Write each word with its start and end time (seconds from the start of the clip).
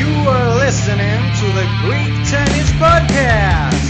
You 0.00 0.12
are 0.34 0.50
listening 0.64 1.20
to 1.40 1.46
the 1.58 1.66
Greek 1.82 2.14
Tennis 2.30 2.68
Podcast. 2.82 3.86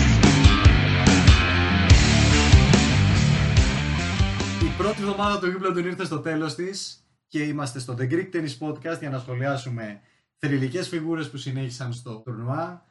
Η 4.62 4.79
πρώτη 4.79 5.01
εβδομάδα 5.01 5.39
του 5.39 5.47
Wimbledon 5.47 5.85
ήρθε 5.85 6.04
στο 6.04 6.19
τέλος 6.19 6.54
της 6.54 7.04
και 7.27 7.43
είμαστε 7.43 7.79
στο 7.79 7.95
The 7.99 8.11
Greek 8.11 8.29
Tennis 8.33 8.58
Podcast 8.58 8.99
για 8.99 9.11
να 9.11 9.19
σχολιάσουμε 9.19 10.01
θρηλυκές 10.38 10.88
φιγούρες 10.88 11.31
που 11.31 11.37
συνέχισαν 11.37 11.93
στο 11.93 12.17
τουρνουά, 12.24 12.85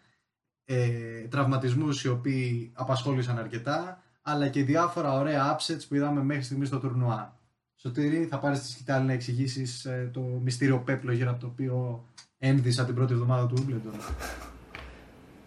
ε, 0.66 1.22
τραυματισμούς 1.30 2.04
οι 2.04 2.08
οποίοι 2.08 2.72
απασχόλησαν 2.76 3.38
αρκετά, 3.38 4.04
αλλά 4.28 4.48
και 4.48 4.64
διάφορα 4.64 5.14
ωραία 5.14 5.56
upsets 5.58 5.82
που 5.88 5.96
είδαμε 5.96 6.24
μέχρι 6.24 6.44
στιγμής 6.44 6.68
στο 6.68 6.78
τουρνουά. 6.80 7.34
Σωτήρη, 7.76 8.26
θα 8.30 8.38
πάρεις 8.40 8.60
τη 8.62 8.68
σκητάλη 8.72 9.06
να 9.06 9.14
εξηγήσεις 9.14 9.86
ε, 9.86 10.10
το 10.14 10.20
μυστήριο 10.20 10.78
πέπλο 10.80 11.12
γύρω 11.12 11.30
από 11.32 11.40
το 11.40 11.48
οποίο 11.48 12.04
ένδυσα 12.40 12.86
την 12.86 12.96
πρώτη 12.96 13.14
εβδομάδα 13.14 13.46
του 13.48 13.56
Wimbledon. 13.70 14.00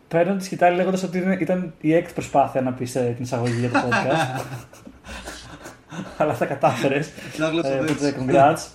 Παίρνω 0.09 0.37
τη 0.37 0.45
σκητάλη 0.45 0.77
λέγοντας 0.77 1.03
ότι 1.03 1.19
είναι- 1.19 1.37
ήταν 1.41 1.75
η 1.81 1.95
έκτη 1.95 2.13
προσπάθεια 2.13 2.61
να 2.61 2.73
πεις 2.73 2.93
την 2.93 3.17
εισαγωγή 3.19 3.59
για 3.59 3.71
το 3.71 3.79
podcast. 3.91 4.43
Αλλά 6.19 6.37
τα 6.37 6.47
κατάφερες. 6.47 7.11
Να 7.39 7.49
γλώσσα 7.49 7.69
ε, 7.73 7.79
έτσι. 7.81 7.93
οπότε 7.93 8.17
congrats. 8.19 8.67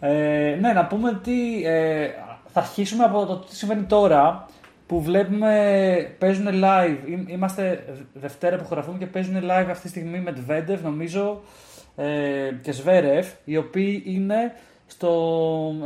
ε, 0.00 0.58
ναι, 0.60 0.72
να 0.72 0.86
πούμε 0.86 1.08
ότι 1.08 1.64
ε, 1.66 2.08
θα 2.52 2.60
αρχίσουμε 2.60 3.04
από 3.04 3.26
το 3.26 3.36
τι 3.38 3.56
συμβαίνει 3.56 3.82
τώρα 3.84 4.46
που 4.86 5.02
βλέπουμε 5.02 6.14
παίζουν 6.18 6.46
live. 6.48 6.96
Εί- 7.08 7.30
Είμαστε 7.30 7.84
Δευτέρα 8.14 8.56
που 8.56 8.66
γραφούμε 8.70 8.98
και 8.98 9.06
παίζουν 9.06 9.36
live 9.42 9.66
αυτή 9.70 9.82
τη 9.82 9.88
στιγμή 9.88 10.18
με 10.20 10.32
Τβέντεφ 10.32 10.82
νομίζω 10.82 11.40
ε, 11.96 12.50
και 12.62 12.72
Σβέρεφ 12.72 13.32
οι 13.44 13.56
οποίοι 13.56 14.02
είναι 14.06 14.52
στο, 14.86 15.10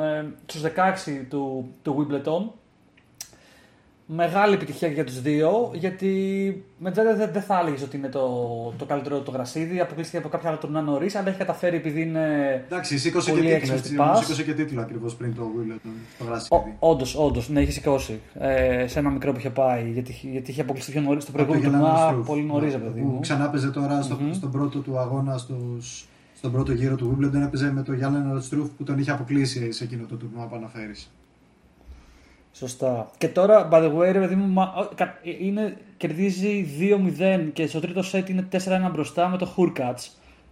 ε, 0.03 0.25
στους 0.47 0.63
16 0.63 1.27
του, 1.29 1.69
του 1.83 2.07
Wimbledon 2.11 2.51
Μεγάλη 4.11 4.55
επιτυχία 4.55 4.89
και 4.89 4.95
για 4.95 5.05
τους 5.05 5.21
δύο, 5.23 5.71
γιατί 5.75 6.11
με 6.79 6.91
Τζέντερ 6.91 7.17
δεν, 7.17 7.31
δεν 7.33 7.43
θα 7.43 7.59
έλεγες 7.61 7.83
ότι 7.83 7.97
είναι 7.97 8.09
το, 8.09 8.29
το 8.79 8.85
καλύτερο 8.85 9.21
του 9.21 9.31
γρασίδι. 9.35 9.81
Αποκλείστηκε 9.81 10.19
από 10.19 10.29
κάποια 10.29 10.49
άλλα 10.49 10.59
τουρνά 10.59 10.81
νωρίς, 10.83 11.15
αλλά 11.15 11.29
έχει 11.29 11.39
καταφέρει 11.39 11.77
επειδή 11.77 12.03
είναι. 12.03 12.25
Εντάξει, 12.67 12.99
σήκωσε 12.99 13.31
Πολύ 13.31 13.43
και 13.43 13.53
έξυπνος 13.55 13.81
τίτλο, 13.81 13.81
έτσι, 13.81 13.91
τυπάς. 13.91 14.09
όμως 14.09 14.21
σήκωσε 14.21 14.43
και 14.43 14.53
τίτλο 14.55 14.81
ακριβώς 14.81 15.15
πριν 15.15 15.35
το 15.35 15.43
Wimbledon, 15.43 15.91
στο 16.15 16.25
γρασίδι. 16.25 16.77
Όντως, 16.79 17.17
όντως, 17.17 17.49
ναι, 17.49 17.61
έχει 17.61 17.73
σηκώσει 17.73 18.21
ε, 18.35 18.87
σε 18.87 18.99
ένα 18.99 19.11
μικρό 19.11 19.33
που 19.33 19.39
είχε 19.39 19.51
πάει. 19.51 19.91
Γιατί, 19.91 20.19
γιατί 20.33 20.51
είχε 20.51 20.61
αποκλειστεί 20.61 20.93
πιο 20.93 21.01
νωρίς 21.01 21.23
στο 21.23 21.33
Από 21.33 21.41
το 21.41 21.47
προηγούμενο 21.47 21.77
Γελάνο 21.77 21.95
τουρνά. 21.95 22.11
Στρούφ, 22.11 22.27
Πολύ 22.27 22.43
νωρίς, 22.43 22.73
ναι, 22.73 22.79
παιδί 22.81 23.01
που 23.01 23.07
μου. 23.07 23.21
Ξανά 23.21 23.51
παίζε 23.51 23.71
τώρα 23.71 24.03
στο, 24.03 24.17
Μμμ. 24.21 24.33
στον 24.33 24.51
πρώτο 24.51 24.79
του 24.79 24.99
αγώνα 24.99 25.39
στους, 25.39 26.09
στον 26.37 26.53
πρώτο 26.53 26.73
γύρο 26.73 26.95
του 26.97 27.17
Wimbledon 27.21 27.41
έπαιζε 27.43 27.73
με 27.73 27.83
τον 27.83 27.95
Γιάννη 27.95 28.43
Στρούφ 28.43 28.69
που 28.77 28.85
τον 28.85 28.99
είχε 28.99 29.11
αποκλείσει 29.11 29.73
σε 29.73 29.85
εκείνο 29.85 30.05
το 30.09 30.17
τουρνουά 30.17 30.47
που 30.47 30.55
αναφέρεις. 30.57 31.11
Σωστά. 32.53 33.11
Και 33.19 33.29
τώρα, 33.29 33.69
by 33.73 33.77
the 33.83 33.95
way, 33.97 34.13
ρε 34.13 34.19
παιδί 34.21 34.35
μου, 34.35 34.47
μα- 34.53 34.73
ο- 34.77 34.89
κα- 34.95 35.19
είναι, 35.41 35.77
κερδίζει 35.97 36.67
2-0 36.79 37.51
και 37.53 37.67
στο 37.67 37.81
τρίτο 37.81 38.03
σετ 38.03 38.29
είναι 38.29 38.43
4-1 38.53 38.91
μπροστά 38.93 39.29
με 39.29 39.37
το 39.37 39.55
Hurkacz, 39.57 40.09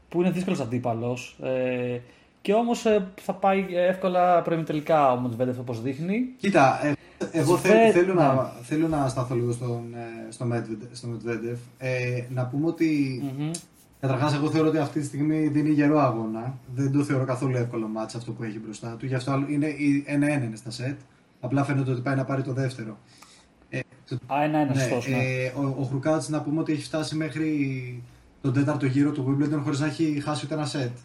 που 0.09 0.21
είναι 0.21 0.31
δύσκολος 0.31 0.61
αντίπαλος. 0.61 1.37
Ε, 1.43 1.99
και 2.43 2.53
όμως 2.53 2.85
θα 3.21 3.33
πάει 3.33 3.67
εύκολα 3.75 4.43
προημιτελικά 4.43 5.13
ο 5.13 5.21
Μετβέντεφ 5.21 5.59
όπως 5.59 5.83
δείχνει. 5.83 6.21
Κοίτα, 6.39 6.87
ε, 6.87 6.93
εγώ 7.33 7.57
Σβέ- 7.57 7.73
θέλω, 7.73 7.93
θέλω, 7.93 8.15
ναι. 8.15 8.21
να, 8.23 8.53
θέλω 8.63 8.89
να 8.89 9.09
σταθώ 9.09 9.35
λίγο 9.35 9.53
στον, 9.53 9.83
ε, 9.95 10.33
στο, 10.33 10.47
Medvedev, 10.53 10.89
στο 10.93 11.09
Medvedev. 11.13 11.57
Ε, 11.79 12.23
να 12.29 12.47
πούμε 12.47 12.67
ότι 12.67 13.21
Μμμ. 13.39 13.51
Καταρχάς, 14.01 14.35
εγώ 14.35 14.51
θεωρώ 14.51 14.69
ότι 14.69 14.79
αυτή 14.79 15.01
τη 15.01 15.07
στιγμή 15.07 15.47
δίνει 15.47 15.71
γερό 15.71 15.99
αγώνα. 16.01 16.55
Δεν 16.75 16.93
το 16.93 17.03
θεωρώ 17.05 17.25
καθόλου 17.25 17.57
εύκολο 17.57 17.89
μάτς 17.89 18.15
αυτό 18.15 18.33
που 18.33 18.43
έχει 18.43 18.59
μπροστά 18.59 18.97
του. 18.99 19.07
Γι' 19.07 19.15
αυτό 19.15 19.31
άλλο- 19.31 19.47
είναι 19.49 19.67
η- 19.67 20.05
ένα-ένα 20.07 20.45
είναι 20.45 20.57
στα 20.57 20.71
σετ. 20.71 20.99
Απλά 21.47 21.65
φαίνεται 21.65 21.91
ότι 21.91 22.01
πάει 22.01 22.17
να 22.17 22.25
πάρει 22.25 22.43
το 22.43 22.53
δεύτερο. 22.53 22.99
Ε, 23.69 23.81
το- 24.09 24.19
Α, 24.35 24.43
ένα-ένα, 24.43 24.75
ναι, 24.75 24.81
σωστός, 24.81 25.09
ναι. 25.09 25.17
ε, 25.17 25.53
ο, 25.57 25.77
ο 25.81 25.83
Χρουκάτς 25.83 26.29
να 26.29 26.43
πούμε 26.43 26.61
ότι 26.61 26.73
έχει 26.73 26.83
φτάσει 26.83 27.17
μέχρι 27.17 28.03
τον 28.43 28.53
τέταρτο 28.53 28.87
γύρο 28.87 29.11
του 29.13 29.25
Wimbledon 29.41 29.61
χωρίς 29.63 29.81
να 29.81 29.87
έχει 29.87 30.21
χάσει 30.25 30.45
ούτε 30.45 30.55
ένα 30.55 30.65
σετ. 30.67 30.97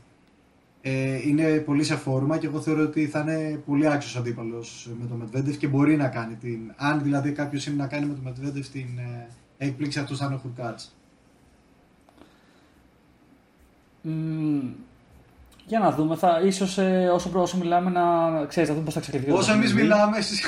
Ε, 0.82 1.28
είναι 1.28 1.58
πολύ 1.58 1.84
σε 1.84 1.96
φόρμα 1.96 2.38
και 2.38 2.46
εγώ 2.48 2.62
θεωρώ 2.62 2.84
ότι 2.84 3.08
θα 3.08 3.20
είναι 3.20 3.62
πολύ 3.66 3.88
άξιος 3.88 4.16
αντίπαλος 4.18 4.90
με 5.02 5.08
τον 5.08 5.30
Medvedev 5.34 5.58
και 5.58 5.68
μπορεί 5.68 5.96
να 5.96 6.08
κάνει 6.08 6.36
την. 6.36 6.60
Αν 6.76 7.04
δηλαδή 7.04 7.32
κάποιος 7.32 7.66
είναι 7.66 7.76
να 7.76 7.88
κάνει 7.88 8.06
με 8.06 8.14
τον 8.14 8.34
Medvedev 8.34 8.66
την 8.72 8.98
ε, 8.98 9.28
έκπληξη, 9.58 10.00
αυτό 10.00 10.16
θα 10.16 10.26
είναι 10.26 10.36
ο 10.36 10.38
Χρουκάτς. 10.38 10.96
Μμ, 14.02 14.60
για 15.66 15.80
να 15.80 15.92
δούμε. 15.92 16.16
Θα, 16.16 16.42
ίσως, 16.46 16.78
ε, 16.78 17.10
όσο, 17.14 17.30
προ- 17.30 17.42
όσο 17.42 17.58
μιλάμε 17.58 17.90
να 17.90 18.02
ξέρεις, 18.46 18.70
να 18.70 18.76
δούμε 18.76 18.86
πώς 18.86 18.94
θα 18.94 19.00
ξεκινήσει. 19.00 19.32
Όσο 19.32 19.52
εμείς 19.54 19.74
μιλάμε, 19.74 20.18
εσείς... 20.18 20.42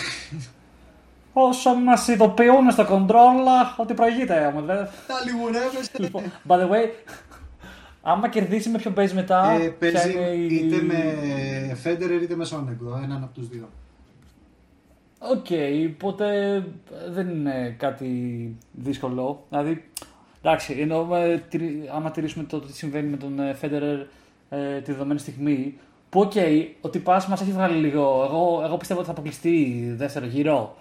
Όσο 1.34 1.74
μας 1.75 2.07
ειδοποιούν 2.07 2.72
στο 2.72 2.85
control 2.90 3.74
ότι 3.78 3.94
προηγείται 3.94 4.46
ο 4.46 4.59
Medvedev. 4.59 4.88
τα 5.07 5.16
λιγουρεύεστε. 5.25 6.01
Λοιπόν, 6.03 6.24
by 6.47 6.56
the 6.56 6.69
way, 6.69 6.90
άμα 8.01 8.29
κερδίσει 8.29 8.69
με 8.69 8.78
ποιον 8.78 8.94
παίζεις 8.94 9.16
μετά, 9.16 9.51
Ε, 9.51 9.57
ποια 9.57 9.91
παίζει 9.91 10.12
είναι 10.12 10.25
η... 10.29 10.56
είτε 10.56 10.81
με 10.81 11.75
Φέντερερ 11.75 12.22
είτε 12.22 12.35
με 12.35 12.45
Σόνεγκο, 12.45 13.01
έναν 13.03 13.24
από 13.24 13.34
τους 13.34 13.47
δύο. 13.50 13.69
Οκ, 15.19 15.45
οπότε 15.95 16.28
δεν 17.09 17.30
είναι 17.30 17.75
κάτι 17.80 18.07
δύσκολο. 18.72 19.45
Δηλαδή, 19.50 19.90
εντάξει, 20.41 20.75
ενώ 20.80 21.16
ε, 21.16 21.38
τηρεί- 21.50 21.90
άμα 21.95 22.12
τηρήσουμε 22.12 22.44
το 22.44 22.59
τι 22.59 22.74
συμβαίνει 22.74 23.07
με 23.09 23.18
τον 23.18 23.40
Φέντερερ 23.56 24.00
ε, 24.50 24.81
τη 24.81 24.92
δεδομένη 24.92 25.20
στιγμή, 25.20 25.78
που 26.09 26.20
οκ, 26.20 26.31
ο 26.81 26.90
τυπάς 26.90 27.28
μας 27.28 27.42
έχει 27.42 27.52
βγάλει 27.52 27.78
λίγο. 27.78 28.02
Εγώ, 28.02 28.62
εγώ 28.66 28.78
πιστεύω 28.78 29.00
ότι 29.00 29.08
θα 29.08 29.14
αποκλειστεί 29.14 29.84
δεύτερο 29.98 30.26
γύρο. 30.26 30.76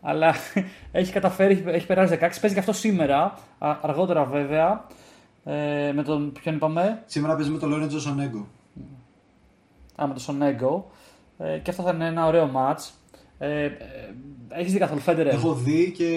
Αλλά 0.00 0.34
έχει 0.92 1.12
καταφέρει, 1.12 1.52
έχει, 1.52 1.62
έχει 1.66 1.86
περάσει 1.86 2.14
16, 2.14 2.18
παίζει 2.20 2.52
και 2.52 2.58
αυτό 2.58 2.72
σήμερα, 2.72 3.38
α- 3.58 3.78
αργότερα 3.80 4.24
βέβαια. 4.24 4.86
Ε, 5.44 5.92
με 5.92 6.02
τον 6.02 6.32
ποιον 6.32 6.54
είπαμε, 6.54 7.02
Σήμερα 7.06 7.34
παίζει 7.34 7.50
με 7.50 7.58
τον 7.58 7.68
Λόρεντζο 7.68 8.00
Σονέγκο. 8.00 8.46
Α, 10.02 10.06
με 10.06 10.12
τον 10.12 10.18
Σονέγκο. 10.18 10.90
Ε, 11.38 11.58
και 11.58 11.70
αυτό 11.70 11.82
θα 11.82 11.90
είναι 11.94 12.06
ένα 12.06 12.26
ωραίο 12.26 12.50
match. 12.54 12.90
Ε, 13.38 13.64
ε, 13.64 13.70
έχεις 14.48 14.72
δει 14.72 14.78
καθόλου 14.78 15.00
Φέντερερ; 15.00 15.34
Έχω 15.34 15.54
δει 15.54 15.92
και 15.96 16.08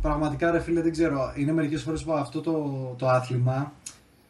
πραγματικά 0.00 0.50
ρε 0.50 0.60
φίλε 0.60 0.80
δεν 0.80 0.92
ξέρω. 0.92 1.32
Είναι 1.36 1.52
μερικές 1.52 1.82
φορές 1.82 2.04
που 2.04 2.12
αυτό 2.12 2.40
το, 2.40 2.94
το 2.98 3.08
άθλημα 3.08 3.72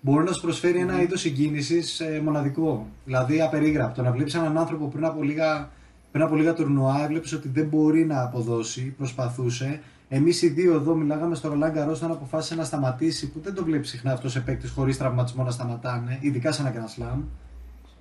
μπορεί 0.04 0.25
να 0.25 0.32
σου 0.32 0.41
προσφέρει 0.41 0.78
ένα 0.78 1.03
είδος 1.03 1.20
συγκίνησης 1.20 2.00
ε, 2.00 2.20
μοναδικό. 2.25 2.87
Δηλαδή 3.04 3.41
απερίγραπτο. 3.41 4.03
Να 4.03 4.10
βλέπεις 4.12 4.34
έναν 4.34 4.59
άνθρωπο 4.59 4.87
πριν 4.87 5.04
από 5.04 5.22
λίγα, 5.22 5.70
πριν 6.12 6.25
από 6.25 6.37
λίγα 6.37 6.54
τουρνουά, 6.54 7.03
έβλεπες 7.04 7.32
ότι 7.32 7.48
δεν 7.48 7.66
μπορεί 7.66 8.04
να 8.04 8.22
αποδώσει, 8.22 8.94
προσπαθούσε. 8.97 9.81
Εμείς 10.09 10.42
οι 10.42 10.48
δύο 10.48 10.75
εδώ 10.75 10.94
μιλάγαμε 10.94 11.34
στο 11.34 11.48
Ρολάν 11.48 11.72
Γκαρός 11.72 11.98
όταν 11.98 12.10
αποφάσισε 12.10 12.54
να 12.54 12.65
σταματήσει, 12.65 13.31
που 13.31 13.41
δεν 13.41 13.54
το 13.54 13.65
βλέπει 13.65 13.87
συχνά 13.87 14.12
αυτός 14.12 14.32
σε 14.32 14.41
παίκτες 14.41 14.70
χωρίς 14.70 14.98
τραυματισμό 14.98 15.44
να 15.44 15.50
σταματάνε, 15.50 16.19
ειδικά 16.21 16.53
σε 16.53 16.62
ένα 16.62 16.72
Grand 16.72 17.00
Slam. 17.03 17.19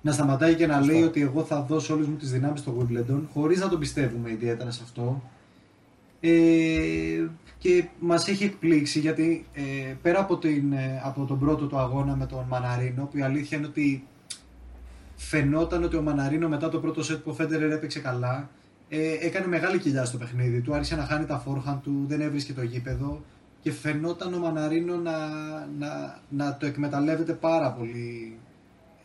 Να 0.00 0.12
σταματάει 0.12 0.54
και 0.54 0.66
να 0.66 0.80
λέει 0.80 1.02
ότι 1.02 1.20
εγώ 1.20 1.42
θα 1.42 1.62
δώσω 1.62 1.94
όλες 1.94 2.06
μου 2.06 2.16
τις 2.16 2.30
δυνάμεις 2.30 2.60
στο 2.60 2.76
Wimbledon, 2.78 3.20
χωρίς 3.32 3.60
να 3.60 3.68
το 3.68 3.78
πιστεύουμε 3.78 4.30
ιδιαίτερα 4.30 4.70
σε 4.70 4.80
αυτό. 4.84 5.22
Ε, 6.20 6.30
και 7.64 7.84
μας 7.98 8.28
έχει 8.28 8.44
εκπλήξει 8.44 9.00
γιατί 9.00 9.46
ε, 9.52 9.94
πέρα 10.02 10.20
από, 10.20 10.38
την, 10.38 10.72
ε, 10.72 11.00
από 11.04 11.24
τον 11.24 11.38
πρώτο 11.38 11.66
του 11.66 11.78
αγώνα 11.78 12.16
με 12.16 12.26
τον 12.26 12.44
Μαναρίνο 12.48 13.04
που 13.04 13.18
η 13.18 13.22
αλήθεια 13.22 13.58
είναι 13.58 13.66
ότι 13.66 14.06
φαινόταν 15.16 15.84
ότι 15.84 15.96
ο 15.96 16.02
Μαναρίνο 16.02 16.48
μετά 16.48 16.68
το 16.68 16.78
πρώτο 16.78 17.02
σετ 17.02 17.16
που 17.16 17.30
ο 17.30 17.34
Φέντερερ 17.34 17.70
έπαιξε 17.70 18.00
καλά 18.00 18.50
ε, 18.88 19.12
έκανε 19.20 19.46
μεγάλη 19.46 19.78
κοιλιά 19.78 20.04
στο 20.04 20.18
παιχνίδι 20.18 20.60
του, 20.60 20.74
άρχισε 20.74 20.96
να 20.96 21.04
χάνει 21.04 21.24
τα 21.26 21.38
φόρχαν 21.38 21.80
του, 21.80 22.04
δεν 22.06 22.20
έβρισκε 22.20 22.52
το 22.52 22.62
γήπεδο 22.62 23.22
και 23.60 23.72
φαινόταν 23.72 24.34
ο 24.34 24.38
Μαναρίνο 24.38 24.96
να, 24.96 25.18
να, 25.78 26.20
να 26.28 26.56
το 26.56 26.66
εκμεταλλεύεται 26.66 27.32
πάρα 27.32 27.72
πολύ 27.72 28.38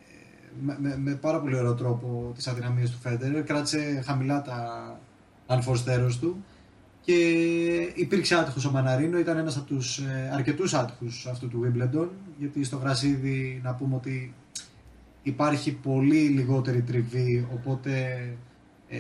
ε, 0.08 0.52
με, 0.62 0.78
με, 0.80 0.98
με 0.98 1.12
πάρα 1.12 1.40
πολύ 1.40 1.56
ωραίο 1.56 1.74
τρόπο 1.74 2.32
τις 2.36 2.48
αδυναμίες 2.48 2.92
του 2.92 2.98
Φέντερερ. 3.02 3.44
Κράτησε 3.44 4.02
χαμηλά 4.06 4.42
τα 4.42 5.00
ανφορστέρος 5.48 6.20
του 6.20 6.44
και 7.02 7.14
υπήρξε 7.96 8.36
άτυχος 8.36 8.66
ο 8.66 8.72
Μαναρίνο, 8.72 9.20
ήταν 9.20 9.38
ένας 9.38 9.58
από 9.58 9.66
τους 9.66 9.98
ε, 9.98 10.32
αρκετούς 10.34 10.74
άτυχους 10.74 11.28
αυτού 11.28 11.48
του 11.48 11.62
Wimbledon 11.66 12.08
γιατί 12.40 12.64
στο 12.64 12.78
γρασίδι 12.78 13.62
να 13.64 13.74
πούμε 13.74 13.96
ότι 13.96 14.34
υπάρχει 15.24 15.72
πολύ 15.72 16.20
λιγότερη 16.20 16.82
τριβή 16.82 17.48
οπότε 17.54 17.92
ε, 18.90 18.98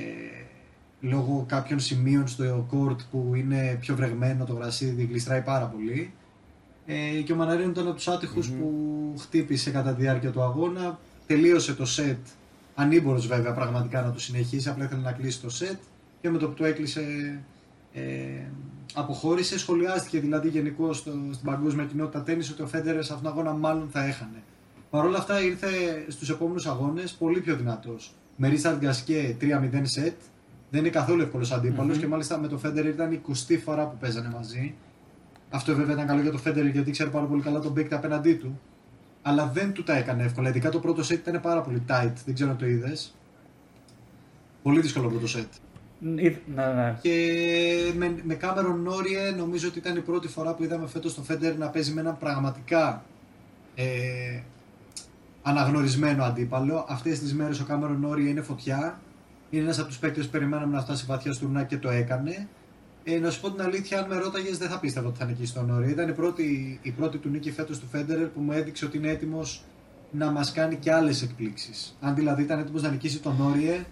λόγω 1.01 1.45
κάποιων 1.47 1.79
σημείων 1.79 2.27
στο 2.27 2.67
court 2.71 2.97
που 3.11 3.31
είναι 3.35 3.77
πιο 3.79 3.95
βρεγμένο 3.95 4.45
το 4.45 4.53
γρασίδι 4.53 5.03
γλιστράει 5.03 5.41
πάρα 5.41 5.65
πολύ. 5.65 6.13
Ε, 6.85 7.21
και 7.21 7.33
ο 7.33 7.35
Μαναρίνο 7.35 7.69
ήταν 7.69 7.87
από 7.87 7.95
τους 7.95 8.07
ατυχους 8.07 8.49
που 8.49 9.13
χτύπησε 9.19 9.71
κατά 9.71 9.93
τη 9.93 10.01
διάρκεια 10.01 10.31
του 10.31 10.41
αγώνα. 10.41 10.99
Τελείωσε 11.27 11.73
το 11.73 11.85
set 11.97 12.17
ανήμπορος 12.75 13.27
βέβαια 13.27 13.53
πραγματικά 13.53 14.01
να 14.01 14.11
το 14.11 14.19
συνεχίσει 14.19 14.69
απλά 14.69 14.83
ήθελε 14.85 15.01
να 15.01 15.11
κλείσει 15.11 15.41
το 15.41 15.47
set 15.59 15.77
και 16.21 16.29
με 16.29 16.37
το 16.37 16.47
που 16.47 16.53
το 16.53 16.65
έκλεισε 16.65 17.01
ε, 17.93 18.01
αποχώρησε, 18.93 19.59
σχολιάστηκε 19.59 20.19
δηλαδή 20.19 20.49
γενικώ 20.49 20.93
στο, 20.93 21.11
στην 21.31 21.45
παγκόσμια 21.45 21.85
κοινότητα 21.85 22.23
τέννη 22.23 22.47
ότι 22.51 22.61
ο 22.61 22.67
Φέντερερ 22.67 23.03
σε 23.03 23.13
αυτόν 23.13 23.33
τον 23.33 23.39
αγώνα 23.39 23.57
μάλλον 23.57 23.89
θα 23.91 24.03
έχανε. 24.03 24.43
Παρ' 24.89 25.05
όλα 25.05 25.17
αυτά 25.17 25.41
ήρθε 25.41 25.67
στους 26.07 26.29
επόμενους 26.29 26.67
αγώνες 26.67 27.11
πολύ 27.11 27.39
πιο 27.39 27.55
δυνατός. 27.55 28.13
Με 28.35 28.47
Ρίτσαρντ 28.47 28.79
Γκασκέ 28.79 29.37
3-0 29.41 29.81
σετ. 29.81 30.15
Δεν 30.69 30.79
είναι 30.79 30.89
καθόλου 30.89 31.21
εύκολος 31.21 31.51
αντίπαλος 31.51 31.97
και 31.97 32.07
μάλιστα 32.07 32.37
με 32.37 32.47
το 32.47 32.57
Φέντερ 32.57 32.85
ήταν 32.85 33.11
η 33.11 33.21
20η 33.27 33.57
φορά 33.63 33.85
που 33.87 33.97
παίζανε 33.99 34.29
μαζί. 34.33 34.75
Αυτό 35.49 35.75
βέβαια 35.75 35.93
ήταν 35.93 36.07
καλό 36.07 36.21
για 36.21 36.31
το 36.31 36.37
Φέντερ 36.37 36.65
γιατί 36.65 36.91
ξέρει 36.91 37.09
πάρα 37.09 37.25
πολύ 37.25 37.41
καλά 37.41 37.59
τον 37.59 37.73
παίκτη 37.73 37.93
απέναντί 37.93 38.33
του. 38.33 38.59
Αλλά 39.21 39.47
δεν 39.47 39.73
του 39.73 39.83
τα 39.83 39.95
έκανε 39.95 40.23
εύκολα. 40.23 40.49
Ειδικά 40.49 40.69
το 40.69 40.79
πρώτο 40.79 41.03
σετ 41.03 41.27
ήταν 41.27 41.41
πάρα 41.41 41.61
πολύ 41.61 41.83
tight. 41.87 42.13
Δεν 42.25 42.33
ξέρω 42.33 42.49
αν 42.49 42.57
το 42.57 42.65
είδες. 42.65 43.15
Πολύ 44.63 44.81
δύσκολο 44.81 45.09
πρώτο 45.09 45.27
σετ. 45.27 45.51
Ναι, 45.99 46.21
ναι. 46.55 46.97
Και 47.01 47.93
με, 47.95 48.15
με 48.23 48.33
Κάμερον 48.33 48.81
Νόριε 48.81 49.31
νομίζω 49.31 49.67
ότι 49.67 49.77
ήταν 49.77 49.95
η 49.95 49.99
πρώτη 49.99 50.27
φορά 50.27 50.53
που 50.53 50.63
είδαμε 50.63 50.87
φέτος 50.87 51.15
το 51.15 51.21
Φέντερ 51.21 51.57
να 51.57 51.69
παίζει 51.69 51.91
με 51.91 52.01
έναν 52.01 52.17
πραγματικά 52.17 53.03
ε, 53.75 54.39
αναγνωρισμένο 55.41 56.23
αντίπαλο. 56.23 56.85
Αυτές 56.89 57.19
τις 57.19 57.33
μέρες 57.33 57.59
ο 57.59 57.65
Κάμερον 57.65 57.99
Νόριε 57.99 58.29
είναι 58.29 58.41
φωτιά. 58.41 58.99
Είναι 59.49 59.63
ένας 59.63 59.79
από 59.79 59.87
τους 59.87 59.97
παίκτες 59.97 60.25
που 60.25 60.31
περιμέναμε 60.31 60.75
να 60.75 60.81
φτάσει 60.81 61.05
βαθιά 61.07 61.33
στο 61.33 61.45
τουρνά 61.45 61.63
και 61.63 61.77
το 61.77 61.89
έκανε. 61.89 62.47
Ε, 63.03 63.19
να 63.19 63.29
σου 63.29 63.41
πω 63.41 63.51
την 63.51 63.61
αλήθεια, 63.61 63.99
αν 63.99 64.07
με 64.09 64.17
ρώταγες, 64.17 64.57
δεν 64.57 64.69
θα 64.69 64.79
πίστευα 64.79 65.07
ότι 65.07 65.17
θα 65.17 65.25
νικήσει 65.25 65.53
τον 65.53 65.65
Νόριε. 65.65 65.89
Ήταν 65.89 66.09
η 66.09 66.13
πρώτη, 66.13 66.79
η 66.81 66.91
πρώτη 66.91 67.17
του 67.17 67.29
νίκη 67.29 67.51
φέτος 67.51 67.79
του 67.79 67.87
Φέντερ 67.91 68.17
που 68.17 68.41
μου 68.41 68.51
έδειξε 68.51 68.85
ότι 68.85 68.97
είναι 68.97 69.09
έτοιμος 69.09 69.63
να 70.11 70.31
μας 70.31 70.51
κάνει 70.51 70.75
και 70.75 70.93
άλλες 70.93 71.21
εκπλήξεις. 71.21 71.97
Αν 72.01 72.15
δηλαδή 72.15 72.41
ήταν 72.41 72.59
έτοιμος 72.59 72.81
να 72.81 72.89
νικήσει 72.89 73.19
τον 73.19 73.35
Νόριε, 73.39 73.85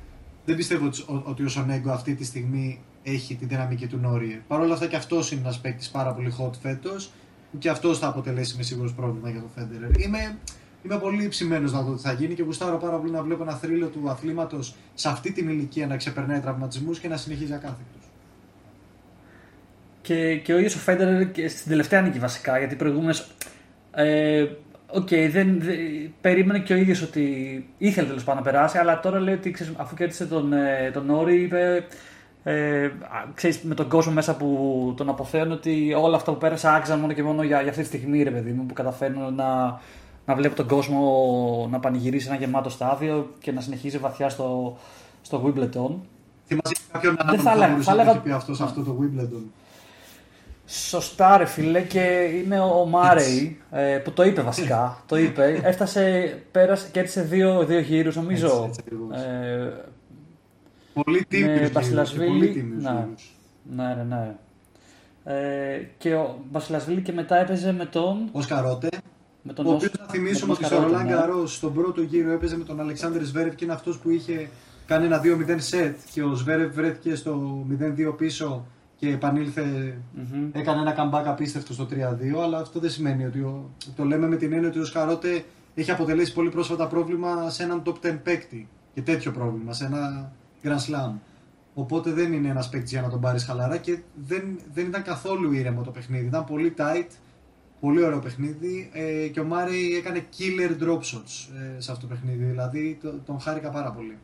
δεν 0.48 0.56
πιστεύω 0.56 0.90
ότι 1.24 1.44
ο 1.44 1.48
Σονέγκο 1.48 1.92
αυτή 1.92 2.16
τη 2.16 2.26
στιγμή 2.26 2.80
έχει 3.04 3.36
τη 3.36 3.46
δυναμική 3.46 3.88
του 3.88 3.98
Νόριε. 3.98 4.42
Παρ' 4.48 4.60
όλα 4.60 4.74
αυτά 4.74 4.88
και 4.88 4.96
αυτός 4.96 5.32
είναι 5.32 5.42
ένας 5.42 5.60
παίκτης 5.60 5.90
πάρα 5.90 6.14
πολύ 6.14 6.34
hot 6.40 6.52
φέτος 6.62 7.12
και 7.60 7.70
αυτός 7.70 8.00
θα 8.00 8.08
αποτελέσει 8.08 8.58
με 8.58 8.64
σίγουρος 8.64 8.94
πρόβλημα 8.94 9.30
για 9.30 9.40
τον 9.40 9.50
Φέντερερ. 9.56 10.00
Είμαι, 10.00 10.38
είμαι 10.84 10.98
πολύ 10.98 11.28
ψημένος 11.28 11.72
να 11.74 11.82
δω 11.82 11.96
τι 11.96 12.02
θα 12.02 12.12
γίνει 12.12 12.34
και 12.34 12.44
γουστάρω 12.44 12.78
πάρα 12.78 12.98
πολύ 12.98 13.12
να 13.12 13.22
βλέπω 13.22 13.44
ένα 13.44 13.56
θρύλο 13.56 13.88
του 13.88 14.10
αθλήματος 14.10 14.76
σε 14.94 15.10
αυτή 15.10 15.32
την 15.32 15.50
ηλικία 15.50 15.88
να 15.88 15.98
ξεπερνάει 15.98 16.40
τραυματισμούς 16.40 17.00
και 17.00 17.08
να 17.08 17.18
συνεχίζει 17.18 17.54
ακάθεκτος. 17.54 18.04
Και, 20.02 20.38
και 20.38 20.54
ο 20.54 20.58
ίδιος 20.58 20.76
ο 20.76 20.80
Φέντερερ 20.80 21.28
στην 21.50 21.70
τελευταία 21.70 22.02
νίκη 22.02 22.20
βασικά, 22.20 22.58
γιατί 22.58 22.76
προηγούμενες. 22.76 23.28
Ε, 23.92 24.46
OK, 24.92 25.08
okay, 25.08 25.30
δεν, 25.32 25.62
δεν, 25.62 25.78
περίμενε 26.22 26.60
και 26.60 26.74
ο 26.74 26.78
ίδιος 26.78 27.02
ότι 27.02 27.24
ήθελε 27.78 28.08
τέλος 28.08 28.24
πάντων 28.24 28.44
να 28.44 28.52
περάσει, 28.52 28.78
αλλά 28.78 29.00
τώρα 29.00 29.20
λέει 29.20 29.34
ότι 29.34 29.52
ξέρεις, 29.52 29.74
αφού 29.78 29.96
κέρδισε 29.96 30.26
τον, 30.26 30.54
ε, 30.54 30.92
τον 30.94 31.10
Νόρι, 31.10 31.42
είπε. 31.42 31.86
Ε, 32.44 32.92
ξέρεις, 33.34 33.62
με 33.62 33.76
τον 33.76 33.88
κόσμο 33.88 34.14
μέσα 34.14 34.36
που 34.36 34.94
τον 34.98 35.10
αποθέωνε, 35.10 35.52
ότι 35.52 35.94
όλα 35.98 36.16
αυτά 36.16 36.32
που 36.32 36.38
πέρασα 36.38 36.74
άξιζαν 36.74 37.00
μόνο 37.00 37.14
και 37.14 37.24
μόνο 37.24 37.44
για, 37.44 37.62
για 37.62 37.70
αυτή 37.70 37.82
τη 37.82 37.88
στιγμή, 37.88 38.24
ρε 38.24 38.32
παιδί 38.32 38.52
μου, 38.52 38.66
που 38.66 38.74
καταφέρνω 38.74 39.30
να, 39.30 39.80
να 40.26 40.36
βλέπω 40.36 40.56
τον 40.56 40.68
κόσμο 40.68 41.68
να 41.72 41.80
πανηγυρίσει 41.80 42.28
ένα 42.28 42.38
γεμάτο 42.38 42.70
στάδιο 42.70 43.34
και 43.40 43.52
να 43.52 43.62
συνεχίζει 43.62 43.98
βαθιά 43.98 44.30
στο, 44.30 44.78
στο 45.22 45.44
Wimbledon. 45.46 45.96
Θυμάσαι 46.46 46.76
κάποιον 46.92 47.18
να 47.26 47.38
θα 47.38 47.92
έλεγα... 47.92 48.18
πει 48.18 48.32
αυτό 48.32 48.56
σε 48.56 48.64
αυτό 48.64 48.82
το 48.82 48.98
Wimbledon; 49.02 49.44
Σωστά 50.70 51.38
ρε 51.38 51.46
φίλε 51.46 51.82
και 51.82 52.30
είναι 52.44 52.60
ο 52.60 52.86
Μάρεϊ 52.86 53.62
ε, 53.72 53.98
που 53.98 54.12
το 54.12 54.24
είπε 54.24 54.42
βασικά, 54.42 55.04
το 55.06 55.18
είπε, 55.18 55.60
έφτασε, 55.64 56.38
πέρασε 56.52 56.88
και 56.92 57.00
έτσι 57.00 57.22
δύο, 57.22 57.66
δύο 57.66 57.80
γύρους 57.80 58.16
νομίζω. 58.16 58.64
Έτσι, 58.68 58.82
έτσι, 59.12 59.26
ε, 59.30 59.72
πολύ 60.94 61.26
τίμιος 61.26 61.72
Βασιλασβίλη, 61.72 62.76
ναι, 62.82 63.08
ναι, 63.64 63.94
ναι, 63.96 64.04
ναι. 64.04 64.36
Ε, 65.24 65.90
και 65.98 66.16
ο 66.16 66.40
Βασιλασβίλη 66.52 67.02
και 67.02 67.12
μετά 67.12 67.38
έπαιζε 67.38 67.72
με 67.72 67.86
τον... 67.86 68.30
Ο 68.32 68.42
Σκαρότε. 68.42 68.90
Με 69.42 69.54
τον 69.54 69.66
ο 69.66 69.72
οποίος 69.72 69.92
να 70.00 70.06
θυμίσουμε 70.10 70.54
ότι 70.54 70.66
στο 70.66 70.82
Ρολάν 70.82 71.06
ναι. 71.06 71.16
στον 71.46 71.74
πρώτο 71.74 72.02
γύρο 72.02 72.32
έπαιζε 72.32 72.58
με 72.58 72.64
τον 72.64 72.80
Αλεξάνδρ 72.80 73.24
Σβέρεφ 73.24 73.56
και 73.56 73.64
είναι 73.64 73.74
αυτός 73.74 73.98
που 73.98 74.10
είχε 74.10 74.50
κάνει 74.86 75.06
ένα 75.06 75.22
2-0 75.24 75.56
σετ 75.58 75.98
και 76.12 76.24
ο 76.24 76.34
Σβέρεφ 76.34 76.74
βρέθηκε 76.74 77.16
στο 77.16 77.66
0-2 78.10 78.18
πίσω 78.18 78.66
και 78.98 79.10
επανήλθε, 79.10 79.98
mm-hmm. 80.18 80.50
έκανε 80.52 80.82
ένα 80.82 80.96
comeback 80.98 81.24
απίστευτο 81.26 81.74
στο 81.74 81.88
3-2, 81.92 81.96
αλλά 82.44 82.58
αυτό 82.60 82.80
δεν 82.80 82.90
σημαίνει 82.90 83.26
ότι 83.26 83.40
ο, 83.40 83.70
το 83.96 84.04
λέμε 84.04 84.28
με 84.28 84.36
την 84.36 84.54
έννοια 84.54 84.70
ότι 84.70 84.80
ο 84.80 84.86
Σκαρότε 84.86 85.44
έχει 85.76 85.92
αποτελέσει 85.92 86.34
πολύ 86.34 86.50
πρόσφατα 86.50 86.88
πρόβλημα 86.88 87.50
σε 87.50 87.64
έναν 87.64 87.82
top 87.86 88.08
10 88.08 88.20
παίκτη 88.24 88.68
και 88.94 89.02
τέτοιο 89.02 89.32
πρόβλημα, 89.32 89.74
σε 89.74 89.86
ένα 89.86 90.32
Grand 90.64 90.70
Slam. 90.70 91.14
Οπότε 91.74 92.12
δεν 92.12 92.34
είναι 92.34 92.50
ένας 92.50 92.70
παίκτης 92.70 92.92
για 92.92 93.02
να 93.02 93.10
τον 93.10 93.22
πάρεις 93.22 93.44
χαλαρά 93.44 93.78
και 93.78 94.00
δεν, 94.26 94.60
δεν 94.74 94.86
ήταν 94.86 95.04
καθόλου 95.04 95.52
ήρεμο 95.52 95.82
το 95.84 95.92
παιχνίδι. 95.92 96.26
Ήταν 96.26 96.44
πολύ 96.44 96.74
tight, 96.78 97.08
πολύ 97.80 98.04
ωραίο 98.04 98.20
παιχνίδι 98.20 98.90
ε, 98.94 99.28
και 99.28 99.40
ο 99.40 99.44
Μάρι 99.44 99.96
έκανε 99.96 100.26
killer 100.38 100.84
drop 100.84 100.98
shots 100.98 101.50
ε, 101.78 101.82
σε 101.82 101.92
αυτό 101.92 102.08
το 102.08 102.14
παιχνίδι. 102.14 102.44
Δηλαδή 102.44 102.98
το, 103.02 103.14
τον 103.26 103.40
χάρηκα 103.40 103.70
πάρα 103.70 103.92
πολύ. 103.92 104.18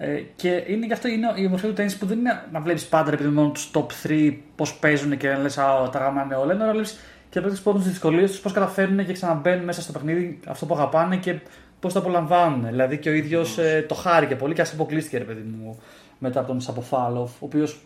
Ε, 0.00 0.22
και 0.36 0.64
είναι 0.66 0.86
γι' 0.86 0.92
αυτό 0.92 1.08
είναι 1.08 1.32
η 1.34 1.46
ομορφή 1.46 1.66
του 1.66 1.72
τέννη 1.72 1.92
που 1.92 2.06
δεν 2.06 2.18
είναι 2.18 2.42
να 2.52 2.60
βλέπεις 2.60 2.86
πάντα 2.86 3.12
επειδή 3.12 3.28
μόνο 3.28 3.50
τους 3.50 3.70
top 3.74 3.86
3 4.06 4.36
πώς 4.56 4.74
παίζουν 4.74 5.16
και 5.16 5.28
να 5.28 5.38
λε 5.38 5.48
τα 5.92 5.98
γαμάνε 5.98 6.34
όλα. 6.34 6.54
Είναι 6.54 6.64
να 6.64 6.72
βλέπεις 6.72 6.98
και 7.30 7.40
παίρνει 7.40 7.58
πρώτου 7.58 7.78
τις 7.78 7.88
δυσκολίες 7.88 8.30
τους, 8.30 8.40
πώς 8.40 8.52
καταφέρνουν 8.52 9.06
και 9.06 9.12
ξαναμπαίνουν 9.12 9.64
μέσα 9.64 9.82
στο 9.82 9.92
παιχνίδι 9.92 10.40
αυτό 10.46 10.66
που 10.66 10.74
αγαπάνε 10.74 11.16
και 11.16 11.38
πώς 11.80 11.92
το 11.92 11.98
απολαμβάνουν. 11.98 12.66
Δηλαδή 12.66 12.98
και 12.98 13.08
ο 13.08 13.12
ίδιος 13.12 13.58
ε, 13.58 13.84
το 13.88 13.94
χάρηκε 13.94 14.36
πολύ 14.36 14.54
και 14.54 14.60
ας 14.60 14.72
αποκλείστηκε, 14.72 15.18
ρε 15.18 15.24
παιδί 15.24 15.40
μου, 15.40 15.78
μετά 16.18 16.38
από 16.38 16.48
τον 16.48 16.60
Σαποφάλοφ, 16.60 17.30
ο 17.42 17.44
οποίος 17.44 17.80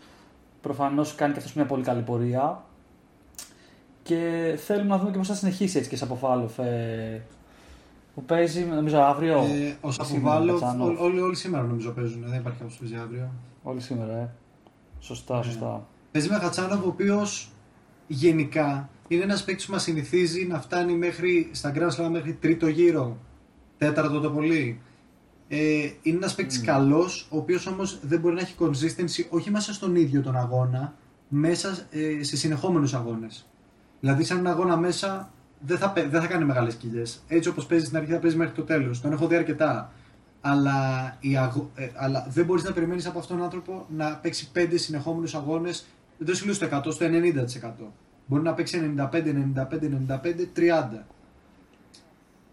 προφανώς 0.60 1.14
κάνει 1.14 1.32
και 1.32 1.38
αυτός 1.38 1.54
μια 1.54 1.64
πολύ 1.64 1.82
καλή 1.82 2.02
πορεία. 2.02 2.62
Και 4.02 4.52
θέλουμε 4.56 4.88
να 4.88 4.98
δούμε 4.98 5.10
και 5.10 5.18
πώς 5.18 5.28
θα 5.28 5.34
συνεχίσει 5.34 5.78
έτσι 5.78 5.90
και 5.90 5.96
Σαποφάλοφ 5.96 6.58
ε, 6.58 7.22
που 8.14 8.24
παίζει 8.24 8.64
νομίζω 8.64 8.98
αύριο. 8.98 9.38
Ε, 9.38 9.76
ο 9.80 9.90
Σαφουβάλο, 9.90 10.60
όλοι, 10.98 11.20
όλοι 11.20 11.36
σήμερα 11.36 11.64
νομίζω 11.64 11.90
παίζουν. 11.90 12.24
Δεν 12.26 12.38
υπάρχει 12.38 12.58
κάποιος 12.58 12.78
που 12.78 12.84
παίζει 12.84 13.02
αύριο. 13.04 13.30
Όλοι 13.62 13.80
σήμερα, 13.80 14.12
ε. 14.12 14.30
Σωστά, 15.00 15.38
ε. 15.38 15.42
σωστά. 15.42 15.86
Παίζει 16.12 16.28
με 16.28 16.38
Χατσάνοβ, 16.38 16.84
ο 16.84 16.88
οποίος 16.88 17.52
γενικά 18.06 18.88
είναι 19.08 19.22
ένας 19.22 19.44
παίκτης 19.44 19.66
που 19.66 19.72
μας 19.72 19.82
συνηθίζει 19.82 20.46
να 20.46 20.60
φτάνει 20.60 20.94
μέχρι, 20.94 21.50
στα 21.52 21.72
Grand 21.74 21.90
Slam 21.90 22.08
μέχρι 22.10 22.32
τρίτο 22.32 22.66
γύρο. 22.66 23.16
Τέταρτο 23.78 24.20
το 24.20 24.30
πολύ. 24.30 24.80
Ε, 25.48 25.90
είναι 26.02 26.16
ένας 26.16 26.34
παίκτης 26.34 26.60
mm. 26.60 26.64
καλός, 26.64 27.28
ο 27.30 27.36
οποίος 27.36 27.66
όμως 27.66 27.98
δεν 28.02 28.20
μπορεί 28.20 28.34
να 28.34 28.40
έχει 28.40 28.54
consistency 28.58 29.26
όχι 29.30 29.50
μέσα 29.50 29.72
στον 29.72 29.96
ίδιο 29.96 30.22
τον 30.22 30.36
αγώνα, 30.36 30.94
μέσα 31.28 31.86
ε, 31.90 32.22
σε 32.22 32.36
συνεχόμενους 32.36 32.94
αγώνες. 32.94 33.46
Δηλαδή, 34.00 34.24
σαν 34.24 34.38
ένα 34.38 34.50
αγώνα 34.50 34.76
μέσα 34.76 35.32
δεν 35.64 35.78
θα, 35.78 35.92
δεν 35.96 36.20
θα 36.20 36.26
κάνει 36.26 36.44
μεγάλες 36.44 36.74
κοιλιέ. 36.74 37.02
Έτσι 37.28 37.48
όπως 37.48 37.66
παίζει 37.66 37.84
στην 37.84 37.96
αρχή 37.96 38.12
θα 38.12 38.18
παίζει 38.18 38.36
μέχρι 38.36 38.54
το 38.54 38.62
τέλος. 38.62 39.00
Τον 39.00 39.12
έχω 39.12 39.26
δει 39.26 39.36
αρκετά. 39.36 39.92
Αλλά, 40.40 41.16
η 41.20 41.36
αγω... 41.36 41.70
ε, 41.74 41.88
αλλά 41.94 42.26
δεν 42.28 42.44
μπορείς 42.44 42.64
να 42.64 42.72
περιμένεις 42.72 43.06
από 43.06 43.18
αυτόν 43.18 43.36
τον 43.36 43.44
άνθρωπο 43.44 43.86
να 43.96 44.16
παίξει 44.16 44.50
5 44.54 44.66
συνεχόμενους 44.74 45.34
αγώνες. 45.34 45.84
Δεν 46.18 46.34
σου 46.34 46.44
λέω 46.44 46.54
στο 46.54 46.68
100, 46.72 46.92
στο 46.92 47.06
90%. 47.06 47.70
Μπορεί 48.26 48.42
να 48.42 48.54
παίξει 48.54 48.94
95, 48.96 49.04
95, 49.04 49.12
95, 50.08 50.48
30. 50.56 51.04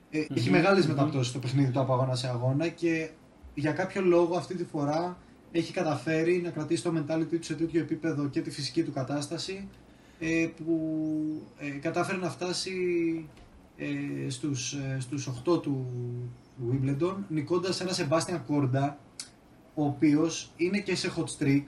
Ε, 0.10 0.20
mm-hmm. 0.20 0.36
Έχει 0.36 0.50
μεγάλες 0.50 0.86
mm-hmm. 0.86 0.88
μεταπτώσεις 0.88 1.34
το 1.34 1.39
παιχνίδι 1.39 1.72
του 1.72 1.80
από 1.80 1.94
αγώνα 1.94 2.16
σε 2.16 2.28
αγώνα 2.28 2.68
και 2.68 3.10
για 3.54 3.72
κάποιο 3.72 4.01
λόγο 4.01 4.38
αυτή 4.38 4.56
τη 4.56 4.63
φορά 4.63 5.18
έχει 5.51 5.74
καταφέρει 5.74 6.42
να 6.44 6.50
κρατήσει 6.50 6.84
το 6.84 6.94
mentality 6.96 7.38
του 7.39 7.44
σε 7.44 7.54
τέτοιο 7.54 7.82
επίπεδο 7.82 8.28
και 8.28 8.42
τη 8.42 8.51
φυσική 8.51 8.84
του 8.84 8.92
κατάσταση 8.92 9.68
ε, 9.74 9.88
που 10.66 10.76
ε, 11.58 11.70
κατάφερε 11.70 12.18
να 12.18 12.30
φτάσει 12.30 12.74
ε, 13.78 14.30
στους, 14.30 14.74
ε, 14.74 14.98
στους 15.00 15.30
8 15.46 15.62
του 15.62 15.86
Wimbledon 16.72 17.16
νικώντας 17.28 17.82
ένα 17.82 17.94
Σεμπάστιαν 17.94 18.46
Κόρντα 18.46 18.98
ο 19.74 19.86
οποίος 19.86 20.52
είναι 20.58 20.80
και 20.80 20.96
σε 20.96 21.12
hot 21.18 21.44
streak 21.44 21.64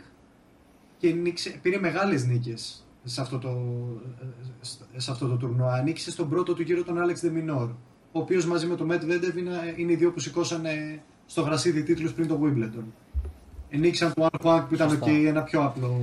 και 0.98 1.14
νίξε, 1.14 1.60
πήρε 1.62 1.80
μεγάλες 1.80 2.26
νίκες 2.26 2.86
σε 3.04 3.22
αυτό 3.22 3.38
το, 3.38 3.58
σε 4.98 5.12
αυτό 5.12 5.28
το 5.28 5.36
τουρνουά. 5.36 5.82
Νίκησε 5.82 6.12
στον 6.12 6.30
πρώτο 6.30 6.54
του 6.54 6.62
γύρο 6.62 6.84
τον 6.84 7.02
Άλεξ 7.02 7.22
Δεμινόρ 7.22 7.70
ο 8.12 8.20
οποίος 8.20 8.46
μαζί 8.46 8.68
με 8.68 8.76
τον 8.76 8.92
Medvedev 8.92 9.38
είναι, 9.38 9.74
είναι 9.76 9.92
οι 9.92 9.96
δύο 9.96 10.12
που 10.12 10.20
σηκώσανε 10.20 11.04
στο 11.26 11.42
γρασίδι 11.42 11.84
τίτλους 11.84 12.14
πριν 12.14 12.28
το 12.28 12.40
Wimbledon. 12.44 12.84
Νίκησαν 13.70 14.14
το 14.14 14.28
Al 14.32 14.66
που 14.68 14.74
ήταν 14.74 15.00
και 15.00 15.12
ένα 15.12 15.44
πιο 15.44 15.64
απλό 15.64 16.02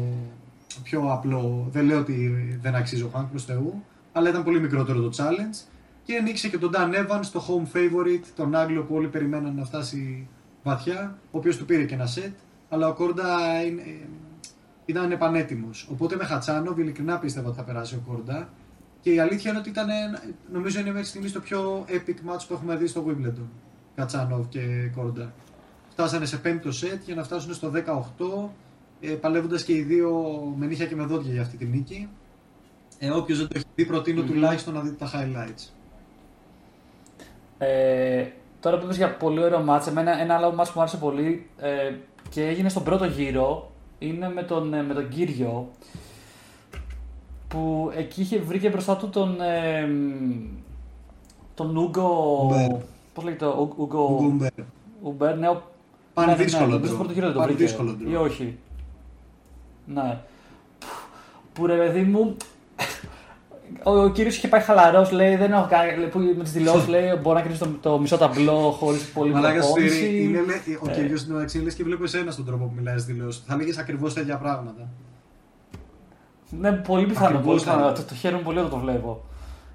πιο 0.82 1.12
απλό. 1.12 1.68
Δεν 1.70 1.84
λέω 1.84 1.98
ότι 1.98 2.58
δεν 2.62 2.74
αξίζει 2.74 3.02
ο 3.02 3.10
Χάνκ 3.14 3.28
προς 3.28 3.44
Θεού, 3.44 3.84
αλλά 4.12 4.28
ήταν 4.28 4.44
πολύ 4.44 4.60
μικρότερο 4.60 5.00
το 5.00 5.10
challenge. 5.16 5.68
Και 6.02 6.20
νίκησε 6.20 6.48
και 6.48 6.58
τον 6.58 6.70
Dan 6.74 6.94
Evans, 6.94 7.26
το 7.32 7.44
home 7.48 7.76
favorite, 7.76 8.24
τον 8.36 8.54
Άγγλο 8.54 8.82
που 8.82 8.94
όλοι 8.94 9.08
περιμέναν 9.08 9.54
να 9.54 9.64
φτάσει 9.64 10.28
βαθιά, 10.62 11.18
ο 11.30 11.38
οποίος 11.38 11.56
του 11.56 11.64
πήρε 11.64 11.84
και 11.84 11.94
ένα 11.94 12.06
set. 12.06 12.32
Αλλά 12.68 12.88
ο 12.88 12.94
Κόρντα 12.94 13.38
ήταν 14.84 15.10
επανέτοιμος. 15.10 15.88
Οπότε 15.92 16.16
με 16.16 16.24
Χατσάνοβ, 16.24 16.78
ειλικρινά 16.78 17.18
πίστευα 17.18 17.48
ότι 17.48 17.56
θα 17.56 17.62
περάσει 17.62 17.94
ο 17.94 18.02
Κόρντα. 18.06 18.48
Και 19.00 19.10
η 19.10 19.20
αλήθεια 19.20 19.50
είναι 19.50 19.58
ότι 19.58 19.68
ήταν, 19.68 19.88
νομίζω 20.52 20.80
είναι 20.80 20.90
μέχρι 20.90 21.06
στιγμής 21.06 21.32
το 21.32 21.40
πιο 21.40 21.84
epic 21.88 22.32
match 22.32 22.40
που 22.48 22.54
έχουμε 22.54 22.76
δει 22.76 22.86
στο 22.86 23.04
Wimbledon. 23.08 23.46
Χατσάνοβ 23.96 24.48
και 24.48 24.90
Κόρντα. 24.96 25.32
Φτάσανε 25.90 26.26
σε 26.26 26.36
πέμπτο 26.36 26.70
set 26.70 26.98
για 27.04 27.14
να 27.14 27.22
φτάσουν 27.22 27.54
στο 27.54 27.72
18 27.74 28.48
ε, 29.00 29.08
παλεύοντα 29.08 29.60
και 29.62 29.72
οι 29.72 29.80
δύο 29.82 30.12
με 30.56 30.66
νύχια 30.66 30.86
και 30.86 30.96
με 30.96 31.04
δόντια 31.04 31.32
για 31.32 31.42
αυτή 31.42 31.56
τη 31.56 31.64
νίκη. 31.64 32.08
Ε, 32.98 33.10
Όποιο 33.10 33.36
δεν 33.36 33.44
το 33.48 33.52
έχει 33.56 33.64
δει, 33.74 33.86
προτεινω 33.86 34.22
τουλάχιστον 34.22 34.74
να 34.74 34.80
δείτε 34.80 34.94
τα 35.04 35.10
highlights. 35.14 35.68
Ε, 37.58 38.26
τώρα 38.60 38.78
που 38.78 38.84
είπες 38.84 38.96
για 38.96 39.16
πολύ 39.16 39.42
ωραίο 39.42 39.60
μάτς, 39.62 39.86
εμένα 39.86 40.20
ένα 40.20 40.34
άλλο 40.34 40.52
μάτς 40.52 40.68
που 40.68 40.74
μου 40.76 40.82
άρεσε 40.82 40.96
πολύ 40.96 41.46
ε, 41.58 41.94
και 42.30 42.46
έγινε 42.46 42.68
στον 42.68 42.82
πρώτο 42.84 43.04
γύρο 43.04 43.70
είναι 43.98 44.28
με 44.28 44.42
τον, 44.42 44.74
ε, 44.74 44.82
με 44.82 44.94
τον 44.94 45.08
Κύριο 45.08 45.68
που 47.48 47.92
εκεί 47.96 48.20
είχε 48.20 48.38
βρει 48.38 48.58
και 48.58 48.68
μπροστά 48.68 48.96
του 48.96 49.08
τον, 49.08 49.40
ε, 49.40 49.88
τον 51.54 51.76
Ούγκο. 51.76 52.40
Ουμπέρ. 52.44 52.68
Πώ 53.14 53.22
λέγεται, 53.22 53.44
ο 53.44 53.74
Ούγκο. 53.76 54.18
Ουμπέρ. 54.22 54.50
Ουμπέρ, 55.02 55.36
ναι, 55.38 55.48
ο- 55.48 55.62
Πάνε 56.14 56.30
ναι, 56.32 56.36
ναι, 56.36 56.44
δύσκολο 56.44 56.66
ναι, 56.70 56.76
draw. 56.76 56.84
στον 56.84 56.96
πρώτο 56.98 57.12
γύρο 57.12 57.24
δεν 57.26 57.34
το 57.34 57.40
Πάνε 57.40 57.52
βρήκε. 57.52 57.66
δύσκολο 57.68 57.96
draw. 58.00 58.10
Ή 58.10 58.14
όχι. 58.14 58.58
Ναι. 59.94 60.18
Που 61.52 61.66
ρε 61.66 61.76
παιδί 61.76 62.00
μου. 62.02 62.36
Ο, 63.82 63.90
ο 64.02 64.10
κύριος 64.10 64.36
είχε 64.36 64.48
πάει 64.48 64.60
χαλαρός, 64.60 65.10
λέει: 65.10 65.36
Δεν 65.36 65.52
έχω 65.52 65.66
κάνει. 65.70 65.96
λέει, 65.98 66.08
Που 66.08 66.18
με 66.18 66.42
τις 66.42 66.52
δηλώσεις 66.52 66.88
λέει: 66.94 67.02
Μπορώ 67.22 67.36
να 67.38 67.42
κρίνω 67.44 67.58
το, 67.58 67.68
το 67.90 67.98
μισό 67.98 68.16
ταμπλό 68.16 68.70
χωρίς 68.70 69.10
πολύ 69.10 69.32
Μαλάκα 69.32 69.58
προπόνηση. 69.60 69.96
Σπύρι, 69.96 70.22
είναι, 70.22 70.40
λέ- 70.40 70.82
ο 70.82 70.90
Ε. 70.90 70.94
κύριος 70.94 71.20
στην 71.20 71.32
μεταξύ 71.32 71.58
λες 71.58 71.74
και 71.74 71.84
βλέπω 71.84 72.04
εσένα 72.04 72.30
στον 72.30 72.44
τρόπο 72.44 72.64
που 72.64 72.72
μιλάει 72.76 72.98
στη 72.98 73.12
δηλώση. 73.12 73.42
Θα 73.46 73.56
λέγε 73.56 73.72
ακριβώς 73.80 74.14
τέτοια 74.14 74.36
πράγματα. 74.36 74.88
Ναι, 76.50 76.72
πολύ 76.72 77.06
πιθανό. 77.06 77.26
Ακριβώς 77.26 77.46
Πολύ 77.46 77.58
θα 77.60 77.64
πιθανό. 77.70 77.86
είναι. 77.88 77.96
Το, 77.98 78.02
το 78.04 78.14
χαίρομαι 78.14 78.42
πολύ 78.42 78.58
όταν 78.58 78.70
το 78.70 78.76
βλέπω. 78.78 79.24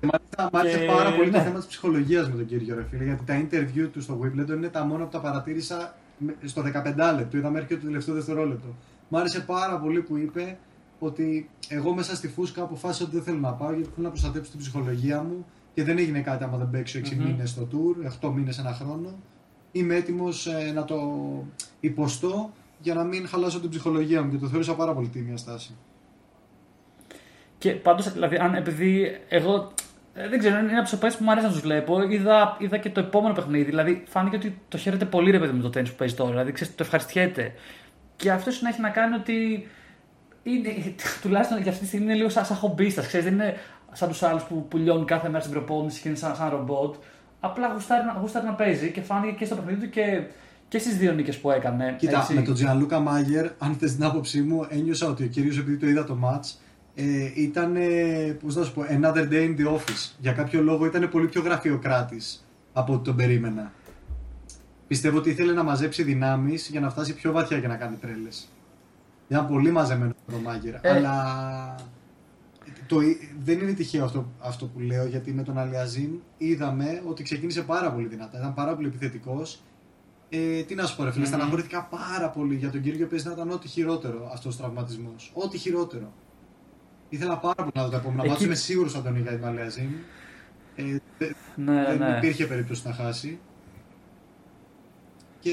Μάλιστα, 0.01 0.49
μ' 0.53 0.57
άρεσε 0.57 0.77
Και- 0.79 0.85
πάρα 0.85 1.11
πολύ 1.15 1.29
το 1.31 1.37
ναι. 1.37 1.43
θέμα 1.43 1.57
της 1.57 1.67
ψυχολογίας 1.67 2.29
με 2.29 2.35
τον 2.35 2.45
κύριο 2.45 2.75
ρε 2.75 2.83
φίλε. 2.89 3.03
Γιατί 3.03 3.23
τα 3.25 3.41
interview 3.41 3.89
του 3.93 4.01
στο 4.01 4.19
Wimbledon 4.23 4.55
είναι 4.55 4.67
τα 4.67 4.83
μόνα 4.83 5.03
που 5.03 5.09
τα 5.09 5.19
παρατήρησα 5.19 5.95
με- 6.17 6.35
στο 6.45 6.61
15 6.61 7.13
λεπτό. 7.17 7.37
Είδα 7.37 7.49
μέχρι 7.49 7.67
και 7.67 7.75
το 7.77 7.85
τελευταίο 7.85 8.15
δευτερόλεπτο. 8.15 8.67
Μ' 9.13 9.15
άρεσε 9.15 9.39
πάρα 9.39 9.79
πολύ 9.79 10.01
που 10.01 10.17
είπε 10.17 10.57
ότι 10.99 11.49
εγώ 11.67 11.93
μέσα 11.93 12.15
στη 12.15 12.27
φούσκα 12.27 12.61
αποφάσισα 12.61 13.03
ότι 13.03 13.15
δεν 13.15 13.23
θέλω 13.23 13.39
να 13.39 13.51
πάω 13.51 13.73
γιατί 13.73 13.89
θέλω 13.89 14.05
να 14.05 14.09
προστατέψω 14.09 14.51
την 14.51 14.59
ψυχολογία 14.59 15.21
μου 15.21 15.45
και 15.73 15.83
δεν 15.83 15.97
έγινε 15.97 16.21
κάτι 16.21 16.43
άμα 16.43 16.57
δεν 16.57 16.69
παίξω 16.69 16.99
6 16.99 17.09
Μμμ. 17.09 17.23
μήνες 17.25 17.49
στο 17.49 17.67
tour, 17.71 18.27
8 18.27 18.31
μήνες 18.33 18.57
ένα 18.57 18.73
χρόνο. 18.73 19.13
Είμαι 19.71 19.95
έτοιμος 19.95 20.47
να 20.73 20.85
το 20.85 20.99
υποστώ 21.79 22.51
για 22.79 22.93
να 22.93 23.03
μην 23.03 23.27
χαλάσω 23.27 23.59
την 23.59 23.69
ψυχολογία 23.69 24.23
μου 24.23 24.31
και 24.31 24.37
το 24.37 24.47
θεώρησα 24.47 24.75
πάρα 24.75 24.93
πολύ 24.93 25.07
τίμια 25.07 25.37
στάση. 25.37 25.75
Και 27.57 27.71
πάντως, 27.71 28.13
δηλαδή, 28.13 28.35
αν 28.35 28.53
επειδή 28.53 29.19
εγώ 29.29 29.73
ε, 30.13 30.27
δεν 30.27 30.39
ξέρω, 30.39 30.59
είναι 30.59 30.69
ένα 30.69 30.79
από 30.79 30.89
του 30.89 30.97
παίκτε 30.97 31.17
που 31.17 31.23
μου 31.23 31.31
αρέσει 31.31 31.45
να 31.45 31.51
τους 31.51 31.61
βλέπω. 31.61 32.01
Είδα, 32.01 32.57
είδα 32.59 32.77
και 32.77 32.89
το 32.89 32.99
επόμενο 32.99 33.33
παιχνίδι. 33.33 33.63
Δηλαδή, 33.63 34.03
φάνηκε 34.07 34.35
ότι 34.35 34.61
το 34.67 34.77
χαίρεται 34.77 35.05
πολύ 35.05 35.31
ρε 35.31 35.39
παιδί 35.39 35.53
με 35.53 35.61
το 35.61 35.69
τέννη 35.69 35.89
που 35.89 35.95
παίζει 35.95 36.15
τώρα. 36.15 36.29
Δηλαδή, 36.29 36.51
ξέρεις, 36.51 36.75
το 36.75 36.83
ευχαριστιέται. 36.83 37.53
Και 38.23 38.31
αυτό 38.31 38.51
να 38.61 38.69
έχει 38.69 38.81
να 38.81 38.89
κάνει 38.89 39.15
ότι. 39.15 39.67
Είναι, 40.43 40.69
τουλάχιστον 41.21 41.61
για 41.61 41.69
αυτή 41.71 41.81
τη 41.81 41.87
στιγμή 41.87 42.05
είναι 42.05 42.15
λίγο 42.15 42.29
σαν, 42.29 42.45
σαν 42.45 42.57
χομπίστας. 42.57 43.07
Ξέρεις, 43.07 43.25
δεν 43.25 43.33
είναι 43.33 43.53
σαν 43.91 44.09
τους 44.09 44.23
άλλους 44.23 44.43
που, 44.43 44.67
που 44.67 44.77
λιώνουν 44.77 45.05
κάθε 45.05 45.27
μέρα 45.27 45.39
στην 45.39 45.53
προπόνηση 45.53 46.01
και 46.01 46.07
είναι 46.07 46.17
σαν, 46.17 46.35
σαν 46.35 46.49
ρομπότ. 46.49 46.95
Απλά 47.39 47.67
γουστάρει, 47.73 48.05
να- 48.05 48.17
γουστάρει 48.21 48.45
να 48.45 48.53
παίζει 48.53 48.91
και 48.91 49.01
φάνηκε 49.01 49.35
και 49.37 49.45
στο 49.45 49.55
παιχνίδι 49.55 49.81
του 49.85 49.89
και, 49.89 50.23
και 50.67 50.77
στις 50.77 50.97
δύο 50.97 51.11
νίκες 51.13 51.37
που 51.37 51.51
έκανε. 51.51 51.95
Κοίτα, 51.97 52.19
έτσι. 52.19 52.33
με 52.33 52.41
τον 52.41 52.53
Τζιανλούκα 52.53 52.99
Μάγερ, 52.99 53.45
αν 53.57 53.75
θες 53.79 53.95
την 53.95 54.03
άποψή 54.03 54.41
μου, 54.41 54.65
ένιωσα 54.69 55.07
ότι 55.07 55.23
ο 55.23 55.27
κύριος, 55.27 55.57
επειδή 55.57 55.77
το 55.77 55.87
είδα 55.87 56.03
το 56.03 56.17
match, 56.23 56.55
ε, 56.95 57.03
ήταν, 57.35 57.75
ε, 57.75 58.37
πώς 58.43 58.55
να 58.55 58.63
σου 58.63 58.73
πω, 58.73 58.83
another 58.89 59.29
day 59.31 59.43
in 59.47 59.55
the 59.59 59.73
office. 59.75 60.11
Για 60.19 60.31
κάποιο 60.31 60.61
λόγο 60.61 60.85
ήταν 60.85 61.09
πολύ 61.09 61.27
πιο 61.27 61.41
γραφειοκράτης 61.41 62.45
από 62.73 62.93
ό,τι 62.93 63.03
τον 63.03 63.15
περίμενα. 63.15 63.71
Πιστεύω 64.87 65.17
ότι 65.17 65.29
ήθελε 65.29 65.53
να 65.53 65.63
μαζέψει 65.63 66.03
δυνάμεις 66.03 66.67
για 66.69 66.79
να 66.79 66.89
φτάσει 66.89 67.13
πιο 67.13 67.31
βαθιά 67.31 67.59
και 67.59 67.67
να 67.67 67.75
κάνει 67.75 67.95
τρέλες. 67.95 68.47
Ήταν 69.27 69.47
πολύ 69.47 69.71
μαζεμένο 69.71 70.13
ο 70.33 70.37
Μάγερ, 70.43 70.73
Ε. 70.73 70.79
αλλά 70.89 71.75
το, 72.87 72.97
δεν 73.43 73.59
είναι 73.59 73.71
τυχαίο 73.73 74.03
αυτό, 74.05 74.31
αυτό 74.39 74.65
που 74.65 74.79
λέω, 74.79 75.05
γιατί 75.05 75.33
με 75.33 75.43
τον 75.43 75.57
Αλιαζίν 75.57 76.09
είδαμε 76.37 77.01
ότι 77.07 77.23
ξεκίνησε 77.23 77.61
πάρα 77.61 77.91
πολύ 77.91 78.07
δυνατά. 78.07 78.37
Ήταν 78.37 78.53
πάρα 78.53 78.75
πολύ 78.75 78.87
επιθετικός 78.87 79.61
ε, 80.29 80.61
τι 80.63 80.75
να 80.75 80.85
σου 80.85 80.95
πω, 80.95 81.03
ρε 81.03 81.11
φίλε, 81.11 81.23
Μμμ. 81.25 81.31
στεναχωρήθηκα 81.33 81.83
πάρα 81.83 82.29
πολύ 82.29 82.55
για 82.55 82.69
τον 82.69 82.81
κύριο 82.81 83.07
παίζει 83.07 83.27
να 83.27 83.33
ήταν 83.33 83.49
ό,τι 83.51 83.67
χειρότερο 83.67 84.29
αυτός 84.33 84.55
ο 84.55 84.57
τραυματισμός. 84.57 85.31
Ό,τι 85.33 85.57
χειρότερο. 85.57 86.13
Ήθελα 87.09 87.37
πάρα 87.37 87.55
πολύ 87.55 87.71
να 87.75 87.83
δω 87.83 87.89
το 87.89 87.95
επόμενο 87.95 88.21
Εκεί- 88.21 88.29
μάτσο. 88.31 88.45
Είμαι 88.45 88.55
σίγουρος 88.55 88.93
θα 88.93 89.01
τον 89.01 89.15
είχε 89.15 89.33
η 89.33 89.37
Μαλέζιν. 89.37 89.89
Ε, 90.75 90.83
δε- 91.17 91.31
ναι, 91.55 91.83
δεν 91.85 91.97
ναι. 91.97 92.17
υπήρχε 92.17 92.45
περίπτωση 92.45 92.87
να 92.87 92.93
χάσει. 92.93 93.39
Και 95.43 95.49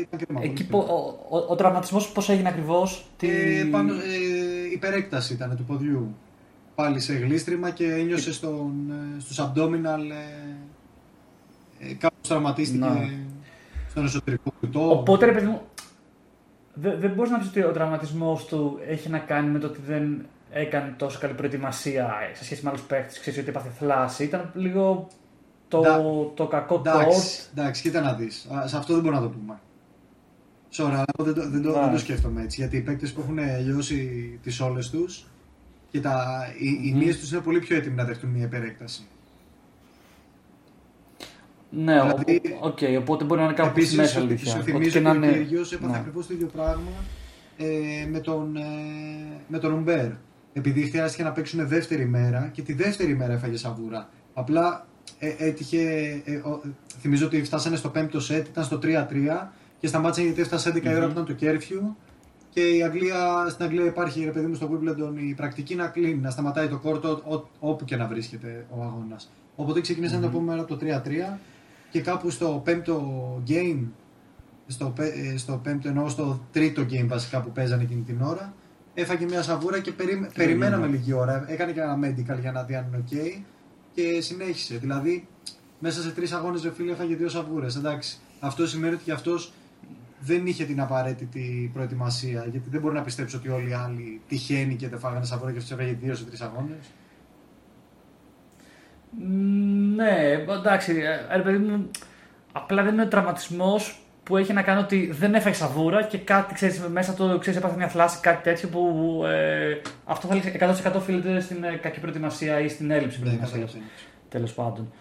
ήταν 0.00 0.20
κρίμα. 0.20 0.40
πολύ 0.40 0.52
Εκεί 0.52 0.64
κρίμα. 0.64 0.84
που, 0.84 0.92
ο, 0.94 1.36
ο, 1.36 1.46
ο 1.48 1.54
τραυματισμός 1.54 2.12
πώς 2.12 2.28
έγινε 2.28 2.48
ακριβώς. 2.48 3.06
Ε, 3.20 3.64
πάνω, 3.70 3.92
ε, 3.94 3.98
υπερέκταση 4.72 5.32
ήταν 5.32 5.56
του 5.56 5.64
ποδιού. 5.64 6.14
Πάλι 6.74 7.00
σε 7.00 7.12
γλίστριμα 7.12 7.70
και 7.70 7.92
ένιωσε 7.92 8.32
στον, 8.32 8.72
ε, 8.90 9.20
στους 9.20 9.40
abdominal 9.40 10.00
ε, 11.80 11.88
ε, 11.88 11.94
κάπως 11.94 12.28
τραυματίστηκε 12.28 12.84
Να. 12.84 13.10
στον 13.90 14.04
εσωτερικό 14.04 14.52
κουτό. 14.60 14.90
Οπότε 14.90 15.26
ρε 15.26 15.32
παιδί 15.32 15.46
μου, 15.46 15.62
δεν 16.74 17.00
δεν 17.00 17.10
μπορείς 17.10 17.30
να 17.30 17.38
πεις 17.38 17.48
ότι 17.48 17.62
ο 17.62 17.70
τραυματισμός 17.72 18.44
του 18.44 18.78
έχει 18.86 19.08
να 19.08 19.18
κάνει 19.18 19.50
με 19.50 19.58
το 19.58 19.66
ότι 19.66 19.80
δεν 19.86 20.26
έκανε 20.50 20.94
τόσο 20.96 21.18
καλή 21.18 21.34
προετοιμασία 21.34 22.12
σε 22.32 22.44
σχέση 22.44 22.62
με 22.64 22.68
άλλους 22.70 22.82
παίχτε. 22.82 23.18
Ξέρεις 23.20 23.38
ότι 23.38 23.48
έπαθε 23.48 23.70
θλάση. 23.78 24.24
Ήταν 24.24 24.50
λίγο 24.54 25.08
το, 25.72 25.80
Ντα- 25.80 26.30
το 26.34 26.46
κακό 26.46 26.80
τόρτ. 26.80 26.96
Εντάξει, 26.96 27.40
εντάξει, 27.54 27.82
κοίτα 27.82 28.00
να 28.00 28.12
δεις. 28.14 28.46
Σε 28.64 28.76
αυτό 28.76 28.92
δεν 28.92 29.02
μπορούμε 29.02 29.20
να 29.20 29.26
το 29.26 29.32
πούμε. 29.38 29.60
Sorry, 30.76 30.84
αλλά 30.92 31.04
εγώ 31.18 31.32
δεν 31.32 31.34
το, 31.34 31.50
δεν, 31.50 31.62
το, 31.62 31.68
Ναι. 31.70 31.80
δεν 31.80 31.90
το 31.92 31.98
σκέφτομαι 31.98 32.42
έτσι. 32.42 32.60
Γιατί 32.60 32.76
οι 32.76 32.80
παίκτες 32.80 33.12
που 33.12 33.20
έχουν 33.20 33.38
λιώσει 33.64 34.38
τις 34.42 34.60
όλες 34.60 34.90
τους 34.90 35.26
και 35.90 36.00
τα, 36.00 36.44
οι, 36.58 36.88
οι 36.88 36.90
Μμμ. 36.92 36.98
μύες 36.98 37.18
τους 37.18 37.32
είναι 37.32 37.40
πολύ 37.40 37.58
πιο 37.58 37.76
έτοιμοι 37.76 37.94
να 37.94 38.04
δεχτούν 38.04 38.30
μια 38.30 38.44
υπερέκταση. 38.44 39.02
Ναι, 41.70 42.00
ο- 42.00 42.04
Δηλαδή- 42.04 42.40
ο- 42.62 42.66
οκ, 42.66 42.78
οπότε 42.98 43.24
μπορεί 43.24 43.40
να 43.40 43.46
είναι 43.46 43.54
κάπου 43.54 43.68
στη 43.70 43.78
Επίσης, 43.80 43.96
μέση 43.96 44.12
σου, 44.12 44.20
αλήθεια. 44.20 44.50
σου 44.50 44.56
Ότι 44.60 44.70
θυμίζω 44.70 44.90
και 44.90 44.96
ότι 44.98 45.06
να 45.06 45.10
ο 45.10 45.14
είναι- 45.14 45.32
Κύριος 45.38 45.72
έπαθε 45.72 45.92
ναι. 45.92 45.98
ακριβώς 45.98 46.26
το 46.26 46.34
ίδιο 46.34 46.46
πράγμα 46.46 46.90
ε, 47.56 48.06
με, 48.10 48.20
τον, 48.20 48.56
ε, 48.56 48.62
με 49.48 49.58
τον 49.58 49.72
Ουμπέρ. 49.72 50.06
Επειδή 50.52 50.82
χρειάστηκε 50.82 51.22
να 51.22 51.32
παίξουν 51.32 51.68
δεύτερη 51.68 52.06
μέρα 52.06 52.48
και 52.52 52.62
τη 52.62 52.72
δεύτερη 52.72 53.16
μέρα 53.16 53.32
έφαγε 53.32 53.56
σαβούρα. 53.56 54.08
Απλά 54.34 54.86
ε, 54.86 54.91
έτυχε. 55.38 55.80
Ε, 56.24 56.34
ο- 56.36 56.60
θυμίζω 57.00 57.26
ότι 57.26 57.42
φτάσανε 57.44 57.76
στο 57.76 57.88
πέμπτο 57.88 58.20
σετ, 58.20 58.46
ήταν 58.46 58.64
στο 58.64 58.78
3-3 58.82 59.52
και 59.78 59.86
σταμάτησαν 59.86 60.24
γιατί 60.24 60.40
έφτασε 60.40 60.68
11 60.70 60.90
η 60.90 60.94
ώρα 60.94 61.04
που 61.06 61.10
ήταν 61.12 61.24
το 61.24 61.32
κέρφιου. 61.32 61.96
Και 62.50 62.60
η 62.68 62.82
Αγγλία, 62.82 63.46
στην 63.50 63.64
Αγγλία 63.64 63.84
υπάρχει, 63.84 64.24
ρε 64.24 64.30
παιδί 64.30 64.46
μου, 64.46 64.54
στο 64.54 64.70
Wimbledon 64.72 65.12
η 65.28 65.34
πρακτική 65.34 65.74
να 65.74 65.86
κλείνει, 65.86 66.14
να 66.20 66.30
σταματάει 66.30 66.68
το 66.68 66.78
κόρτο 66.78 67.08
ό- 67.24 67.48
όπου 67.68 67.84
και 67.84 67.96
να 67.96 68.06
βρίσκεται 68.06 68.66
ο 68.70 68.82
αγώνας. 68.82 69.32
Οπότε 69.56 69.80
ξεκινήσαν 69.80 70.20
το 70.20 70.26
επόμενο 70.26 70.50
μέρα 70.50 70.62
από 70.62 70.70
το 70.70 70.76
3-3 70.76 71.38
και 71.90 72.00
κάπου 72.00 72.30
στο 72.30 72.60
πέμπτο 72.64 73.02
game, 73.48 73.78
στο, 74.66 74.92
πέ- 74.96 75.14
ε, 75.16 75.36
στο 75.36 75.60
πέμπτο 75.62 75.88
εννοώ 75.88 76.08
στο 76.08 76.40
τρίτο 76.52 76.82
game 76.82 77.06
βασικά 77.06 77.40
που 77.40 77.50
παίζανε 77.50 77.82
εκείνη 77.82 78.00
την 78.00 78.22
ώρα, 78.22 78.54
έφαγε 78.94 79.24
μια 79.24 79.42
σαβούρα 79.42 79.80
και 79.80 79.92
περί, 79.92 80.28
περιμέναμε 80.34 80.86
λίγη 80.86 81.12
ώρα. 81.12 81.44
Έκανε 81.48 81.72
και 81.72 81.80
ένα 81.80 81.98
medical 82.02 82.40
για 82.40 82.52
να 82.52 82.62
δει 82.62 82.74
αν 82.74 82.86
είναι 82.88 83.04
ok 83.08 83.40
και 83.94 84.20
συνέχισε. 84.20 84.76
Δηλαδή, 84.76 85.28
μέσα 85.78 86.02
σε 86.02 86.10
τρεις 86.10 86.32
αγώνες 86.32 86.62
ρε 86.62 86.72
φίλε 86.72 86.92
έφαγε 86.92 87.14
δύο 87.14 87.28
σαβούρες. 87.28 87.76
Εντάξει. 87.76 88.18
Αυτό 88.40 88.66
σημαίνει 88.66 88.94
ότι 88.94 89.04
και 89.04 89.12
αυτός 89.12 89.52
δεν 90.20 90.46
είχε 90.46 90.64
την 90.64 90.80
απαραίτητη 90.80 91.70
προετοιμασία. 91.74 92.46
Γιατί 92.50 92.68
δεν 92.70 92.80
μπορεί 92.80 92.94
να 92.94 93.02
πιστέψει 93.02 93.36
ότι 93.36 93.48
όλοι 93.48 93.68
οι 93.68 93.72
άλλοι 93.72 94.20
τυχαίνει 94.28 94.76
και 94.76 94.88
δεν 94.88 94.98
φάγανε 94.98 95.24
σαβούρα 95.24 95.52
και 95.52 95.58
αυτός 95.58 95.78
έφαγε 95.78 95.96
δύο 96.00 96.14
σε 96.14 96.24
τρεις 96.24 96.40
αγώνες. 96.40 96.90
Ναι, 99.96 100.44
εντάξει, 100.48 100.92
ε, 100.92 101.36
ρε 101.36 101.42
παιδί 101.42 101.58
μου, 101.58 101.90
απλά 102.52 102.82
δεν 102.82 102.92
είναι 102.92 103.02
ο 103.02 103.08
τραυματισμός 103.08 104.01
που 104.24 104.36
έχει 104.36 104.52
να 104.52 104.62
κάνει 104.62 104.80
ότι 104.80 105.10
δεν 105.18 105.34
έφαγες 105.34 105.58
σαβούρα 105.58 106.02
και 106.02 106.18
κάτι, 106.18 106.54
ξέρεις, 106.54 106.80
μέσα 106.80 107.14
του, 107.14 107.38
ξέρεις, 107.40 107.58
έπαθε 107.58 107.76
μια 107.76 107.88
θλάση, 107.88 108.18
κάτι 108.20 108.42
τέτοιο 108.42 108.68
που 108.68 109.22
ε, 109.26 109.80
αυτό 110.04 110.26
θα 110.28 110.34
έλεγε 110.34 110.58
100% 110.90 110.92
οφείλεται 110.96 111.40
στην 111.40 111.64
ε, 111.64 111.76
κακή 111.82 112.00
προετοιμασία 112.00 112.60
ή 112.60 112.68
στην 112.68 112.90
έλλειψη 112.90 113.16
Ναι, 113.18 113.22
προετοιμασίας. 113.24 113.60
κατάλαβα. 113.70 113.88
Τέλος 114.28 114.52
πάντων. 114.52 114.92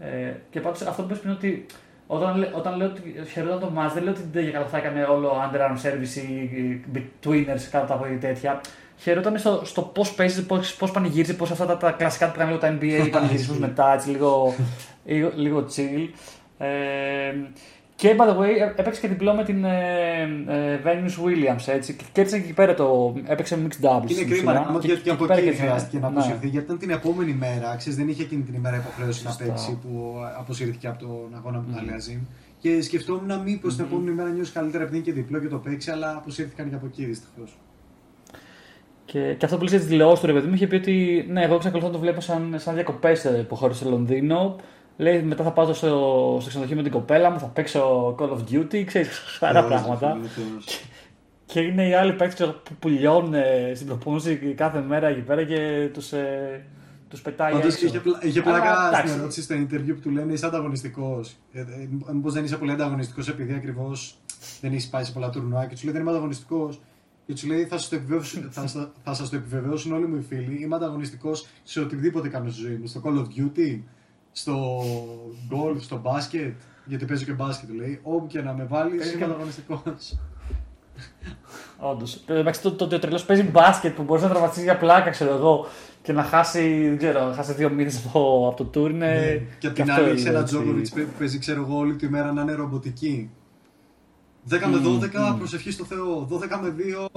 Ε, 0.00 0.32
και 0.50 0.60
πάντως 0.60 0.82
αυτό 0.82 1.02
που 1.02 1.08
πες 1.08 1.18
πριν 1.18 1.32
ότι 1.32 1.66
όταν, 2.06 2.36
λέ- 2.36 2.56
όταν 2.56 2.76
λέω 2.76 2.86
ότι 2.86 3.14
χαιρόταν 3.32 3.60
το 3.60 3.72
match, 3.76 3.90
δεν 3.94 4.02
λέω 4.02 4.12
ότι 4.12 4.22
δεν 4.32 4.52
καλά 4.52 4.66
θα 4.66 4.76
έκανε 4.76 5.02
όλο 5.02 5.32
underarm 5.32 5.76
service 5.86 6.16
ή 6.16 6.80
betweeners 6.94 7.62
κάτω 7.70 7.92
από 7.94 8.06
ή 8.06 8.16
τέτοια. 8.16 8.60
Χαιρόταν 8.96 9.38
στο, 9.38 9.60
στο 9.64 9.82
πώς 9.82 10.14
παίζεις, 10.14 10.44
πώς 10.46 10.74
πώς 10.74 10.90
πανηγύριζες, 10.90 11.36
πώς 11.36 11.50
αυτά 11.50 11.66
τα, 11.66 11.76
τα 11.76 11.90
κλασικά 11.90 12.30
που 12.30 12.38
κάνουν 12.38 12.54
λίγο 12.54 12.60
τα 12.66 12.78
NBA, 12.80 13.06
οι 13.06 13.10
πανηγυρισμούς 13.16 13.58
μετά, 13.58 13.92
έτσι 13.94 14.08
λίγο, 14.10 14.54
λίγο, 15.04 15.32
λίγο 15.34 15.66
chill. 15.76 16.08
Ε, 16.58 16.68
και 18.08 18.14
by 18.18 18.22
the 18.28 18.36
way, 18.38 18.48
έ- 18.60 18.78
έπαιξε 18.78 19.00
και 19.00 19.08
διπλό 19.08 19.34
με 19.34 19.44
την 19.44 19.64
ε, 19.64 20.22
ε, 20.48 20.80
Venus 20.84 21.24
Williams. 21.24 21.64
Έτσι, 21.66 21.94
και 21.94 22.04
κέρδισε 22.12 22.36
και 22.38 22.44
εκεί 22.44 22.52
πέρα 22.52 22.74
το. 22.74 23.14
Έπαιξε 23.26 23.58
mixed 23.62 23.84
doubles. 23.86 24.00
Είναι 24.02 24.12
στην 24.12 24.28
κρίμα 24.30 24.52
ουσία. 24.52 24.66
ρε, 24.72 24.78
Και- 24.78 24.86
γιατί 24.86 25.02
και 25.02 25.08
και 25.08 25.10
από 25.10 25.24
εκεί 25.24 25.26
πέρα 25.26 25.34
εκεί 25.34 25.42
κέρδισε. 25.44 25.62
χρειάστηκε 25.62 25.98
να 25.98 26.10
Ναι. 26.10 26.16
αποσυρθεί. 26.16 26.48
Γιατί 26.48 26.66
ήταν 26.66 26.78
την 26.78 26.90
επόμενη 26.90 27.32
μέρα, 27.32 27.74
ξέρεις, 27.76 27.98
δεν 27.98 28.08
είχε 28.08 28.22
εκείνη 28.22 28.42
την 28.42 28.54
ημέρα 28.54 28.76
υποχρέωση 28.76 29.24
να 29.24 29.30
Σωστά. 29.30 29.44
παίξει 29.44 29.78
που 29.82 30.14
αποσύρθηκε 30.38 30.86
από 30.86 30.98
τον 30.98 31.34
αγώνα 31.36 31.58
με 31.58 31.64
τον 31.72 31.78
Αλιαζίν. 31.82 32.18
Και 32.58 32.82
σκεφτόμουν 32.82 33.40
μήπως 33.44 33.76
την 33.76 33.84
επόμενη 33.84 34.10
μέρα 34.16 34.28
νιώσει 34.28 34.52
καλύτερα 34.52 34.82
επειδή 34.82 34.96
είναι 34.96 35.06
και 35.06 35.12
διπλό 35.12 35.38
και 35.38 35.48
το 35.48 35.56
παίξει, 35.58 35.90
αλλά 35.90 36.10
αποσύρθηκαν 36.16 36.68
και 36.68 36.74
από 36.74 36.86
εκεί 36.86 37.04
δυστυχώς. 37.04 37.58
Και, 39.04 39.34
και 39.38 39.44
αυτό 39.44 39.56
που 39.58 39.64
λέει 39.64 39.78
τη 39.78 39.84
δηλώσεις 39.84 40.20
του 40.20 40.26
ρε 40.26 40.32
παιδί 40.32 40.48
μου 40.48 40.54
είχε 40.54 40.66
πει 40.66 40.74
ότι 40.74 41.26
ναι, 41.30 41.42
εγώ 41.42 41.54
εξακολουθώ 41.54 41.86
να 41.88 41.92
το 41.94 41.98
βλέπω 42.00 42.20
σαν, 42.20 42.54
σαν 42.56 42.74
διακοπές 42.74 43.44
που 43.48 43.56
χώρισε 43.56 43.80
στο 43.80 43.90
Λονδίνο. 43.90 44.56
Λέει 44.96 45.22
μετά 45.22 45.44
θα 45.44 45.52
πάω 45.52 45.64
στο, 45.72 45.74
στο 46.40 46.48
ξενοδοχείο 46.48 46.76
με 46.76 46.82
την 46.82 46.92
κοπέλα 46.92 47.30
μου, 47.30 47.38
θα 47.38 47.46
παίξω 47.46 48.14
Call 48.18 48.28
of 48.30 48.38
Duty, 48.50 48.84
ξέρεις, 48.84 49.16
σοβαρά 49.38 49.64
πράγματα. 49.64 50.18
Και 51.46 51.60
είναι 51.60 51.88
οι 51.88 51.94
άλλοι 51.94 52.12
παίκτες 52.12 52.46
που 52.62 52.74
πουλιώνουν 52.78 53.34
στην 53.74 53.86
προπόνηση 53.86 54.36
κάθε 54.56 54.80
μέρα 54.80 55.06
εκεί 55.06 55.20
πέρα 55.20 55.44
και 55.44 55.90
τους, 55.92 56.12
ε, 56.12 56.64
τους 57.08 57.20
πετάει 57.22 57.52
Πάντως 57.52 57.72
έξω. 57.74 57.86
είχε, 57.86 57.98
πλα- 58.00 58.18
είχε 58.22 58.42
πλάκα 58.42 58.70
Αλλά, 58.70 58.84
στην 58.86 58.98
εντάξει. 58.98 59.14
ερώτηση 59.18 59.42
στο 59.42 59.54
interview 59.54 59.94
που 59.94 60.00
του 60.00 60.10
λένε 60.10 60.32
είσαι 60.32 60.46
ανταγωνιστικός. 60.46 61.36
Ε, 61.52 61.60
ε, 61.60 61.64
Μήπω 62.12 62.30
δεν 62.30 62.44
είσαι 62.44 62.56
πολύ 62.56 62.70
ανταγωνιστικός 62.72 63.28
επειδή 63.28 63.54
ακριβώς 63.54 64.16
δεν 64.60 64.72
έχεις 64.72 64.88
πάει 64.88 65.04
σε 65.04 65.12
πολλά 65.12 65.30
τουρνουά 65.30 65.66
και 65.66 65.74
τους 65.74 65.82
λέει 65.84 65.92
δεν 65.92 66.00
είμαι 66.02 66.10
ανταγωνιστικός. 66.10 66.80
Και 67.26 67.32
τους 67.32 67.44
λέει 67.44 67.64
θα 67.64 67.78
σας 67.78 67.88
το, 67.88 67.96
επιβεβαιώσουν- 67.96 68.46
θα, 68.52 68.66
σα- 68.66 68.90
θα 69.04 69.14
σας 69.14 69.30
το 69.30 69.36
επιβεβαιώσουν 69.36 69.92
όλοι 69.92 70.06
μου 70.06 70.16
οι 70.16 70.20
φίλοι. 70.28 70.58
Είμαι 70.62 70.74
ανταγωνιστικός 70.76 71.46
σε 71.62 71.80
οτιδήποτε 71.80 72.28
κάνω 72.28 72.50
στη 72.50 72.60
ζωή 72.60 72.74
μου. 72.76 72.86
Στο 72.86 73.00
Call 73.04 73.16
of 73.18 73.22
Duty, 73.40 73.78
στο 74.36 74.82
golf, 75.50 75.76
στο 75.80 75.96
μπάσκετ. 75.98 76.54
Γιατί 76.84 77.04
παίζω 77.04 77.24
και 77.24 77.32
μπάσκετ, 77.32 77.68
του 77.68 77.74
λέει. 77.74 78.00
Όπου 78.02 78.26
και 78.26 78.40
να 78.42 78.52
με 78.52 78.64
βάλεις, 78.64 79.02
Ε, 79.06 79.08
είμαι 79.08 79.18
και- 79.18 79.24
ανταγωνιστικό. 79.24 79.82
Όντω. 81.78 82.04
Εντάξει, 82.26 82.60
το, 82.62 82.72
το, 82.72 82.86
το 82.86 82.98
τρελός 82.98 83.24
παίζει 83.24 83.42
μπάσκετ 83.42 83.94
που 83.94 84.02
μπορείς 84.02 84.22
να 84.22 84.28
τραυματίσει 84.28 84.62
για 84.62 84.76
πλάκα, 84.76 85.10
ξέρω 85.10 85.34
εγώ, 85.34 85.66
και 86.02 86.12
να 86.12 86.22
χάσει, 86.22 86.88
δεν 86.88 86.98
ξέρω, 86.98 87.24
να 87.28 87.34
χάσει 87.34 87.52
δύο 87.52 87.70
μήνες 87.70 88.04
από, 88.06 88.48
από 88.52 88.64
το 88.64 88.80
tour 88.80 88.90
είναι. 88.90 89.06
Ναι. 89.06 89.42
και 89.58 89.66
απ' 89.66 89.74
την 89.74 89.90
αυτό 89.90 90.02
άλλη 90.02 90.10
έχει 90.10 90.20
είναι, 90.20 90.28
ένα 90.30 90.38
έτσι. 90.38 90.54
Τζόκοβιτ 90.54 90.88
που 90.88 91.06
παίζει, 91.18 91.38
ξέρω 91.38 91.60
εγώ, 91.62 91.76
όλη 91.78 91.94
τη 91.96 92.08
μέρα 92.08 92.32
να 92.32 92.42
είναι 92.42 92.52
ρομποτική. 92.52 93.30
10 94.50 94.52
με 94.70 94.80
12 95.32 95.36
προσευχή 95.38 95.70
στο 95.70 95.84
Θεό. 95.84 96.28
12 96.30 96.38
με 96.62 96.74
2, 96.78 97.08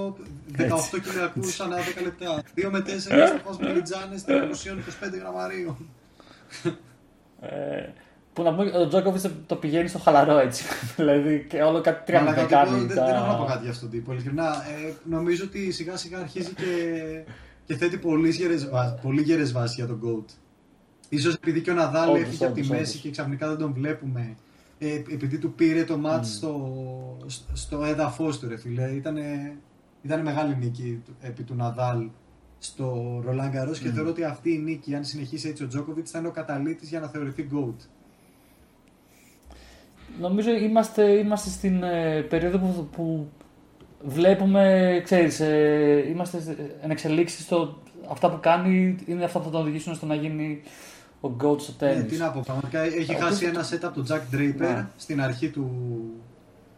18 0.56 1.00
κιλιακού 1.02 1.40
ανά 1.64 1.76
10 1.76 2.02
λεπτά. 2.02 2.42
2 2.56 2.68
με 2.70 2.78
4 2.78 2.82
θα 3.08 3.40
πα 3.44 3.56
με 3.60 3.72
λιτζάνες 3.72 4.20
στην 4.20 4.34
εκουσίων 4.34 4.78
25 4.78 4.82
γραμμαρίων. 5.20 5.76
Ε, 7.40 7.88
που 8.32 8.42
να 8.42 8.54
πούμε, 8.54 8.70
ο 8.78 8.88
Τζόκοβιτς 8.88 9.30
το 9.46 9.56
πηγαίνει 9.56 9.88
στο 9.88 9.98
χαλαρό 9.98 10.38
έτσι. 10.38 10.64
δηλαδή 10.96 11.46
και 11.48 11.62
όλο 11.62 11.80
κάτι 11.80 12.16
Αλλά 12.16 12.32
τρία 12.32 12.42
κάτι 12.44 12.54
κάνει. 12.54 12.84
δεν, 12.86 12.96
τα- 12.96 13.04
δεν 13.04 13.14
έχω 13.14 13.26
να 13.26 13.34
πω 13.36 13.44
κάτι 13.44 13.62
για 13.62 13.70
αυτόν 13.70 13.90
τον 13.90 13.98
τύπο. 13.98 14.12
Ειλικρινά, 14.12 14.44
ε, 14.46 14.92
νομίζω 15.04 15.44
ότι 15.44 15.70
σιγά 15.72 15.96
σιγά 15.96 16.18
αρχίζει 16.18 16.52
και, 16.54 16.64
και 17.64 17.74
θέτει 17.76 17.96
πολύ 17.98 18.30
γερές, 18.30 18.68
βά- 18.70 19.00
πολύ 19.00 19.22
γερές 19.22 19.52
βάσεις 19.52 19.76
για 19.76 19.86
τον 19.86 20.00
GOAT. 20.04 20.32
Ίσως 21.08 21.34
επειδή 21.34 21.60
και 21.60 21.70
ο 21.70 21.74
Ναδάλ 21.74 22.08
Όντως, 22.08 22.20
έφυγε 22.22 22.44
από 22.44 22.54
τη 22.54 22.60
όντως, 22.60 22.76
μέση 22.76 22.90
όντως. 22.90 23.00
και 23.02 23.10
ξαφνικά 23.10 23.48
δεν 23.48 23.58
τον 23.58 23.72
βλέπουμε. 23.72 24.36
Ε, 24.78 24.94
επειδή 24.94 25.38
του 25.38 25.52
πήρε 25.52 25.84
το 25.84 25.98
μάτς 25.98 26.34
στο, 26.34 26.76
στο 27.52 27.84
έδαφος 27.84 28.38
του 28.38 28.48
ρε 28.48 28.56
φίλε. 28.56 28.90
Ήτανε, 28.90 29.56
ήτανε 30.02 30.22
μεγάλη 30.22 30.56
νίκη 30.56 31.02
του- 31.04 31.16
επί 31.20 31.42
του 31.42 31.54
Ναδάλ 31.54 32.08
στο 32.58 33.20
Ρολάν 33.24 33.50
Γκαρός 33.50 33.78
και 33.78 33.90
θεωρώ 33.90 34.08
ότι 34.10 34.24
αυτή 34.24 34.52
η 34.52 34.58
νίκη, 34.58 34.94
αν 34.94 35.04
συνεχίσει 35.04 35.48
έτσι 35.48 35.64
ο 35.64 35.66
Τζόκοβιτς, 35.66 36.10
θα 36.10 36.18
είναι 36.18 36.28
ο 36.28 36.30
καταλήτης 36.30 36.88
για 36.88 37.00
να 37.00 37.06
θεωρηθεί 37.08 37.48
GOAT. 37.52 37.74
Νομίζω 40.20 40.50
είμαστε, 40.50 41.02
είμαστε 41.10 41.50
στην 41.50 41.82
ε, 41.82 42.20
περίοδο 42.22 42.58
που, 42.58 42.88
που 42.92 43.28
βλέπουμε, 44.04 45.00
ξέρεις, 45.04 45.40
ε, 45.40 46.04
είμαστε 46.08 46.56
εν 46.82 46.90
εξελίξεις 46.90 47.44
στο 47.44 47.78
αυτά 48.10 48.30
που 48.30 48.38
κάνει 48.40 48.96
είναι 49.06 49.24
αυτά 49.24 49.38
που 49.38 49.44
θα 49.44 49.50
τον 49.50 49.60
οδηγήσουν 49.60 49.94
στο 49.94 50.06
να 50.06 50.14
γίνει 50.14 50.62
ο 51.20 51.28
GOAT 51.40 51.60
στο 51.60 51.72
Ναι, 51.84 51.92
τέννις. 51.92 52.12
τι 52.12 52.18
να 52.18 52.30
πω, 52.30 52.40
πραγματικά 52.44 52.80
έχει 52.80 53.14
Ο 53.14 53.18
χάσει 53.18 53.46
οποίος- 53.46 53.72
ένα 53.72 53.78
set 53.78 53.88
από 53.88 54.02
τον 54.02 54.06
Jack 54.08 54.34
Draper 54.34 54.54
Ναι. 54.58 54.86
στην 54.96 55.20
αρχή 55.20 55.48
του, 55.50 55.70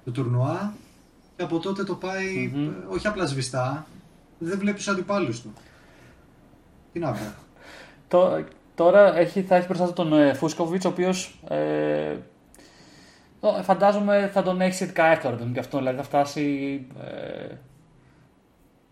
του 0.04 0.10
τουρνουά 0.10 0.74
και 1.36 1.42
από 1.42 1.58
τότε 1.58 1.84
το 1.84 1.94
πάει 1.94 2.50
Μμμ. 2.54 2.64
ε, 2.68 2.72
όχι 2.88 3.06
απλά 3.06 3.26
σβηστά, 3.26 3.86
δεν 4.38 4.58
βλέπεις 4.58 4.84
τους 4.84 4.92
αντιπάλους 4.92 5.40
του. 5.42 5.52
Τι 6.92 6.98
να 6.98 7.10
πω. 7.12 7.18
Τω- 8.08 8.44
Τώρα 8.74 9.16
έχει, 9.18 9.42
θα 9.42 9.56
έχει 9.56 9.66
μπροστά 9.66 9.86
του 9.86 9.92
τον 9.92 10.12
ε, 10.12 10.34
Φούσκοβιτς, 10.34 10.84
ο 10.84 10.88
οποίος 10.88 11.40
ε, 11.48 12.16
το- 13.40 13.60
φαντάζομαι 13.62 14.30
θα 14.32 14.42
τον 14.42 14.60
έχει 14.60 14.74
σχετικά 14.74 15.04
εύκολα 15.06 15.36
τον 15.36 15.52
και 15.52 15.58
αυτό. 15.58 15.78
Δηλαδή 15.78 15.96
θα 15.96 16.02
φτάσει 16.02 16.86
ε, 17.00 17.54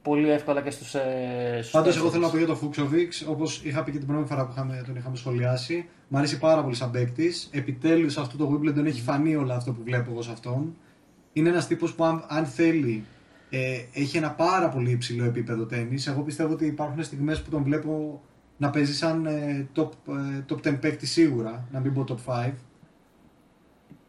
πολύ 0.03 0.31
εύκολα 0.31 0.61
και 0.63 0.71
στους. 0.71 0.95
Ε, 0.95 1.59
στους 1.61 1.71
Πάντως, 1.71 1.97
εγώ 1.97 2.05
τέσσερις. 2.05 2.11
θέλω 2.13 2.25
να 2.25 2.31
πω 2.31 2.37
για 2.37 2.47
τον 2.47 2.57
Φούξοβιξ, 2.57 3.25
όπως 3.29 3.63
είχα 3.65 3.83
πει 3.85 3.91
και 3.93 3.99
την 3.99 4.07
πρώτη 4.07 4.29
φορά 4.29 4.45
που 4.47 4.53
είχαμε, 4.53 4.83
τον 4.87 4.97
είχαμε 4.97 5.17
σχολιάσει. 5.17 5.89
Μ' 6.09 6.17
αρέσει 6.17 6.39
πάρα 6.39 6.63
πολύ 6.63 6.75
σαν 6.75 6.91
παίκτης. 6.91 7.49
Επιτέλους, 7.53 8.17
αυτό 8.19 8.37
το 8.37 8.53
Wimbledon 8.55 8.85
έχει 8.87 9.01
φανεί 9.01 9.37
όλο 9.37 9.53
αυτό 9.53 9.73
που 9.73 9.83
βλέπω 9.85 10.11
εγώ 10.11 10.23
σε 10.23 10.31
αυτόν. 10.33 10.77
Είναι 11.33 11.49
ένας 11.49 11.67
τύπος 11.67 11.95
που, 11.95 12.05
αν, 12.05 12.25
αν 12.29 12.47
θέλει, 12.47 13.05
ε, 13.51 13.79
έχει 13.93 14.17
ένα 14.17 14.31
πάρα 14.31 14.69
πολύ 14.69 14.91
υψηλό 14.91 15.25
επίπεδο 15.25 15.65
τέννη. 15.67 16.03
Εγώ 16.07 16.21
πιστεύω 16.23 16.53
ότι 16.53 16.67
υπάρχουν 16.67 17.03
στιγμές 17.05 17.43
που 17.43 17.51
τον 17.51 17.63
βλέπω 17.63 18.23
να 18.57 18.71
παίζει 18.71 18.95
σαν 18.95 19.27
ε, 19.27 19.69
top, 19.77 19.89
ε, 20.09 20.45
top 20.49 20.69
10 20.69 20.79
παίκτη 20.81 21.07
σίγουρα, 21.07 21.69
να 21.73 21.81
μην 21.81 21.93
πω 21.95 22.05
top 22.09 22.33
5. 22.47 22.53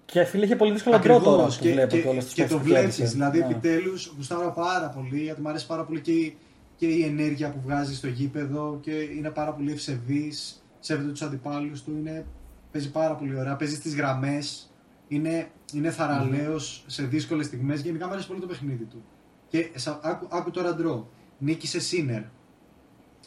Και 0.06 0.24
φίλε 0.24 0.46
είχε 0.46 0.56
πολύ 0.56 0.72
δύσκολο 0.72 1.00
τρόπο 1.00 1.24
τώρα 1.24 1.32
Ακριβώς. 1.36 1.58
που 1.58 1.64
και, 1.64 1.72
βλέπω 1.72 1.96
και, 1.96 2.02
και, 2.02 2.08
όλες 2.08 2.24
τις 2.26 2.34
και 2.34 2.42
παίκτες 2.42 2.58
το 2.60 2.64
που 2.64 2.70
κέρδισε. 2.70 2.96
βλέπει. 2.98 3.12
Δηλαδή, 3.14 3.40
Ναι. 3.40 3.46
επιτέλους 3.46 4.14
γουστάρω 4.16 4.52
πάρα 4.56 4.88
πολύ 4.90 5.22
γιατί 5.22 5.42
μου 5.42 5.50
αρέσει 5.50 5.66
πάρα 5.68 5.84
πολύ 5.84 6.00
και, 6.02 6.12
η- 6.12 6.38
και 6.76 6.86
η 6.88 7.04
ενέργεια 7.04 7.50
που 7.52 7.60
βγάζει 7.66 7.96
στο 7.96 8.08
γήπεδο 8.08 8.78
και 8.82 8.92
είναι 8.92 9.30
πάρα 9.30 9.52
πολύ 9.54 9.72
ευσεβής. 9.72 10.64
Σέβεται 10.80 11.10
τους 11.10 11.22
αντιπάλους 11.22 11.84
του. 11.84 11.92
Είναι, 12.00 12.26
παίζει 12.72 12.92
πάρα 12.92 13.16
πολύ 13.16 13.40
ωραία. 13.40 13.56
Παίζει 13.56 13.76
στις 13.76 13.96
γραμμές. 13.96 14.74
Είναι, 15.08 15.48
είναι 15.74 15.90
θαραλέος 15.92 16.84
σε 16.88 17.04
δύσκολες 17.04 17.46
στιγμές. 17.46 17.82
Γενικά 17.82 18.06
μου 18.06 18.12
αρέσει 18.12 18.28
πολύ 18.28 18.40
το 18.40 18.48
παιχνίδι 18.48 18.84
του. 18.84 19.04
Και 19.50 19.70
σα- 19.76 20.00
άκου, 20.04 20.28
άκου 20.30 20.52
τώρα 20.52 20.74
ντρό. 20.76 21.08
Νίκησε 21.38 21.80
Σίνερ 21.80 22.22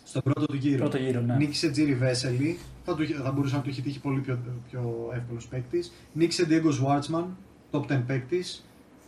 στον 0.05 0.23
πρώτο 0.23 0.47
του 0.47 0.57
γύρο. 0.57 0.79
Πρώτο 0.79 0.97
γύρο, 0.97 1.21
ναι. 1.21 1.35
Νίκησε 1.37 1.71
Τζίρι 1.71 1.95
Βέσελη. 1.95 2.59
Θα, 2.85 2.95
του, 2.95 3.07
θα 3.25 3.33
μπορούσε 3.33 3.57
να 3.57 3.63
του 3.63 3.69
έχει 3.69 3.83
τύχει 3.83 4.01
πολύ 4.01 4.21
πιο, 4.21 4.39
πιο 4.71 5.11
εύκολος 5.15 5.47
παίκτης. 5.47 5.93
Νίκησε 6.13 6.47
Diego 6.51 6.69
Schwartzman, 6.69 7.25
top 7.71 7.87
10 7.93 8.03
παίκτης. 8.07 8.65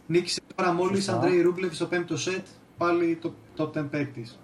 Νίκησε 0.07 0.41
τώρα 0.55 0.73
μόλις 0.73 1.05
Σωστά. 1.05 1.17
Αντρέι 1.21 1.41
Ρούμπλεφ 1.41 1.75
στο 1.75 1.87
πέμπτο 1.87 2.17
σετ, 2.17 2.47
πάλι 2.79 3.19
το 3.21 3.33
top 3.57 3.71
10 3.73 3.85
παίκτης. 3.91 4.39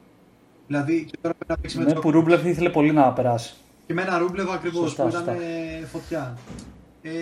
Δηλαδή 0.66 1.04
και 1.04 1.16
τώρα 1.20 1.34
πρέπει 1.34 1.50
να 1.52 1.56
παίξει 1.56 1.78
με 1.78 1.84
Ναι, 1.84 1.92
τον 1.92 2.02
που 2.02 2.10
Ρούμπλεφ 2.10 2.44
ήθελε 2.44 2.70
πολύ 2.70 2.92
να 2.92 3.12
περάσει. 3.12 3.54
Και 3.86 3.94
με 3.94 4.02
ένα 4.02 4.18
Ρούμπλεφ 4.18 4.50
ακριβώς 4.50 4.80
Σωστά, 4.88 5.02
που 5.02 5.08
ήταν 5.08 5.24
σωστά. 5.24 5.42
ε, 5.42 5.84
φωτιά. 5.86 6.38
Ε, 7.02 7.12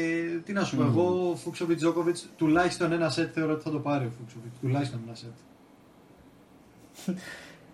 τι 0.45 0.53
να 0.53 0.65
σου 0.65 0.77
πω, 0.77 0.83
Μμμ. 0.83 0.89
εγώ 0.99 1.35
Φούξοβιτ 1.37 1.77
Τζόκοβιτ 1.77 2.17
τουλάχιστον 2.37 2.93
ένα 2.93 3.09
σετ 3.11 3.31
θεωρώ 3.35 3.53
ότι 3.53 3.63
θα 3.63 3.71
το 3.71 3.79
πάρει 3.79 4.05
ο 4.05 4.11
Φούξοβιτ. 4.19 4.53
Τουλάχιστον 4.61 5.01
ένα 5.07 5.15
σετ. 5.15 5.31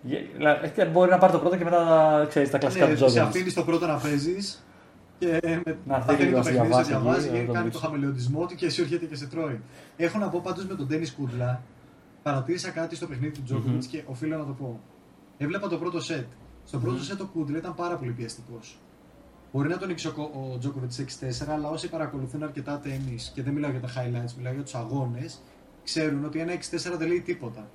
Γε- 0.01 0.35
δηλαδή, 0.35 0.71
ε, 0.75 0.85
Μπορεί 0.85 1.09
να 1.09 1.17
πάρει 1.17 1.31
το 1.31 1.39
πρώτο 1.39 1.57
και 1.57 1.63
μετά 1.63 2.25
ξέρεις, 2.29 2.49
τα 2.49 2.57
κλασικά 2.57 2.85
του 2.85 2.91
Ναι, 2.91 2.97
σε 2.97 3.05
Τζόκοβιτ. 3.05 3.27
αφήνεις 3.35 3.53
το 3.53 3.63
πρώτο 3.63 3.87
να 3.87 3.97
παίζεις 3.97 4.63
και 5.19 5.39
με, 5.65 5.77
Να 5.87 5.95
αφήνει 5.95 6.17
θέλει 6.17 6.31
το 6.31 6.37
να 6.37 6.43
σε 6.43 6.49
παιχνίδι, 6.51 6.73
σε 6.73 6.81
διαβάσει 6.81 6.89
διαβάζει 6.89 7.27
εκεί, 7.27 7.35
και 7.35 7.41
να 7.41 7.45
το 7.47 7.51
κάνει 7.53 7.67
βρεις. 7.69 7.79
το 7.81 7.85
χαμελεοντισμό 7.87 8.45
του 8.45 8.55
και 8.55 8.65
εσύ 8.65 8.81
έρχεται 8.81 9.05
και 9.05 9.15
σε 9.15 9.27
τρώει. 9.27 9.59
Έχω 9.97 10.17
να 10.17 10.29
πω 10.29 10.39
πάντως 10.43 10.65
με 10.65 10.75
τον 10.75 10.87
Ντένι 10.87 11.09
Κούντλα, 11.09 11.61
παρατήρησα 12.23 12.69
κάτι 12.69 12.95
στο 12.95 13.07
παιχνίδι 13.07 13.33
του 13.33 13.43
τζοκοβιτ 13.43 13.71
Μμμ. 13.83 13.89
και 13.89 14.03
οφείλω 14.05 14.37
να 14.37 14.45
το 14.45 14.51
πω. 14.51 14.79
Έβλεπα 15.37 15.67
το 15.67 15.77
πρώτο 15.77 16.01
σετ. 16.01 16.25
Στο 16.65 16.77
πρώτο 16.77 17.03
σετ 17.03 17.21
ο 17.21 17.25
Κούντλα 17.33 17.57
ήταν 17.57 17.75
πάρα 17.75 17.95
πολύ 17.95 18.11
πιεστικός. 18.11 18.77
Μπορεί 19.55 19.69
να 19.69 19.77
τον 19.77 19.87
νίξει 19.87 20.07
ο, 20.07 20.11
Κο- 20.11 20.51
ο 20.53 20.57
Τζόκοβιτ 20.57 20.91
6-4, 20.91 21.03
αλλά 21.49 21.69
όσοι 21.69 21.89
παρακολουθούν 21.89 22.43
αρκετά 22.43 22.79
τέννη 22.79 23.15
και 23.33 23.41
δεν 23.43 23.53
μιλάω 23.53 23.71
για 23.71 23.79
τα 23.79 23.87
highlights, 23.87 24.33
μιλάω 24.37 24.53
για 24.53 24.63
τους 24.63 24.75
αγώνες, 24.75 25.41
ξέρουν 25.83 26.25
ότι 26.25 26.39
ένα 26.39 26.53
6-4 26.53 26.97
δεν 26.97 27.07
λέει 27.07 27.21
τίποτα. 27.21 27.69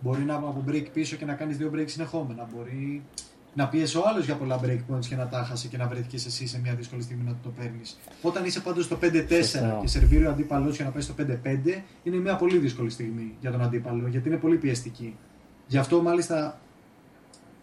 Μπορεί 0.00 0.22
να 0.22 0.34
από 0.34 0.64
break 0.68 0.86
πίσω 0.92 1.16
και 1.16 1.24
να 1.24 1.34
κάνεις 1.34 1.56
δύο 1.56 1.70
break 1.74 1.84
συνεχόμενα. 1.86 2.48
Μπορεί 2.54 3.02
να 3.54 3.68
πιέσει 3.68 3.96
ο 3.96 4.02
άλλος 4.06 4.24
για 4.24 4.34
πολλά 4.34 4.60
break 4.64 4.78
points 4.90 5.06
και 5.06 5.16
να 5.16 5.26
τα 5.26 5.44
χάσεις 5.44 5.70
και 5.70 5.76
να 5.76 5.86
βρέθηκες 5.86 6.26
εσύ 6.26 6.46
σε 6.46 6.60
μια 6.60 6.74
δύσκολη 6.74 7.02
στιγμή 7.02 7.24
να 7.24 7.36
το 7.42 7.48
παίρνεις. 7.48 7.98
Όταν 8.22 8.44
είσαι 8.44 8.60
πάντως 8.60 8.84
στο 8.84 8.98
5-4 9.02 9.26
Σωστά. 9.28 9.78
και 9.80 9.86
σερβίρει 9.88 10.26
ο 10.26 10.30
αντίπαλό 10.30 10.70
για 10.70 10.84
να 10.84 10.90
πάει 10.90 11.02
στο 11.02 11.14
5-5, 11.18 11.82
είναι 12.02 12.16
μια 12.16 12.36
πολύ 12.36 12.58
δύσκολη 12.58 12.90
στιγμή 12.90 13.36
για 13.40 13.50
τον 13.50 13.62
αντίπαλο 13.62 14.08
γιατί 14.08 14.28
είναι 14.28 14.38
πολύ 14.38 14.56
πιεστική. 14.56 15.16
Γι' 15.66 15.78
αυτό 15.78 16.02
μάλιστα 16.02 16.60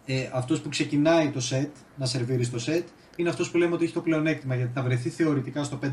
ε, 0.06 0.28
αυτός 0.32 0.60
που 0.60 0.68
ξεκινάει 0.68 1.30
το 1.30 1.40
set, 1.50 1.68
να 1.96 2.06
σερβίρει 2.06 2.46
το 2.48 2.64
set, 2.66 2.82
είναι 3.16 3.28
αυτός 3.28 3.50
που 3.50 3.58
λέμε 3.58 3.74
ότι 3.74 3.84
έχει 3.84 3.92
το 3.92 4.00
πλεονέκτημα 4.00 4.54
γιατί 4.54 4.70
θα 4.74 4.82
βρεθεί 4.82 5.08
θεωρητικά 5.08 5.62
στο 5.62 5.78
5-4 5.82 5.86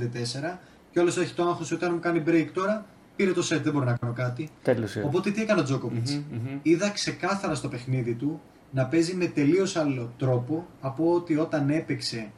και 0.91 0.99
όλος 0.99 1.17
έχει 1.17 1.34
το 1.34 1.43
άγχος 1.43 1.71
ότι 1.71 1.84
όταν 1.84 1.93
μου 1.93 1.99
κάνει 1.99 2.23
break 2.27 2.47
τώρα, 2.53 2.86
πήρε 3.15 3.31
το 3.31 3.41
set, 3.41 3.60
δεν 3.63 3.73
μπορώ 3.73 3.86
να 3.86 3.97
κάνω 3.97 4.13
κάτι. 4.13 4.49
Τέλειωσε. 4.62 5.03
Οπότε 5.05 5.31
τι 5.31 5.41
έκανε 5.41 5.60
ο 5.60 5.63
Τζόκοβιτς; 5.63 6.12
Μμμ, 6.12 6.38
μμμ. 6.38 6.60
Είδα 6.62 6.89
ξεκάθαρα 6.89 7.55
στο 7.55 7.67
παιχνίδι 7.67 8.13
του 8.13 8.41
να 8.71 8.86
παίζει 8.86 9.15
με 9.15 9.25
τελείως 9.25 9.75
άλλο 9.75 10.13
τρόπο 10.17 10.67
από 10.81 11.13
ότι 11.13 11.38
όταν 11.38 11.69
έπαιξε 11.69 12.31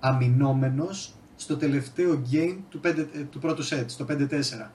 αμυνόμενος 0.00 1.14
στο 1.36 1.56
τελευταίο 1.56 2.22
game 2.32 2.56
του, 2.68 2.80
5, 2.84 2.86
ε, 2.86 3.18
του 3.30 3.38
πρώτου 3.38 3.64
set, 3.64 3.84
στο 3.86 4.04
5-4. 4.04 4.72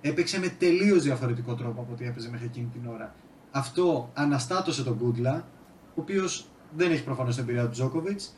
Έπαιξε 0.00 0.38
με 0.38 0.48
τελείως 0.48 1.02
διαφορετικό 1.02 1.54
τρόπο 1.54 1.80
από 1.80 1.92
ό,τι 1.92 2.04
έπαιζε 2.04 2.30
μέχρι 2.30 2.46
εκείνη 2.46 2.68
την 2.72 2.90
ώρα. 2.90 3.14
Αυτό 3.50 4.10
αναστάτωσε 4.14 4.82
τον 4.82 4.98
Κούντλα, 4.98 5.44
ο 5.88 6.00
οποίος 6.00 6.48
δεν 6.76 6.90
έχει 6.90 7.04
προφανώς 7.04 7.34
την 7.34 7.44
εμπειρία 7.44 7.64
του 7.64 7.70
Τζόκοβιτς 7.70 8.34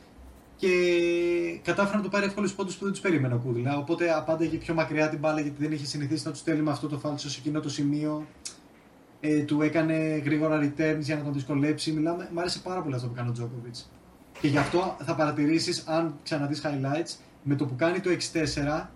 και 0.61 1.61
κατάφερε 1.63 1.97
να 1.97 2.03
του 2.03 2.09
πάρει 2.09 2.25
εύκολου 2.25 2.49
πόντου 2.57 2.73
που 2.79 2.85
δεν 2.85 2.93
τους 2.93 3.01
περίμενε 3.01 3.35
ο 3.35 3.39
Κούντλα. 3.39 3.77
Οπότε 3.77 4.13
απάνταγε 4.13 4.57
πιο 4.57 4.75
μακριά 4.75 5.09
την 5.09 5.19
μπάλα 5.19 5.41
γιατί 5.41 5.63
δεν 5.63 5.73
είχε 5.73 5.87
συνηθίσει 5.87 6.23
να 6.25 6.31
τους 6.31 6.41
στέλνει 6.41 6.63
με 6.63 6.71
αυτό 6.71 6.89
το 6.89 6.99
φάλτσο 6.99 7.31
σε 7.31 7.39
εκείνο 7.41 7.61
το 7.61 7.69
σημείο. 7.69 8.27
Ε, 9.21 9.43
του 9.43 9.63
έκανε 9.63 9.95
γρήγορα 10.25 10.61
returns 10.63 11.01
για 11.01 11.17
να 11.17 11.23
τον 11.23 11.33
δυσκολέψει. 11.33 11.93
Μιλάμε, 11.93 12.29
μ' 12.33 12.39
άρεσε 12.39 12.59
πάρα 12.59 12.83
πολύ 12.83 12.95
αυτό 12.95 13.07
που 13.07 13.15
κάνει 13.15 13.29
ο 13.29 13.33
Τζόκοβιτ. 13.33 13.77
Και 14.41 14.49
γι' 14.49 14.59
αυτό 14.59 14.97
θα 15.05 15.15
παρατηρήσεις, 15.15 15.85
αν 15.87 16.19
ξαναδείς 16.23 16.63
highlights, 16.65 17.17
με 17.43 17.55
το 17.55 17.67
που 17.67 17.77
κάνει 17.77 18.01
το 18.01 18.11
6-4, 18.11 18.89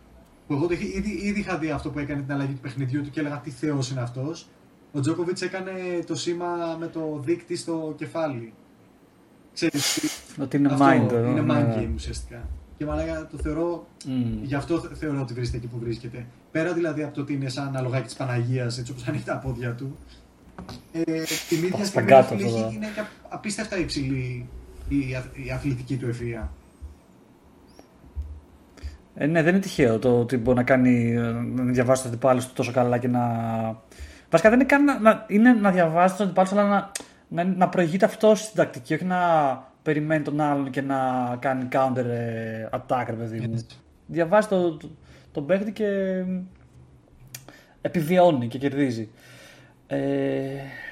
που 0.46 0.54
εγώ 0.54 0.66
το 0.66 0.74
είχε, 0.74 0.84
ήδη, 0.84 1.10
ήδη 1.10 1.40
είχα 1.40 1.58
δει 1.58 1.70
αυτό 1.70 1.90
που 1.90 1.98
έκανε 1.98 2.22
την 2.22 2.32
αλλαγή 2.32 2.52
του 2.52 2.60
παιχνιδιού 2.60 3.02
του 3.02 3.10
και 3.10 3.20
έλεγα 3.20 3.40
τι 3.40 3.50
θεός 3.50 3.90
είναι 3.90 4.00
αυτός. 4.00 4.48
Ο 4.92 5.00
Τζόκοβιτ 5.00 5.42
έκανε 5.42 5.72
το 6.06 6.16
σήμα 6.16 6.76
με 6.78 6.86
το 6.86 7.20
δείκτη 7.24 7.56
στο 7.56 7.94
κεφάλι. 7.96 8.52
Ξέρεις, 9.54 9.98
Ότι 10.40 10.56
είναι 10.56 10.68
αυτό 10.72 10.84
mind. 10.86 11.12
είναι 11.12 11.40
ναι. 11.40 11.54
mind 11.54 11.78
game 11.78 11.90
ουσιαστικά. 11.94 12.48
Και 12.78 12.84
μαλάκα 12.84 13.26
το 13.30 13.38
θεωρώ, 13.42 13.86
Μμ. 14.06 14.42
γι' 14.42 14.54
αυτό 14.54 14.78
θε- 14.80 14.96
θεωρώ 14.96 15.20
ότι 15.20 15.34
βρίσκεται 15.34 15.56
εκεί 15.56 15.66
που 15.74 15.78
βρίσκεται. 15.84 16.26
Πέρα 16.50 16.72
δηλαδή 16.72 17.02
από 17.02 17.14
το 17.14 17.20
ότι 17.20 17.32
είναι 17.32 17.48
σαν 17.48 17.76
αλογάκι 17.76 18.04
της 18.04 18.14
Παναγίας, 18.14 18.78
έτσι 18.78 18.92
όπως 18.92 19.04
ανοίγει 19.08 19.22
τα 19.24 19.36
πόδια 19.38 19.70
του. 19.74 19.96
Ε, 20.92 21.02
την 21.48 21.56
ίδια 21.58 21.76
Στα 21.76 21.84
στιγμή 21.84 22.08
κάτω 22.08 22.34
φίλε, 22.36 22.44
αυτό, 22.46 22.56
έχει- 22.56 22.64
δα. 22.66 22.72
είναι 22.74 22.86
και 22.94 23.00
απίστευτα 23.28 23.78
υψηλή 23.78 24.48
η, 24.88 25.14
αθ- 25.16 25.36
η 25.46 25.50
αθλητική 25.50 25.96
του 25.96 26.08
ευφυα. 26.08 26.52
Ε, 29.14 29.26
ναι, 29.26 29.42
δεν 29.42 29.52
είναι 29.52 29.62
τυχαίο 29.62 29.98
το 29.98 30.18
ότι 30.18 30.36
μπορεί 30.36 30.56
να 30.56 30.62
κάνει 30.62 31.12
να 31.54 31.64
διαβάσει 31.64 32.02
του 32.02 32.08
αντιπάλου 32.08 32.40
του 32.40 32.52
τόσο 32.54 32.72
καλά 32.72 32.98
και 32.98 33.08
να. 33.08 33.20
Βασικά 34.30 34.50
δεν 34.50 34.58
είναι 34.60 34.68
καν 34.68 34.84
να, 34.84 34.98
να, 34.98 35.24
είναι 35.28 35.52
να 35.52 35.70
διαβάσει 35.70 36.16
του 36.16 36.22
αντιπάλου, 36.22 36.48
αλλά 36.52 36.68
να, 36.68 36.90
να, 37.34 37.44
να 37.44 37.68
προηγείται 37.68 38.04
αυτό 38.04 38.34
στην 38.34 38.56
τακτική, 38.56 38.94
όχι 38.94 39.04
να 39.04 39.18
περιμένει 39.82 40.24
τον 40.24 40.40
άλλον 40.40 40.70
και 40.70 40.80
να 40.80 40.98
κάνει 41.40 41.68
counter 41.72 42.04
ε, 42.04 42.68
attack, 42.72 43.04
ρε 43.06 43.16
παιδί 43.16 43.40
μου. 43.40 43.52
Έτσι. 43.52 43.66
Διαβάζει 44.06 44.48
το, 44.48 44.76
το, 44.76 44.90
τον 45.32 45.46
παίχτη 45.46 45.72
και 45.72 46.22
επιβιώνει 47.80 48.48
και 48.48 48.58
κερδίζει. 48.58 49.08
Ε, 49.86 49.98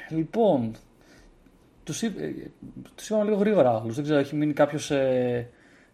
λοιπόν, 0.08 0.72
τους, 1.84 2.02
είπ- 2.02 2.20
ε, 2.20 2.32
τους 2.94 3.08
είπαμε 3.08 3.24
λίγο 3.24 3.36
γρήγορα 3.36 3.76
όλους. 3.76 3.94
Δεν 3.94 4.04
ξέρω, 4.04 4.18
έχει 4.18 4.36
μείνει 4.36 4.52
κάποιος... 4.52 4.90
Ε, 4.90 5.48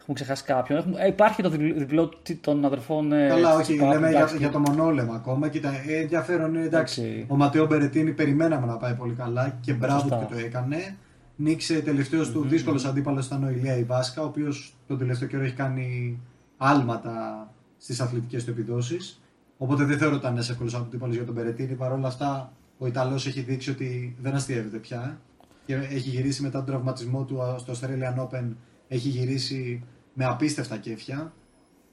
έχουμε 0.08 0.14
ξεχάσει 0.14 0.44
κάποιον. 0.44 0.78
Έχουμε, 0.78 1.00
ε, 1.00 1.06
υπάρχει 1.06 1.42
το 1.42 1.50
διπλό, 1.50 1.74
διπλό 1.76 2.08
τι- 2.08 2.34
των 2.34 2.64
αδερφών... 2.64 3.12
Ε, 3.12 3.28
Καλά, 3.28 3.54
όχι, 3.54 3.62
Τσιπάκου, 3.62 3.92
λέμε 3.92 4.08
για, 4.08 4.16
εντάξει, 4.18 4.36
για 4.36 4.50
το 4.50 4.58
μονόλεμα 4.58 5.14
ακόμα. 5.14 5.48
Κοίτα, 5.48 5.70
ε, 5.86 5.96
ενδιαφέρον 6.00 6.54
είναι 6.54 6.64
εντάξει. 6.64 7.02
Εντάξει. 7.02 7.26
Ο 7.28 7.36
Ματέο 7.36 7.66
Μπερετίνη 7.66 8.12
περιμέναμε 8.12 8.66
να 8.66 8.76
πάει 8.76 8.94
πολύ 8.94 9.14
καλά 9.14 9.58
και 9.60 9.72
μπράβο 9.72 10.00
Σωστά. 10.00 10.16
του 10.16 10.26
και 10.26 10.34
το 10.34 10.40
έκανε. 10.40 10.96
Νίξε 11.36 11.80
τελευταίο 11.80 12.30
του 12.32 12.44
δύσκολος 12.48 12.84
αντίπαλος 12.84 13.26
ήταν 13.26 13.44
ο 13.44 13.50
Ηλία 13.50 13.76
Ιβάσκα, 13.76 14.22
ο 14.22 14.24
οποίος 14.24 14.74
τον 14.86 14.98
τελευταίο 14.98 15.28
καιρό 15.28 15.42
έχει 15.44 15.54
κάνει 15.54 16.18
άλματα 16.56 17.48
στις 17.78 18.00
αθλητικές 18.00 18.44
του 18.44 18.50
επιδόσεις. 18.50 19.20
Οπότε 19.58 19.84
δεν 19.84 19.98
θεωρώ 19.98 20.14
ότι 20.14 20.22
ήταν 20.22 20.34
ένας 20.34 20.50
εύκολος 20.50 20.74
αντίπαλος 20.74 21.14
για 21.14 21.24
τον 21.24 21.34
Μπερετίνη. 21.34 21.74
Παρ' 21.74 21.92
όλα 21.92 22.06
αυτά, 22.08 22.52
ο 22.78 22.86
Ιταλός 22.86 23.26
έχει 23.26 23.40
δείξει 23.40 23.70
ότι 23.70 24.16
δεν 24.20 24.34
αστείευεται 24.34 24.76
πια. 24.76 25.18
Και 25.66 25.74
έχει 25.74 26.08
γυρίσει 26.08 26.42
μετά 26.42 26.58
τον 26.58 26.66
τραυματισμό 26.66 27.24
του 27.24 27.38
στο 27.56 27.72
Australian 27.72 28.22
Open. 28.22 28.44
Έχει 28.88 29.08
γυρίσει 29.08 29.84
με 30.14 30.24
απίστευτα 30.24 30.76
κέφια. 30.76 31.32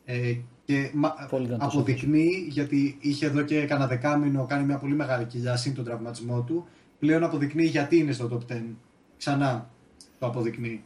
Ε, 0.05 0.35
και 0.65 0.91
μα- 0.93 1.27
Πολύ 1.29 1.45
δυνατός 1.45 1.73
αποδεικνύει, 1.73 2.45
γιατί 2.49 2.97
είχε 3.01 3.25
εδώ 3.25 3.41
και 3.41 3.65
κανένα 3.65 3.87
δεκάμινο 3.87 4.45
κάνει 4.45 4.65
μια 4.65 4.77
πολύ 4.77 4.95
μεγάλη 4.95 5.25
κοιλιά 5.25 5.55
συν 5.55 5.73
τον 5.73 5.83
τραυματισμό 5.83 6.41
του. 6.41 6.67
Πλέον 6.99 7.23
αποδεικνύει 7.23 7.65
γιατί 7.65 7.97
είναι 7.97 8.11
στο 8.11 8.29
top 8.31 8.51
10. 8.53 8.75
Ξανά 9.17 9.69
το 10.19 10.25
αποδεικνύει. 10.27 10.83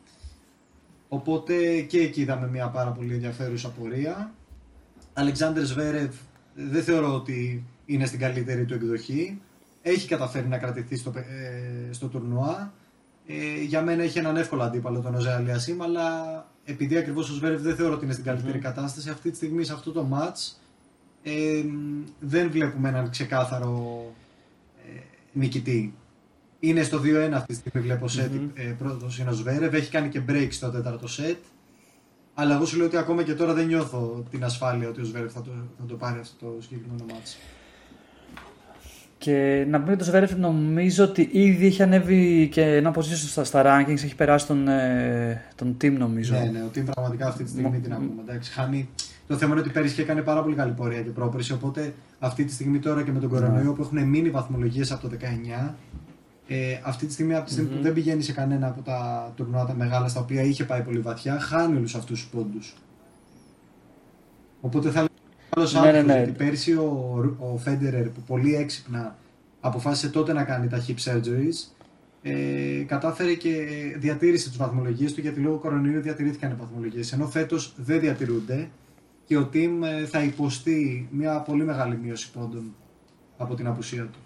Οπότε 1.10 1.82
και 1.82 2.00
εκεί 2.00 2.22
είδαμε 2.22 2.48
μια 2.48 2.68
πάρα 2.70 2.92
πολύ 2.92 3.13
ενδιαφέρουσα 3.13 3.70
πορεία. 3.70 4.34
Αλεξάνδρ 5.13 5.63
Σβέρευ 5.63 6.15
δεν 6.54 6.84
θεωρώ 6.84 7.13
ότι 7.15 7.63
είναι 7.86 8.06
στην 8.06 8.20
καλύτερη 8.20 8.65
του 8.65 8.74
εκδοχή. 8.74 9.42
Έχει 9.82 10.08
καταφέρει 10.08 10.48
να 10.48 10.58
κρατηθεί 10.58 10.96
στο, 10.96 11.10
πε- 11.12 11.26
ε, 11.30 11.94
στο 11.94 12.08
τουρνουά. 12.08 12.74
Ε, 13.28 13.62
για 13.63 13.82
μένα 13.82 14.04
έχει 14.04 14.18
έναν 14.20 14.38
εύκολο 14.38 14.63
αντίπαλο 14.63 15.00
τον 15.00 15.15
Οζέ 15.15 15.34
Αλιασίμ, 15.34 15.82
αλλά 15.82 16.12
επειδή 16.70 16.98
ακριβώς 16.98 17.30
ο 17.30 17.34
Σβέρευ 17.34 17.62
δεν 17.62 17.76
θεωρώ 17.76 17.94
ότι 17.94 18.04
είναι 18.04 18.14
στην 18.14 18.26
καλύτερη 18.26 18.60
κατάσταση, 18.60 19.10
αυτή 19.10 19.30
τη 19.30 19.36
στιγμή 19.36 19.64
σε 19.64 19.74
αυτό 19.74 19.92
το 19.92 20.08
match 20.14 20.54
ε, 21.24 21.64
δεν 22.20 22.52
βλέπουμε 22.52 22.90
έναν 22.90 23.10
ξεκάθαρο 23.10 24.06
ε, 24.86 25.00
νικητή. 25.32 25.94
Είναι 26.60 26.84
στο 26.84 27.02
2-1 27.04 27.30
αυτή 27.34 27.54
τη 27.54 27.60
στιγμή, 27.60 27.88
βλέπω 27.88 28.08
σετ. 28.08 28.32
Ε, 28.54 28.64
πρώτος 28.64 29.20
είναι 29.20 29.30
ο 29.30 29.34
Σβέρευ, 29.34 29.74
έχει 29.74 29.90
κάνει 29.90 30.10
και 30.10 30.22
break 30.30 30.48
στο 30.52 30.70
τέταρτο 30.70 31.08
σετ. 31.08 31.38
Αλλά 32.34 32.56
εγώ 32.56 32.66
σου 32.66 32.78
λέω 32.78 32.86
ότι 32.86 32.98
ακόμα 32.98 33.24
και 33.24 33.34
τώρα 33.34 33.54
δεν 33.54 33.68
νιώθω 33.68 34.26
την 34.30 34.44
ασφάλεια 34.44 34.90
ότι 34.90 35.02
ο 35.02 35.04
Σβέρευ 35.04 35.32
θα 35.32 35.42
το, 35.42 35.52
θα 35.80 35.86
το 35.86 35.96
πάρει 35.96 36.20
αυτό 36.20 36.46
το 36.46 36.62
συγκεκριμένο 36.62 37.06
match. 37.08 37.59
Και 39.30 39.65
να 39.70 39.78
πούμε 39.78 39.89
για 39.89 39.98
το 39.98 40.04
Σβέρεφ, 40.04 40.38
νομίζω 40.38 41.04
ότι 41.04 41.30
ήδη 41.32 41.65
έχει 41.65 41.84
ανέβει 41.84 42.48
και 42.52 42.62
ένα 42.62 42.94
position 42.96 43.28
στα, 43.28 43.44
στα 43.44 43.62
rankings, 43.65 44.04
έχει 44.04 44.15
περάσει 44.15 44.48
τον, 44.48 44.68
ε, 44.68 45.42
τον 45.56 45.78
team 45.82 45.92
νομίζω. 45.92 46.34
Ναι, 46.34 46.50
ναι, 46.52 46.63
ότι 46.63 46.82
πραγματικά 46.82 47.28
αυτή 47.28 47.44
τη 47.44 47.50
στιγμή 47.50 47.80
την 47.80 47.94
ακούμε. 47.94 48.22
Εντάξει, 48.28 48.52
χάνει. 48.52 48.89
Το 49.28 49.38
θέμα 49.38 49.52
είναι 49.52 49.62
ότι 49.62 49.70
πέρυσι 49.70 49.94
είχε 49.94 50.04
κάνει 50.04 50.22
πάρα 50.22 50.44
πολύ 50.44 50.56
καλή 50.56 50.72
πορεία 50.72 51.02
και 51.02 51.10
πρόπερση. 51.10 51.54
Οπότε 51.54 51.94
αυτή 52.20 52.46
τη 52.46 52.52
στιγμή 52.52 52.80
τώρα 52.80 53.04
και 53.04 53.12
με 53.12 53.20
τον 53.20 53.30
κορονοϊό 53.30 53.74
που 53.74 53.82
έχουν 53.82 54.08
μείνει 54.08 54.30
βαθμολογίες 54.30 54.92
από 54.92 55.10
το 55.10 55.15
19, 55.62 55.76
ε, 56.48 56.56
αυτή 56.84 57.06
τη 57.06 57.13
στιγμή, 57.13 57.36
από 57.36 57.46
τη 57.46 57.52
στιγμή 57.52 57.70
που 57.70 57.82
δεν 57.82 57.94
πηγαίνει 57.94 58.22
σε 58.22 58.32
κανένα 58.32 58.68
από 58.68 58.82
τα 58.82 59.32
τουρνουά 59.36 59.65
τα 59.65 59.74
μεγάλα 59.74 60.08
στα 60.08 60.20
οποία 60.20 60.42
είχε 60.42 60.63
πάει 60.63 60.82
πολύ 60.82 61.00
βαθιά, 61.00 61.39
χάνει 61.39 61.78
όλους 61.78 61.96
αυτούς 61.96 62.20
τους 62.20 62.30
πόντους. 62.30 62.76
Οπότε 64.62 64.89
θα 64.89 65.00
λέω 65.00 65.09
Ναι, 65.82 65.91
ναι, 65.91 66.02
ναι. 66.02 66.13
γιατί 66.13 66.32
πέρσι 66.32 66.74
ο, 66.74 67.38
ο 67.54 67.58
Φέντερερ 67.58 68.08
που 68.08 68.22
πολύ 68.22 68.56
έξυπνα 68.56 69.15
αποφάσισε 69.60 70.10
τότε 70.10 70.34
να 70.34 70.43
κάνει 70.43 70.67
τα 70.67 70.86
hip 70.88 71.12
surgeries 71.12 71.72
ε, 72.22 72.84
κατάφερε 72.88 73.34
και 73.34 73.50
διατήρησε 73.98 74.50
τις 74.50 74.58
βαθμολογίες 74.58 75.13
του 75.13 75.22
γιατί 75.22 75.39
λόγω 75.39 75.58
κορονοϊού 75.58 76.02
διατηρήθηκαν 76.02 76.52
οι 76.52 76.56
βαθμολογίες 76.60 77.12
ενώ 77.12 77.28
φέτος 77.28 77.74
δεν 77.78 78.00
διατηρούνται 78.00 78.69
και 79.26 79.38
ο 79.38 79.50
team 79.54 79.69
ε, 79.84 80.06
θα 80.06 80.24
υποστεί 80.24 81.08
μια 81.12 81.39
πολύ 81.39 81.63
μεγάλη 81.63 82.00
μείωση 82.04 82.32
πόντων 82.32 82.76
από 83.38 83.56
την 83.56 83.67
απουσία 83.67 84.04
του. 84.04 84.19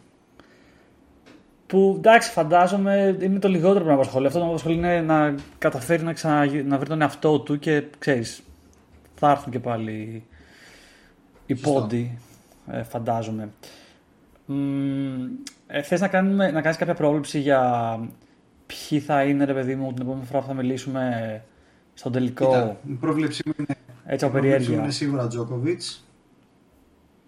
Που 1.68 1.96
εντάξει, 1.98 2.32
φαντάζομαι 2.32 3.18
είναι 3.22 3.40
το 3.40 3.48
λιγότερο 3.48 3.80
που 3.80 3.90
με 3.90 3.94
απασχολεί. 3.94 4.26
Αυτό 4.26 4.40
που 4.40 4.46
με 4.46 4.52
απασχολεί 4.52 4.76
είναι 4.76 5.02
να 5.02 5.36
καταφέρει 5.58 6.04
να, 6.04 6.14
ξανα... 6.14 6.64
να 6.64 6.78
βρει 6.78 6.90
τον 6.90 7.02
εαυτό 7.02 7.40
του 7.40 7.60
και 7.60 7.84
ξέρεις, 8.00 8.44
θα 9.16 9.32
έρθουν 9.32 9.52
και 9.52 9.60
πάλι 9.60 10.24
οι 11.46 11.56
Σωστό. 11.56 11.80
πόντι, 11.80 12.18
ε, 12.68 12.84
φαντάζομαι. 12.84 13.50
Μ, 14.46 14.56
ε, 15.68 15.82
θες 15.82 16.02
να, 16.02 16.08
κάνουμε, 16.08 16.52
να 16.52 16.62
κάνεις 16.62 16.78
κάποια 16.78 16.94
πρόβλεψη 16.94 17.40
για 17.40 18.00
ποιοι 18.66 19.00
θα 19.00 19.24
είναι, 19.24 19.44
ρε 19.46 19.54
παιδί 19.54 19.76
μου, 19.76 19.94
την 19.94 20.02
επόμενη 20.02 20.26
φορά 20.26 20.40
που 20.40 20.48
θα 20.48 20.54
μιλήσουμε 20.54 21.44
στον 21.94 22.12
τελικό, 22.12 22.46
Κοίτα, 22.46 22.78
η 22.88 22.94
πρόβλεψή 22.94 23.44
μου 23.46 23.54
είναι, 23.58 23.78
έτσι 24.06 24.26
η 24.26 24.28
από 24.28 24.38
πρόβλεψή 24.38 24.38
μου 24.38 24.42
περιέργεια. 24.42 24.78
είναι 24.78 24.92
σίγουρα 24.92 25.28
Τζόκοβιτς 25.28 26.08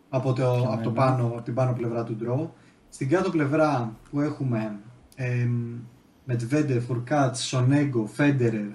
από, 0.10 0.34
το, 0.34 0.68
από, 0.72 0.84
το 0.84 0.92
πάνω, 0.92 1.26
από 1.26 1.42
την 1.42 1.54
πάνω 1.54 1.74
πλευρά 1.74 2.04
του 2.04 2.16
ντρό. 2.16 2.54
Στην 2.90 3.10
κάτω 3.10 3.30
πλευρά 3.30 3.96
που 4.12 4.22
έχουμε 4.22 4.80
εμ, 5.16 5.80
Μετβέντε, 6.26 6.80
Φουρκάτ, 6.80 7.36
Σονέγκο, 7.36 8.06
Φέντερερ, 8.06 8.68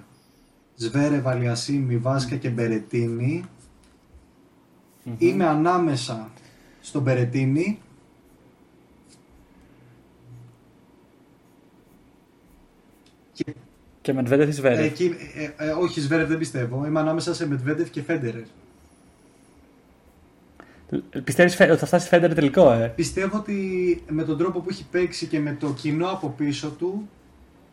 Σβέρε, 0.75 1.19
Βαλιασίμι, 1.19 1.97
Βάσκα 1.97 2.35
και 2.35 2.49
Μπερετίνη. 2.49 3.43
Είμαι 5.17 5.45
ανάμεσα 5.45 6.29
στον 6.81 7.01
Μπερετίνη 7.01 7.79
και 13.33 13.45
Και 14.01 14.13
με 14.13 14.23
Τβέντεφ 14.23 14.47
ή 14.49 14.51
Σβέρεφ; 14.51 14.79
εκεί, 14.85 15.15
ε, 15.57 15.65
ε, 15.67 15.71
όχι 15.71 15.99
Σβέρευ 16.01 16.27
δεν 16.27 16.37
πιστεύω. 16.37 16.85
Είμαι 16.85 16.99
ανάμεσα 16.99 17.33
σε 17.33 17.47
Μετβέντεφ 17.47 17.89
και 17.89 18.01
Φέντερερ. 18.01 18.41
Πιστεύεις 21.23 21.55
φε- 21.55 21.69
ότι 21.69 21.79
θα 21.79 21.85
φτάσει 21.85 22.07
Φέντερ 22.07 22.33
τελικό, 22.33 22.71
ε; 22.71 22.87
Πιστεύω 22.95 23.37
ότι 23.37 24.03
με 24.09 24.23
τον 24.23 24.37
τρόπο 24.37 24.59
που 24.59 24.69
έχει 24.69 24.85
παίξει 24.91 25.25
και 25.25 25.39
με 25.39 25.57
το 25.59 25.73
κοινό 25.73 26.07
από 26.07 26.29
πίσω 26.29 26.69
του 26.69 27.09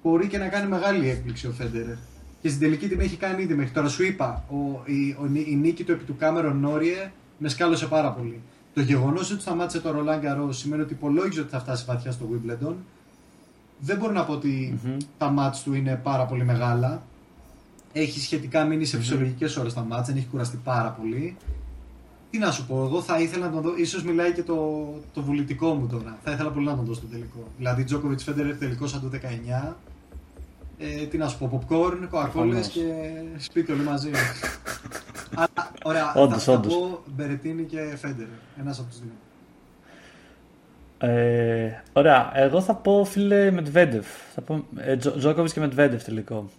μπορεί 0.03 0.27
και 0.29 0.39
να 0.39 0.49
κάνει 0.49 0.69
μεγάλη 0.69 1.09
έκπληξη 1.09 1.47
ο 1.47 1.51
Φέντερερ. 1.51 1.97
Και 2.41 2.49
στην 2.49 2.61
τελική 2.61 2.89
την 2.89 3.01
έχει 3.01 3.17
κάνει 3.17 3.43
ήδη 3.43 3.55
μέχρι 3.55 3.73
τώρα. 3.73 3.89
Σου 3.89 4.05
είπα, 4.05 4.45
ο, 4.51 4.83
η, 4.85 5.17
ο, 5.21 5.27
η 5.47 5.57
νίκη 5.57 5.85
του 5.85 5.93
επί 5.93 6.05
του 6.05 6.17
Κάμερον 6.17 6.61
Νόριε 6.61 7.11
με 7.39 7.49
σκάλωσε 7.49 7.87
πάρα 7.87 8.13
πολύ. 8.13 8.41
Το 8.75 8.81
γεγονός 8.81 9.31
ότι 9.31 9.41
σταμάτησε 9.41 9.81
το 9.81 9.91
Ρολάν 9.91 10.21
Γκαρό 10.21 10.53
σημαίνει 10.53 10.83
ότι 10.83 10.93
υπολόγιζε 10.93 11.41
ότι 11.41 11.51
θα 11.51 11.59
φτάσει 11.59 11.85
βαθιά 11.87 12.13
στο 12.13 12.29
Wimbledon. 12.33 12.75
Δεν 13.81 13.97
μπορώ 13.97 14.13
να 14.13 14.25
πω 14.25 14.33
ότι 14.33 14.79
τα 15.19 15.31
μάτς 15.31 15.63
του 15.63 15.75
είναι 15.75 16.01
πάρα 16.03 16.25
πολύ 16.25 16.45
μεγάλα. 16.45 17.03
Έχει 17.93 18.21
σχετικά 18.21 18.65
μείνει 18.65 18.85
σε 18.85 18.97
φυσιολογικές 18.97 19.57
ώρες 19.57 19.75
τα 19.75 19.81
μάτς, 19.81 20.07
δεν 20.07 20.17
έχει 20.17 20.27
κουραστεί 20.27 20.61
πάρα 20.65 20.91
πολύ. 20.91 21.37
Τι 22.31 22.39
να 22.39 22.51
σου 22.51 22.67
πω, 22.67 22.85
εγώ 22.85 23.03
θα 23.03 23.21
ήθελα 23.21 23.47
να 23.47 23.53
τον 23.53 23.63
δω. 23.63 23.77
ίσως 23.77 24.03
μιλάει 24.03 24.33
και 24.33 24.43
το, 24.43 24.89
το 25.15 25.23
βουλητικό 25.23 25.75
μου 25.75 25.87
τώρα. 25.87 26.19
Θα 26.25 26.31
ήθελα 26.31 26.51
πολύ 26.51 26.67
να 26.67 26.77
τον 26.77 26.85
δω 26.85 26.95
στο 26.95 27.07
τελικό. 27.07 27.45
Δηλαδή, 27.57 27.85
Τζόκοβιτ 27.85 28.21
Φέντερ 28.21 28.57
τελικός 28.57 28.91
σαν 28.91 29.01
το 29.01 29.11
19. 29.71 29.75
Ε, 30.79 31.07
τι 31.07 31.17
να 31.19 31.29
σου 31.29 31.39
πω, 31.39 31.51
popcorn, 31.53 31.97
κοκακόλε 32.11 32.53
Προφανώς. 32.53 32.69
και 32.69 32.83
σπίτι 33.39 33.73
όλοι 33.73 33.83
μαζί. 33.83 34.11
Αλλά, 35.35 35.73
ωραία, 35.85 36.13
Όντως, 36.15 36.45
θα, 36.45 36.53
θα 36.53 36.59
όντως. 36.59 36.75
πω 36.75 37.03
Μπερετίνη 37.17 37.63
και 37.63 37.79
Φέντερ. 37.97 38.27
Ένας 38.61 38.79
από 38.79 38.89
τους 38.89 38.99
δύο. 39.01 39.11
Ε, 41.11 41.83
ωραία, 41.93 42.31
εγώ 42.35 42.61
θα 42.61 42.75
πω 42.75 43.05
φίλε 43.05 43.51
Μετβέντεφ. 43.51 44.07
Θα 44.35 44.41
πω 44.41 44.65
ε, 44.77 44.97
Τζο- 44.97 45.17
Τζόκοβιτς 45.19 45.53
και 45.53 45.61
Μετβέντεφ 45.61 46.05
τελικό. 46.05 46.51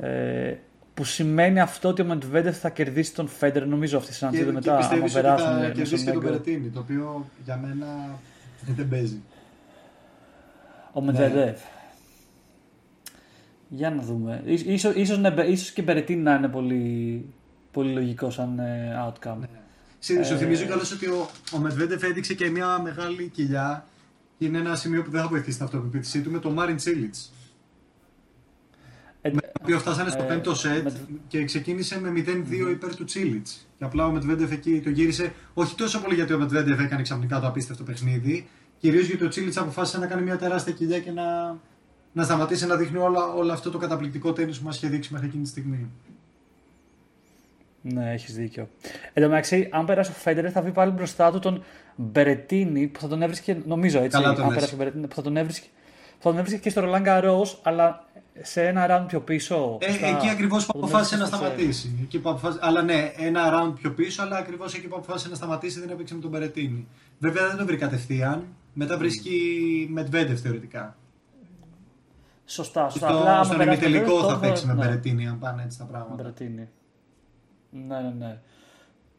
Ναι. 0.00 0.08
Ε, 0.08 0.58
που 0.94 1.04
σημαίνει 1.04 1.60
αυτό 1.60 1.88
ότι 1.88 2.02
ο 2.02 2.04
Μετβέντεφ 2.04 2.58
θα 2.58 2.70
κερδίσει 2.70 3.14
τον 3.14 3.28
Φέντερ, 3.28 3.66
νομίζω 3.66 3.96
αυτή 3.96 4.08
τη 4.08 4.12
Και, 4.12 4.18
συνάντηση 4.18 4.44
και 4.44 4.52
μετά. 4.52 4.70
άμα 4.70 4.78
πιστεύεις 4.80 5.12
ότι 5.14 5.22
περάσουν 5.22 5.46
θα 5.48 5.54
μέσα 5.54 5.70
κερδίσει 5.70 6.04
και 6.04 6.10
τον 6.10 6.22
Μέγκο. 6.22 6.28
Περετίνη, 6.38 6.68
το 6.68 6.78
οποίο 6.80 7.26
για 7.44 7.56
μένα 7.56 7.86
δεν 8.76 8.88
παίζει. 8.88 9.22
Ο 10.92 11.00
Ναι. 11.00 11.54
Μετβέντεφ. 13.70 13.78
Για 13.78 13.90
να 13.90 14.02
δούμε. 14.02 14.42
Ίσως, 14.44 14.66
ίσως, 14.66 14.94
ίσως, 14.94 15.18
ναι, 15.18 15.34
ίσως 15.46 15.70
και 15.70 15.82
Μπερετίνη 15.82 16.22
να 16.22 16.34
είναι 16.34 16.48
πολύ, 16.48 17.24
πολύ 17.70 17.92
λογικό 17.92 18.30
σαν 18.30 18.58
ε, 18.58 18.92
outcome. 19.08 19.36
Ναι. 19.40 19.46
Συ- 19.98 20.24
Σου 20.24 20.34
Ε, 20.34 20.36
θυμίζω 20.36 20.64
κιόλας 20.64 20.92
ότι 20.92 21.06
ο, 21.06 21.28
ο 21.54 21.58
Μετβέντεφ 21.58 22.02
έδειξε 22.02 22.34
και 22.34 22.50
μια 22.50 22.80
μεγάλη 22.82 23.28
κοιλιά. 23.28 23.86
Είναι 24.38 24.58
ένα 24.58 24.76
σημείο 24.76 25.02
που 25.02 25.10
δεν 25.10 25.20
θα 25.20 25.28
βοηθήσει 25.28 25.56
την 25.56 25.64
αυτοπεποίθησή 25.66 26.20
του 26.20 26.30
με 26.30 26.38
τον 26.38 26.52
Μάριν 26.52 26.76
Τσίλιτς. 26.76 27.32
Ε, 29.22 29.30
Με 29.30 29.40
το 29.40 29.50
οποίο 29.62 29.78
φτάσανε 29.78 30.10
στο 30.10 30.22
ε, 30.22 30.26
πέμπτο 30.26 30.54
σετ 30.54 30.82
με- 30.84 30.92
και 31.28 31.44
ξεκίνησε 31.44 32.00
με 32.00 32.10
0-2 32.10 32.70
υπέρ 32.70 32.96
του 32.96 33.04
Τσίλιτς. 33.04 33.66
Και 33.78 33.84
απλά 33.84 34.06
ο 34.06 34.10
Μετβέντεφ 34.10 34.50
εκεί 34.52 34.80
το 34.84 34.90
γύρισε, 34.90 35.32
όχι 35.54 35.74
τόσο 35.74 36.00
πολύ 36.00 36.14
γιατί 36.14 36.32
ο 36.32 36.38
Μετβέντεφ 36.38 36.80
έκανε 36.80 37.02
ξαφνικά 37.02 37.40
το 37.40 37.46
απίστευτο 37.46 37.82
παιχνίδι, 37.82 38.48
κυρίως 38.78 39.06
γιατί 39.06 39.24
ο 39.24 39.28
Τσίλιτς 39.28 39.56
αποφάσισε 39.56 39.98
να 39.98 40.06
κάνει 40.06 40.22
μια 40.22 40.36
τεράστια 40.36 40.72
κοιλιά 40.72 41.00
και 41.00 41.10
να, 41.10 41.58
να 42.16 42.24
σταματήσει 42.24 42.66
να 42.66 42.76
δείχνει 42.76 42.98
όλα, 42.98 43.32
όλο 43.32 43.52
αυτό 43.52 43.70
το 43.70 43.78
καταπληκτικό 43.78 44.32
τέννις 44.32 44.58
που 44.58 44.64
μας 44.64 44.76
είχε 44.76 44.88
δείξει 44.88 45.12
μέχρι 45.12 45.28
εκείνη 45.28 45.42
τη 45.42 45.48
στιγμή. 45.48 45.90
Ναι, 47.82 48.12
έχεις 48.12 48.34
δίκιο. 48.34 48.68
Εν 49.12 49.22
τω 49.22 49.28
μεταξύ, 49.28 49.68
αν 49.72 49.86
περάσει 49.86 50.10
ο 50.10 50.14
Φέντερ, 50.14 50.50
θα 50.52 50.62
βρει 50.62 50.72
πάλι 50.72 50.90
μπροστά 50.92 51.32
του 51.32 51.38
τον 51.38 51.64
Μπερετίνη 51.96 52.86
που 52.86 53.00
θα 53.00 53.08
τον 53.08 53.22
έβρισκε, 53.22 53.56
νομίζω 53.66 53.98
έτσι. 53.98 54.10
Καλά 54.10 54.34
τον 54.34 54.42
αν 54.42 54.46
λες. 54.46 54.54
περάσει 54.54 54.74
ο 54.74 54.76
Μπερετίνη, 54.76 55.06
που 55.06 55.14
θα 55.14 55.22
τον 55.22 55.36
έβρισκε, 55.36 55.66
θα 56.18 56.28
τον 56.28 56.38
έβρισκε 56.38 56.58
και 56.58 56.70
στο 56.70 56.80
Ρολάν 56.80 57.20
Ρο, 57.20 57.46
αλλά 57.62 58.06
σε 58.42 58.66
ένα 58.66 58.86
round 58.90 59.06
πιο 59.08 59.20
πίσω. 59.20 59.78
Ε, 59.80 59.90
σωστά. 59.90 60.06
εκεί 60.06 60.28
ακριβώς 60.28 60.66
που 60.66 60.72
Θα 60.72 60.78
τον 60.78 60.88
αποφάσισε 60.88 61.16
να 61.16 61.22
έβρισκε 61.22 61.44
στο 61.44 61.52
σταματήσει. 61.52 61.98
Εκεί 62.02 62.18
που 62.18 62.28
αποφάσισε... 62.28 62.60
Αλλά 62.62 62.82
ναι, 62.82 63.12
ένα 63.16 63.42
round 63.54 63.74
πιο 63.80 63.90
πίσω, 63.92 64.22
αλλά 64.22 64.36
ακριβώς 64.36 64.74
εκεί 64.74 64.86
που 64.86 64.96
αποφάσισε 64.96 65.28
να 65.28 65.34
σταματήσει 65.34 65.80
δεν 65.80 65.90
έπαιξε 65.90 66.14
με 66.14 66.20
τον 66.20 66.30
Περετίνη. 66.30 66.86
Βέβαια 67.18 67.46
δεν 67.48 67.56
τον 67.56 67.66
βρει 67.66 67.76
κατευθείαν. 67.76 68.44
Μετά 68.72 68.98
βρίσκει 68.98 69.32
Μετβέντεφ 69.90 70.40
θεωρητικά. 70.40 70.96
Σωστά, 72.46 72.88
σωστά. 72.88 73.08
Στο, 73.08 73.18
Απλά, 73.18 73.34
άμα 73.34 73.44
στον 73.44 73.56
περάσει 73.58 73.84
ο 73.84 73.88
ημιτελικό 73.88 74.14
Φέντερ, 74.14 74.28
θα 74.28 74.34
τότε 74.34 74.46
παίξει 74.46 74.66
με 74.66 74.72
ναι. 74.74 74.84
Μπερετίνη, 74.84 75.28
αν 75.28 75.38
πάνε 75.38 75.62
έτσι 75.62 75.78
τα 75.78 75.84
πράγματα. 75.84 76.14
Μπερετίνη. 76.14 76.68
Ναι, 77.70 78.00
ναι, 78.00 78.14
ναι. 78.18 78.38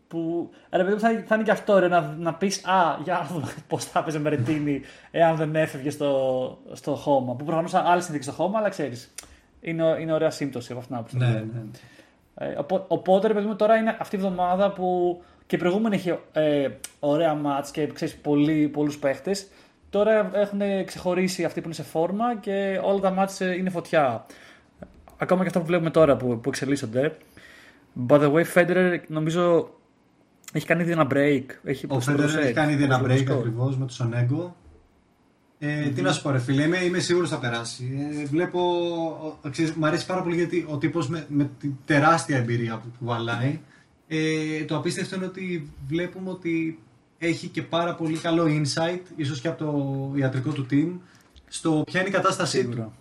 Που, 0.08 0.50
ρε 0.70 0.84
παιδί 0.84 0.94
μου, 0.94 1.00
θα, 1.00 1.24
θα 1.28 1.36
είναι 1.36 1.44
και 1.44 1.52
αυτό 1.52 1.80
ρε, 1.80 1.88
να, 1.88 2.16
να 2.20 2.34
πεις 2.34 2.66
Α, 2.66 2.98
για 3.04 3.14
να 3.14 3.26
δούμε 3.26 3.54
πώς 3.68 3.86
θα 3.86 4.00
έπαιζε 4.00 4.20
Μπερετίνη 4.20 4.82
εάν 5.12 5.36
δεν 5.36 5.56
έφευγε 5.56 5.90
στο, 5.90 6.58
στο 6.72 6.96
χώμα. 6.96 7.36
Που 7.36 7.46
προφανώς 7.46 7.74
άλλη 7.74 8.02
συνθήκη 8.02 8.24
στο 8.24 8.32
χώμα, 8.32 8.58
αλλά 8.60 8.70
ξέρεις. 8.70 9.14
Είναι, 9.62 9.98
είναι 10.00 10.14
ωραία 10.14 10.30
σύμπτωση 10.30 10.72
από 10.72 10.82
αυτήν 10.82 10.96
την 10.96 11.06
άποψη. 11.06 11.18
Ναι, 11.18 11.26
δηλαδή. 11.26 11.52
ναι. 11.54 11.62
Ε, 12.48 12.56
οπό- 12.58 12.86
οπότε, 12.88 13.28
ρε 13.28 13.34
παιδί 13.34 13.46
μου, 13.46 13.56
τώρα 13.56 13.76
είναι 13.76 13.98
αυτή 14.00 14.16
η 14.16 14.20
εβδομάδα 14.20 14.72
που 14.72 15.22
και 15.46 15.56
η 15.56 15.60
προηγούμενη 15.60 15.96
είχε 15.96 16.20
ε, 16.32 16.68
ωραία 17.00 17.34
μάτς 17.34 17.72
και 17.72 17.88
ξέρεις, 17.88 18.16
πολύ, 18.16 18.68
πολλούς 18.68 18.98
παίχτες. 18.98 19.48
Τώρα 19.90 20.30
έχουν 20.38 20.60
ξεχωρίσει 20.86 21.44
αυτοί 21.44 21.60
που 21.60 21.66
είναι 21.66 21.76
σε 21.76 21.84
φόρμα 21.84 22.36
και 22.38 22.80
όλα 22.84 23.00
τα 23.00 23.12
μάτς 23.12 23.42
ε, 23.42 23.56
είναι 23.58 23.70
φωτιά. 23.70 24.26
Ακόμα 25.18 25.42
και 25.42 25.48
αυτά 25.48 25.60
που 25.60 25.66
βλέπουμε 25.66 25.90
τώρα 25.90 26.18
που, 26.18 26.40
που 26.40 26.50
εξελίσσονται. 26.50 27.18
By 28.08 28.20
the 28.20 28.32
way, 28.34 28.44
Federer 28.54 29.00
νομίζω 29.08 29.70
έχει 30.54 30.66
κάνει 30.66 30.82
ήδη 30.82 30.92
ένα 30.92 31.08
break. 31.12 31.44
Έχει 31.64 31.86
Ο 31.86 31.88
προς 31.88 32.06
το 32.06 32.12
Φέντερ 32.12 32.30
set, 32.30 32.38
έχει 32.38 32.54
κάνει 32.54 32.74
ήδη 32.74 32.84
ένα 32.84 33.00
προς 33.00 33.24
το 33.24 33.32
break 33.34 33.36
score. 33.36 33.40
ακριβώς 33.40 33.72
με 33.74 33.80
τον 33.80 33.90
Σονέγκο. 33.90 34.56
Ε, 35.60 35.90
Τι 35.90 36.02
να 36.02 36.12
σου 36.12 36.22
πω, 36.22 36.30
ρε 36.32 36.40
φίλε, 36.40 36.64
είμαι, 36.64 36.78
είμαι 36.84 37.00
σίγουρος 37.00 37.30
θα 37.30 37.40
περάσει. 37.40 38.10
Ε, 38.22 38.26
βλέπω. 38.26 38.60
ο- 39.44 39.50
Ξέρεις, 39.50 39.74
μ' 39.74 39.86
αρέσει 39.86 40.06
πάρα 40.06 40.22
πολύ 40.22 40.36
γιατί 40.36 40.66
ο 40.70 40.78
τύπος 40.78 41.10
με, 41.10 41.26
με 41.30 41.50
τη 41.60 41.72
τεράστια 41.86 42.38
εμπειρία 42.38 42.78
που 42.78 42.88
κουβαλάει. 43.00 43.60
Ε, 44.08 44.64
το 44.68 44.76
απίστευτο 44.78 45.16
είναι 45.16 45.26
ότι 45.26 45.70
βλέπουμε 45.88 46.30
ότι 46.30 46.80
έχει 47.18 47.48
και 47.48 47.62
πάρα 47.62 47.96
πολύ 47.96 48.18
καλό 48.18 48.44
insight, 48.46 49.00
ίσως 49.16 49.42
και 49.42 49.48
από 49.48 49.58
το 49.66 50.12
ιατρικό 50.20 50.52
του 50.52 50.66
team, 50.72 50.92
στο 51.48 51.84
ποια 51.86 52.00
είναι 52.00 52.10
η 52.10 52.12
κατάστασή 52.12 52.58
Σίγουρα. 52.60 52.84
του. 52.84 52.94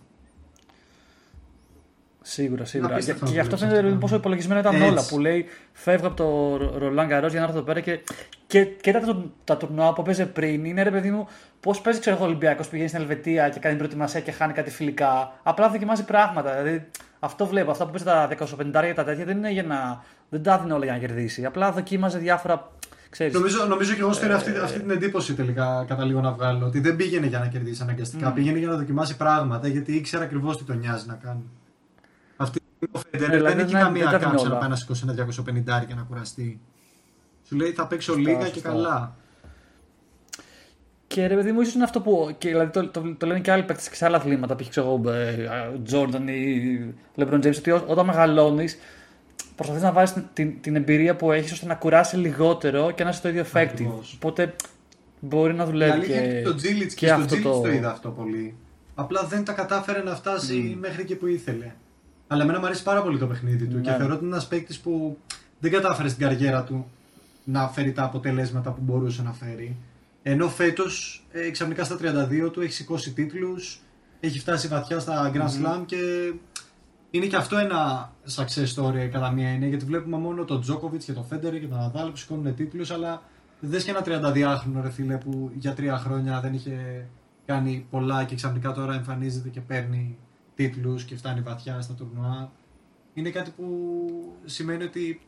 Σίγουρα, 2.22 2.64
σίγουρα. 2.64 2.88
Και, 2.88 2.94
απίστευτο 2.94 3.24
και 3.24 3.30
να 3.30 3.34
γι' 3.34 3.40
αυτό 3.40 3.56
βλέπεις 3.56 3.74
φαίνεται 3.74 3.88
αυτό. 3.94 4.00
πόσο 4.00 4.14
υπολογισμένα 4.16 4.60
ήταν 4.60 4.74
Έτσι. 4.74 4.86
όλα. 4.88 5.06
Που 5.08 5.18
λέει 5.18 5.46
φεύγω 5.72 6.06
από 6.06 6.16
το 6.16 6.78
Ρολάν 6.78 7.06
Γκαρό 7.06 7.26
για 7.26 7.38
να 7.40 7.46
έρθω 7.46 7.56
εδώ 7.58 7.66
πέρα 7.66 7.80
και, 7.80 8.00
και, 8.46 8.64
και 8.64 8.92
τα, 8.92 9.00
του- 9.00 9.32
τα 9.44 9.56
τουρνουά 9.56 9.92
που 9.92 10.02
παίζει 10.02 10.26
πριν 10.26 10.64
είναι 10.64 10.82
ρε 10.82 10.90
παιδί 10.90 11.10
μου, 11.10 11.28
πώς 11.60 11.80
παίζει 11.80 12.00
ξέρω, 12.00 12.16
εγώ, 12.16 12.24
ο 12.24 12.28
Ολυμπιακός 12.28 12.68
πηγαίνει 12.68 12.88
στην 12.88 13.00
Ελβετία 13.00 13.48
και 13.48 13.58
κάνει 13.58 13.76
προετοιμασία 13.76 14.20
και 14.20 14.30
χάνει 14.32 14.52
κάτι 14.52 14.70
φιλικά. 14.70 15.32
Απλά 15.42 15.68
δοκιμάζει 15.70 16.04
πράγματα. 16.04 16.50
Δηλαδή, 16.62 16.86
αυτό 17.18 17.46
βλέπω. 17.46 17.70
Αυτά 17.70 17.84
που 17.84 17.90
παίζει 17.90 18.04
τα 18.04 18.28
15 18.28 18.86
και 18.86 18.92
τα 18.94 19.04
τέτοια 19.04 19.24
δεν 19.24 19.36
είναι 19.36 19.50
για 19.50 19.62
να. 19.62 20.04
Δεν 20.28 20.42
τα 20.42 20.58
δίνει 20.58 20.72
όλα 20.72 20.84
για 20.84 20.92
να 20.92 20.98
κερδίσει. 20.98 21.44
Απλά 21.44 21.72
δοκίμαζε 21.72 22.18
διάφορα. 22.18 22.70
Ξέρεις, 23.16 23.34
Νομίζω, 23.34 23.66
νομίζω 23.66 23.94
και 23.94 24.00
εγώ 24.00 24.10
πήρα 24.20 24.34
αυτή, 24.36 24.50
Ε, 24.54 24.58
αυτή 24.58 24.80
την 24.80 24.90
εντύπωση 24.90 25.34
τελικά 25.34 25.84
καταλήγω 25.88 26.20
να 26.20 26.32
βγάλω. 26.32 26.66
Ότι 26.66 26.80
δεν 26.80 26.96
πήγαινε 26.96 27.26
για 27.26 27.38
να 27.38 27.46
κερδίσει 27.46 27.82
αναγκαστικά. 27.82 28.32
Πήγαινε 28.32 28.58
για 28.58 28.68
να 28.68 28.76
δοκιμάσει 28.76 29.16
πράγματα 29.16 29.68
γιατί 29.68 29.92
ήξερα 29.92 30.24
ακριβώς 30.24 30.56
τι 30.58 30.64
τον 30.64 30.78
νοιάζει 30.78 31.06
να 31.06 31.14
κάνει. 31.14 31.42
Αυτή 32.36 32.60
ο 32.92 32.98
Φέντερ 32.98 33.30
Δηλαδή, 33.30 33.54
δεν 33.56 33.64
έχει 33.64 33.74
ναι, 33.74 33.80
καμία 33.80 34.02
δεν 34.02 34.12
τα 34.12 34.18
δίνει 34.18 34.30
κάψα 34.30 34.44
να 34.46 34.50
όλα. 34.50 34.60
πάει 34.60 34.68
να 34.68 34.76
σηκώσει 34.76 35.04
ένα 35.08 35.26
250 35.82 35.84
και 35.86 35.94
να 35.94 36.02
κουραστεί. 36.02 36.60
Σου 37.46 37.56
λέει 37.56 37.70
θα 37.70 37.86
παίξω 37.86 38.12
Σωστά, 38.12 38.30
λίγα 38.30 38.44
και 38.44 38.52
σωστά. 38.52 38.68
καλά. 38.68 39.14
Και 41.06 41.26
ρε 41.26 41.34
παιδί 41.34 41.52
μου, 41.52 41.60
ίσως 41.60 41.74
είναι 41.74 41.84
αυτό 41.84 42.00
που. 42.00 42.34
Και, 42.38 42.48
δηλαδή, 42.48 42.70
το, 42.70 42.88
το, 42.88 43.14
το 43.18 43.26
λένε 43.26 43.40
και 43.40 43.50
άλλοι 43.50 43.62
παίκτες 43.62 43.88
και 43.88 43.94
σε 43.94 44.04
άλλα 44.04 44.16
αθλήματα. 44.16 44.56
Π.χ. 44.56 44.68
ξέρω 44.68 44.86
εγώ, 45.02 45.10
ε, 45.10 45.48
Τζόρνταν 45.84 46.28
ή 46.28 46.94
Λεμπρόν 47.14 47.40
Τζέιμς, 47.40 47.58
ότι 47.58 47.70
ό- 47.70 47.84
όταν 47.86 48.06
μεγαλώνεις, 48.06 48.78
προσπαθείς 49.56 49.82
να 49.82 49.92
βάλει 49.92 50.08
την, 50.10 50.24
την, 50.32 50.60
την 50.60 50.76
εμπειρία 50.76 51.16
που 51.16 51.32
έχεις 51.32 51.52
ώστε 51.52 51.66
να 51.66 51.74
κουράσει 51.74 52.16
λιγότερο 52.16 52.90
και 52.90 53.04
να 53.04 53.10
είσαι 53.10 53.20
το 53.22 53.28
ίδιο 53.28 53.44
effective. 53.52 53.56
Ακριβώς. 53.56 54.12
Οπότε 54.14 54.54
μπορεί 55.20 55.54
να 55.54 55.62
Η 55.64 55.66
δουλεύει 55.66 55.90
αλήθεια 55.92 56.22
είναι 56.22 56.32
και, 56.32 56.36
ότι 56.36 56.44
το 56.44 56.54
Τζίλιτ 56.54 56.88
και, 56.88 56.94
και 56.94 57.06
στο 57.06 57.14
αυτό 57.14 57.26
Τζίλιτ 57.26 57.44
το... 57.44 57.60
το. 57.60 57.72
είδα 57.72 57.90
αυτό 57.90 58.08
πολύ. 58.10 58.54
Απλά 58.94 59.22
δεν 59.26 59.44
τα 59.44 59.52
κατάφερε 59.52 60.02
να 60.02 60.14
φτάσει 60.14 60.76
μέχρι 60.80 61.04
και 61.04 61.16
που 61.16 61.26
ήθελε. 61.26 61.72
Αλλά 62.28 62.42
εμένα 62.42 62.58
μου 62.58 62.66
αρέσει 62.66 62.82
πάρα 62.82 63.02
πολύ 63.02 63.18
το 63.18 63.26
παιχνίδι 63.26 63.66
του 63.66 63.80
και 63.80 63.90
Ναι. 63.90 63.96
θεωρώ 63.96 64.14
ότι 64.14 64.24
είναι 64.24 64.32
ένας 64.34 64.46
παίκτης 64.48 64.78
που 64.78 65.18
δεν 65.58 65.70
κατάφερε 65.70 66.08
στην 66.08 66.26
καριέρα 66.26 66.62
του 66.62 66.90
να 67.44 67.68
φέρει 67.68 67.92
τα 67.92 68.02
αποτελέσματα 68.02 68.70
που 68.70 68.80
μπορούσε 68.82 69.22
να 69.22 69.32
φέρει. 69.32 69.76
Ενώ 70.22 70.48
φέτος 70.48 71.24
ε, 71.32 71.50
ξαφνικά 71.50 71.84
στα 71.84 71.96
32 72.46 72.52
του 72.52 72.60
έχει 72.60 72.72
σηκώσει 72.72 73.12
τίτλους, 73.12 73.80
έχει 74.20 74.38
φτάσει 74.38 74.68
βαθιά 74.68 74.98
στα 74.98 75.32
Grand 75.34 75.38
Slam 75.38 75.82
και 75.86 75.96
είναι 77.16 77.26
και 77.26 77.36
αυτό 77.36 77.56
ένα 77.58 78.12
success 78.36 78.74
story 78.76 79.08
κατά 79.12 79.30
μία 79.30 79.48
έννοια 79.48 79.68
γιατί 79.68 79.84
βλέπουμε 79.84 80.16
μόνο 80.16 80.44
τον 80.44 80.60
Τζόκοβιτ 80.60 81.02
και 81.02 81.12
τον 81.12 81.24
Φέντερ 81.24 81.60
και 81.60 81.66
τον 81.66 81.78
Ναδάλ 81.78 82.10
που 82.10 82.16
σηκώνουν 82.16 82.54
τίτλους, 82.54 82.90
αλλά 82.90 83.22
δες 83.60 83.84
και 83.84 83.90
ένα 83.90 84.02
32χρονο 84.04 84.80
ρε 84.82 84.90
φίλε 84.90 85.16
που 85.16 85.50
για 85.54 85.72
τρία 85.74 85.98
χρόνια 85.98 86.40
δεν 86.40 86.54
είχε 86.54 87.06
κάνει 87.46 87.86
πολλά 87.90 88.24
και 88.24 88.34
ξαφνικά 88.34 88.72
τώρα 88.72 88.94
εμφανίζεται 88.94 89.48
και 89.48 89.60
παίρνει 89.60 90.16
τίτλους 90.54 91.04
και 91.04 91.16
φτάνει 91.16 91.40
βαθιά 91.40 91.80
στα 91.80 91.94
τουρνουά. 91.94 92.50
Είναι 93.14 93.30
κάτι 93.30 93.50
που 93.50 93.64
σημαίνει 94.44 94.84
ότι 94.84 95.20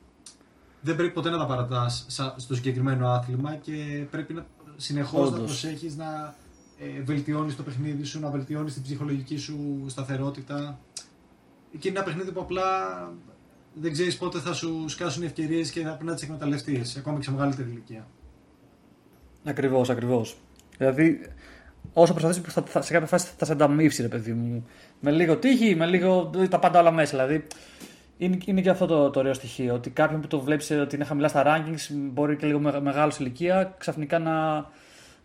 δεν 0.81 0.97
πρέπει 0.97 1.13
ποτέ 1.13 1.31
να 1.31 1.39
τα 1.39 1.47
παρατάς 1.47 2.05
σα- 2.09 2.39
στο 2.39 2.55
συγκεκριμένο 2.55 3.09
άθλημα 3.09 3.55
και 3.55 4.07
πρέπει 4.11 4.33
να 4.35 4.47
συνεχώς 4.77 5.31
να 5.31 5.37
Όντως. 5.37 5.47
προσέχεις 5.47 5.97
να 5.97 6.35
ε, 6.79 7.03
βελτιώνεις 7.03 7.57
το 7.57 7.63
παιχνίδι 7.63 8.05
σου, 8.05 8.21
να 8.21 8.31
βελτιώνεις 8.31 8.73
την 8.75 8.83
ψυχολογική 8.83 9.37
σου 9.37 9.85
σταθερότητα. 9.87 10.79
Και 11.79 11.89
είναι 11.89 11.99
ένα 11.99 12.07
παιχνίδι 12.07 12.33
που 12.33 12.41
απλά 12.41 12.65
δεν 13.75 13.93
ξέρεις 13.93 14.17
πότε 14.17 14.39
θα 14.39 14.53
σου 14.53 14.85
σκάσουν 14.89 15.23
οι 15.23 15.27
ευκαιρίες 15.27 15.71
και 15.71 15.81
θα 15.81 15.89
πρέπει 15.89 16.05
να 16.05 16.15
τις 16.15 16.23
εκμεταλλευτείς, 16.23 16.97
ακόμα 16.97 17.19
και 17.19 17.25
σε 17.25 17.31
μεγαλύτερη 17.31 17.69
ηλικία. 17.71 18.07
Ακριβώς, 19.45 19.91
ακριβώς. 19.91 20.37
Δηλαδή, 20.79 21.21
όσο 21.93 22.13
προσπαθεί, 22.13 22.41
θα, 22.41 22.63
θα, 22.63 22.83
σε 22.83 22.93
κάποια 22.93 23.07
φάση 23.07 23.29
θα 23.37 23.45
σε 23.45 23.53
ανταμείψει, 23.53 24.03
ρε 24.03 24.09
παιδί 24.09 24.33
μου. 24.33 24.67
Με 25.01 25.11
λίγο 25.11 25.37
τύχη, 25.37 25.75
με 25.75 25.87
λίγο. 25.87 26.31
τα 26.51 26.59
πάντα 26.59 26.81
όλα 26.81 26.91
μέσα. 26.91 27.11
Δηλαδή, 27.11 27.47
είναι, 28.19 28.39
είναι 28.45 28.61
και 28.61 28.71
αυτό 28.71 28.87
το, 28.87 29.11
το 29.11 29.19
ωραίο 29.19 29.35
στοιχείο. 29.35 29.75
Ότι 29.75 29.91
κάποιον 29.91 30.21
που 30.21 30.27
το 30.27 30.41
βλέπεις 30.41 30.71
ότι 30.71 30.95
είναι 30.95 31.05
χαμηλά 31.05 31.29
στα 31.29 31.43
rankings, 31.47 31.95
μπορεί 31.95 32.37
και 32.37 32.47
λίγο 32.47 32.59
με, 32.59 32.81
μεγάλος 32.81 33.15
σε 33.15 33.23
ηλικία, 33.23 33.75
ξαφνικά 33.79 34.19
να, 34.19 34.67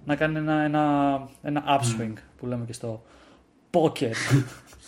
να 0.05 0.15
κάνει 0.15 0.37
ένα, 0.37 0.61
ένα, 0.61 1.27
ένα 1.41 1.63
upswing 1.67 2.13
που 2.37 2.45
λέμε 2.45 2.65
και 2.65 2.73
στο 2.73 3.03
poker. 3.71 4.13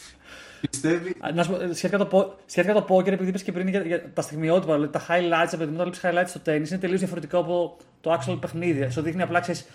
Πιστεύει, 0.88 1.16
Α, 1.20 1.32
Να 1.34 1.44
σου 1.44 1.50
πω, 1.52 1.62
ε, 1.64 1.74
σχετικά 1.74 1.98
το, 1.98 2.06
πο- 2.06 2.34
σχετικά 2.46 2.74
το 2.74 2.86
poker, 2.90 3.08
επειδή 3.08 3.30
είπες 3.30 3.44
και 3.44 3.52
πριν 3.52 3.68
για, 3.68 3.82
για 3.82 4.12
τα 4.14 4.22
στιγμιότυπα, 4.22 4.74
δηλαδή 4.74 4.92
τα 4.92 5.00
highlights, 5.00 5.54
επειδή 5.54 5.74
όταν 5.74 5.76
βλέπεις 5.76 6.00
highlights 6.04 6.28
στο 6.28 6.40
tennis 6.46 6.68
είναι 6.70 6.78
τελείως 6.80 7.00
διαφορετικό 7.00 7.38
από 7.38 7.78
το 8.02 8.14
actual 8.14 8.38
παιχνίδι. 8.42 8.90
Σου 8.92 9.02
δείχνει 9.02 9.22
απλά 9.22 9.40
ξέρεις 9.40 9.66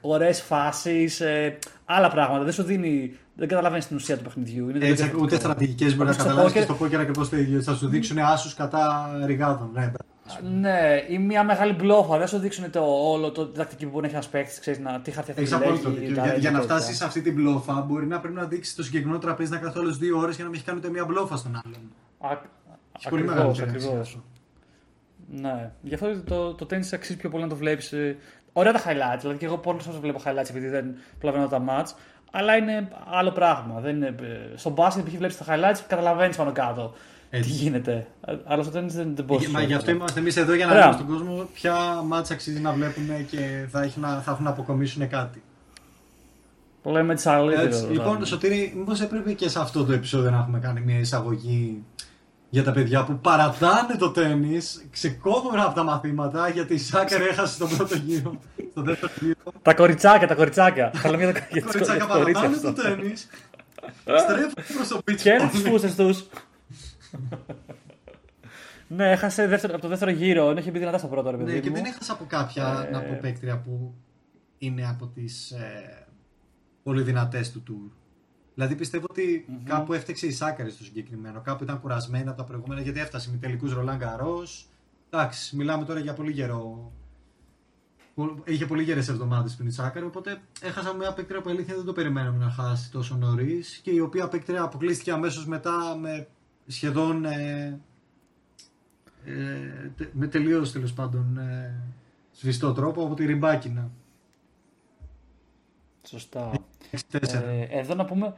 ωραίες 0.00 0.40
φάσεις, 0.42 1.20
ε, 1.20 1.58
άλλα 1.84 2.10
πράγματα. 2.10 2.44
Δεν 2.44 2.52
σου 2.52 2.62
δίνει. 2.62 3.16
Δεν 3.36 3.48
καταλαβαίνεις 3.48 3.86
την 3.86 3.96
ουσία 3.96 4.16
του 4.16 4.22
παιχνιδιού. 4.22 4.62
Είναι 4.62 4.72
τελείως 4.72 4.90
έτσι, 4.90 5.02
διαφορετικό. 5.02 5.24
ούτε 5.24 5.36
στρατηγικές 5.36 5.96
μπορείς 5.96 6.16
να 6.16 6.22
Όπως 6.22 6.22
στο 6.22 6.24
καταλάβεις 6.28 6.52
και 6.52 6.58
poker- 6.60 6.62
στο 6.64 6.74
πόκερ 6.74 7.00
ακριβώς 7.00 7.28
το 7.28 7.36
ίδιο. 7.36 7.62
Θα 7.62 7.74
σου 7.74 7.88
δείξουν 7.88 8.18
άσους 8.18 8.54
κατά 8.54 9.10
ριγάδων. 9.26 9.70
Ναι, 9.74 9.92
Ναι, 10.60 11.04
ή 11.08 11.18
μια 11.18 11.44
μεγάλη 11.44 11.72
μπλόφα. 11.72 12.18
Δεν 12.18 12.26
σου 12.26 12.38
δείξουν 12.38 12.70
το 12.70 12.80
όλο 12.84 13.30
το 13.30 13.46
τακτική 13.48 13.84
που 13.84 13.90
μπορεί 13.90 14.00
να 14.02 14.06
έχει 14.06 14.14
ένας 14.16 14.28
παίκτης, 14.28 14.58
ξέρεις 14.60 14.78
να 14.80 15.00
τι 15.00 15.10
χαρτιά 15.10 15.34
θα 15.34 15.40
Έχεις 15.40 15.52
επιλέγει, 15.52 15.78
απόλυτο 15.78 16.00
δίκιο. 16.00 16.14
τα 16.16 16.22
Για, 16.24 16.34
για 16.36 16.50
να 16.50 16.58
τέτοια. 16.60 16.74
φτάσεις 16.76 16.96
σε 16.96 17.04
αυτή 17.04 17.20
την 17.22 17.34
μπλόφα, 17.34 17.80
μπορεί 17.80 18.06
να 18.06 18.20
πρέπει 18.20 18.34
να 18.34 18.44
δείξεις 18.44 18.74
το 18.74 18.82
συγκεκριμένο 18.82 19.18
τραπέζι 19.18 19.50
να 19.50 19.56
κάθει 19.58 19.78
όλες 19.78 19.96
δύο 19.96 20.18
ώρες 20.18 20.34
για 20.34 20.44
να 20.44 20.50
μην 20.50 20.58
έχει 20.58 20.68
κάνει 20.68 20.78
ούτε 20.78 20.90
μία 20.90 21.04
μπλόφα 21.04 21.36
στον 21.36 21.60
άλλον. 21.64 21.78
Α- 22.18 22.38
Έχεις 22.96 23.08
πολύ 23.08 23.22
μεγάλη 23.22 23.40
Ακριβώς, 23.48 23.60
αξία 23.74 23.88
ακριβώς. 23.88 24.08
αυτό. 24.08 24.22
Ναι. 25.48 25.70
Γι' 25.82 25.94
αυτό 25.94 26.20
το, 26.22 26.54
το 26.54 26.66
tennis 26.70 26.88
αξίζει 26.92 27.16
πιο 27.16 27.28
πολύ 27.30 27.42
να 27.42 27.48
το 27.48 27.56
βλέπεις. 27.56 27.94
Ωραία 28.52 28.72
τα 28.72 28.80
highlights. 28.80 29.18
Δηλαδή 29.20 29.38
και 29.38 29.44
εγώ 29.44 29.58
πολλέ 29.58 29.80
φορέ 29.80 29.98
βλέπω 29.98 30.20
highlights 30.24 30.50
επειδή 30.50 30.68
δεν 30.68 30.94
προλαβαίνω 31.18 31.48
τα 31.48 31.64
match. 31.68 31.92
Αλλά 32.30 32.56
είναι 32.56 32.88
άλλο 33.10 33.30
πράγμα. 33.30 33.80
Δεν 33.80 33.96
είναι... 33.96 34.06
ε, 34.06 34.56
Στο 34.56 34.70
μπάσκετ, 34.70 35.04
π.χ. 35.08 35.14
βλέπεις 35.16 35.36
τα 35.36 35.44
highlights, 35.48 35.78
καταλαβαίνεις 35.88 36.36
πάνω 36.36 36.52
κάτω 36.52 36.94
Έτσι. 37.36 37.50
τι 37.50 37.56
γίνεται. 37.56 38.06
Αλλά 38.44 38.62
στο 38.62 38.72
tennis 38.78 38.88
δεν, 38.88 39.14
δεν 39.14 39.24
μπορείς. 39.24 39.48
Μα 39.48 39.62
γι' 39.62 39.74
αυτό 39.74 39.90
είμαστε 39.90 40.20
εμείς 40.20 40.36
εδώ 40.36 40.54
για 40.54 40.66
να 40.66 40.72
Ωραία. 40.72 40.84
λέμε 40.84 40.96
στον 40.96 41.06
κόσμο 41.16 41.48
ποια 41.54 42.02
μάτσα 42.06 42.32
αξίζει 42.34 42.60
να 42.60 42.72
βλέπουν 42.72 43.26
και 43.30 43.66
θα, 43.70 43.82
έχει 43.82 44.00
να, 44.00 44.20
θα 44.20 44.30
έχουν 44.30 44.44
να 44.44 44.50
αποκομίσουν 44.50 45.08
κάτι. 45.08 45.42
Λέμε 46.82 47.14
τις 47.14 47.26
άλλες. 47.26 47.58
Έτσι, 47.58 47.84
λοιπόν, 47.84 48.26
Σωτήρη, 48.26 48.72
μήπως 48.76 49.00
έπρεπε 49.00 49.32
και 49.32 49.48
σε 49.48 49.60
αυτό 49.60 49.84
το 49.84 49.92
επεισόδιο 49.92 50.30
να 50.30 50.36
έχουμε 50.36 50.58
κάνει 50.58 50.80
μια 50.80 50.98
εισαγωγή 50.98 51.82
για 52.50 52.62
τα 52.62 52.72
παιδιά 52.72 53.04
που 53.04 53.18
παρατάνε 53.18 53.96
το 53.98 54.10
τέννις, 54.10 54.84
ξεκόβουν 54.90 55.58
από 55.60 55.74
τα 55.74 55.82
μαθήματα 55.82 56.48
γιατί 56.48 56.74
η 56.74 56.78
Σάκαρ 56.78 57.20
έχασε 57.20 57.54
στον 57.54 57.76
πρώτο 57.76 57.96
γύρο, 57.96 58.38
στον 58.70 58.84
δεύτερο 58.84 59.12
γύρο. 59.20 59.52
Τα 59.62 59.74
κοριτσάκια, 59.74 60.26
τα 60.26 60.34
κοριτσάκια. 60.34 60.90
Θέλω 60.94 61.16
μια 61.16 61.32
Τα 61.32 61.40
κοριτσάκια 61.64 62.06
παρατάνε 62.06 62.56
το 62.56 62.72
τέννις, 62.72 63.28
στρέφουν 64.04 64.52
προς 64.76 64.88
το 64.88 65.00
beach 65.06 65.14
Και 65.16 65.30
ένα 65.30 65.48
τι 65.48 65.58
volley. 65.64 65.70
φούσες 65.70 65.94
τους. 65.94 66.24
Ναι, 68.88 69.10
έχασε 69.10 69.46
δεύτερο, 69.46 69.72
από 69.72 69.82
το 69.82 69.88
δεύτερο 69.88 70.10
γύρο. 70.10 70.50
Ενώ 70.50 70.58
είχε 70.58 70.70
μπει 70.70 70.78
δυνατά 70.78 70.98
στο 70.98 71.08
πρώτο 71.08 71.30
ρε 71.30 71.36
παιδί 71.36 71.52
Ναι, 71.52 71.58
και 71.58 71.68
μου. 71.68 71.74
δεν 71.74 71.84
έχασα 71.84 72.12
από 72.12 72.24
κάποια 72.24 72.86
Ε, 72.88 72.90
να 72.90 73.00
πω 73.02 73.18
παίκτρια 73.20 73.58
που 73.60 73.94
είναι 74.58 74.88
από 74.88 75.06
τις 75.06 75.50
ε, 75.50 76.06
πολύ 76.82 77.02
δυνατές 77.02 77.52
του 77.52 77.62
tour. 77.68 77.90
Δηλαδή 78.54 78.74
πιστεύω 78.74 79.06
ότι 79.10 79.46
κάπου 79.64 79.92
έφταξε 79.92 80.26
η 80.26 80.30
Σάκαρη 80.32 80.70
στο 80.70 80.84
συγκεκριμένο. 80.84 81.40
Κάπου 81.40 81.62
ήταν 81.64 81.80
κουρασμένη 81.80 82.28
από 82.28 82.36
τα 82.36 82.44
προηγούμενα 82.44 82.80
γιατί 82.80 83.00
έφτασε 83.00 83.30
με 83.30 83.36
τελικούς 83.36 83.72
Ρολάν 83.72 83.98
Καρό. 83.98 84.42
Εντάξει, 85.10 85.56
μιλάμε 85.56 85.84
τώρα 85.84 86.00
για 86.00 86.12
πολύ 86.12 86.30
γερό. 86.30 86.92
Είχε 88.44 88.66
πολύ 88.66 88.82
γερές 88.82 89.08
εβδομάδες 89.08 89.54
πριν 89.54 89.68
η 89.68 89.70
Σάκαρη. 89.70 90.04
Οπότε 90.06 90.40
έχασα 90.62 90.94
μια 90.94 91.12
παίκτρια 91.12 91.40
που 91.40 91.50
αλήθεια 91.50 91.74
δεν 91.74 91.84
το 91.84 91.92
περιμέναμε 91.92 92.44
να 92.44 92.50
χάσει 92.50 92.90
τόσο 92.90 93.16
νωρίς. 93.16 93.80
Και 93.82 93.90
η 93.90 94.00
οποία 94.00 94.28
παίκτρια 94.28 94.62
αποκλείστηκε 94.62 95.12
αμέσως 95.12 95.46
μετά 95.46 95.96
με 96.00 96.26
σχεδόν. 96.66 97.24
Ε, 97.24 97.80
ε, 99.26 99.90
τε- 99.96 100.08
με 100.12 100.26
τελείως 100.26 100.72
τέλος 100.72 100.92
πάντων 100.92 101.38
ε, 101.38 101.74
σβηστό 102.32 102.72
τρόπο 102.72 103.04
από 103.04 103.14
τη 103.14 103.26
Ριμπάκινα. 103.26 103.90
Σωστά. 106.06 106.50
6-4. 106.90 107.32
Ε, 107.32 107.78
εδώ 107.78 107.94
να 107.94 108.04
πούμε, 108.04 108.34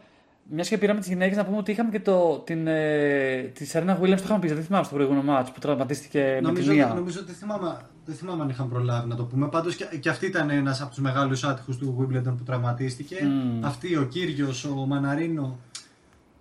μιας 0.50 0.68
και 0.68 0.78
πήραμε 0.78 0.98
τις 1.00 1.08
γυναίκες, 1.08 1.36
να 1.36 1.44
πούμε 1.44 1.56
ότι 1.56 1.70
είχαμε 1.70 1.90
και 1.90 2.00
το, 2.00 2.38
την, 2.38 2.66
ε, 2.66 3.42
της 3.54 3.68
Σερίνα 3.68 3.98
Williams, 4.00 4.16
το 4.16 4.22
είχαμε 4.24 4.38
πει, 4.38 4.52
δεν 4.52 4.64
θυμάμαι 4.64 4.84
στο 4.84 4.94
προηγούμενο 4.94 5.24
μάτς 5.24 5.50
που 5.50 5.58
τραυματίστηκε 5.60 6.18
με 6.18 6.36
τη 6.38 6.42
Νομίζω, 6.42 6.72
μία. 6.72 6.86
νομίζω 6.94 7.20
ότι 7.20 7.32
θυμάμαι, 7.32 7.76
δεν 8.04 8.14
θυμάμαι 8.14 8.42
αν 8.42 8.48
είχαμε 8.48 8.68
προλάβει 8.70 9.08
να 9.08 9.16
το 9.16 9.24
πούμε. 9.24 9.48
Πάντως 9.48 9.76
και, 9.76 9.84
και 10.00 10.08
αυτή 10.08 10.26
ήταν 10.26 10.50
ένας 10.50 10.80
από 10.80 10.90
τους 10.90 10.98
μεγάλους 10.98 11.44
άτυχους 11.44 11.76
του 11.76 11.96
Wimbledon 12.00 12.34
που 12.36 12.42
τραυματίστηκε. 12.44 13.24
Μμμ. 13.24 13.64
Αυτή, 13.64 13.96
ο 13.96 14.04
Κύριος, 14.04 14.64
ο 14.64 14.74
Μαναρίνο. 14.74 15.58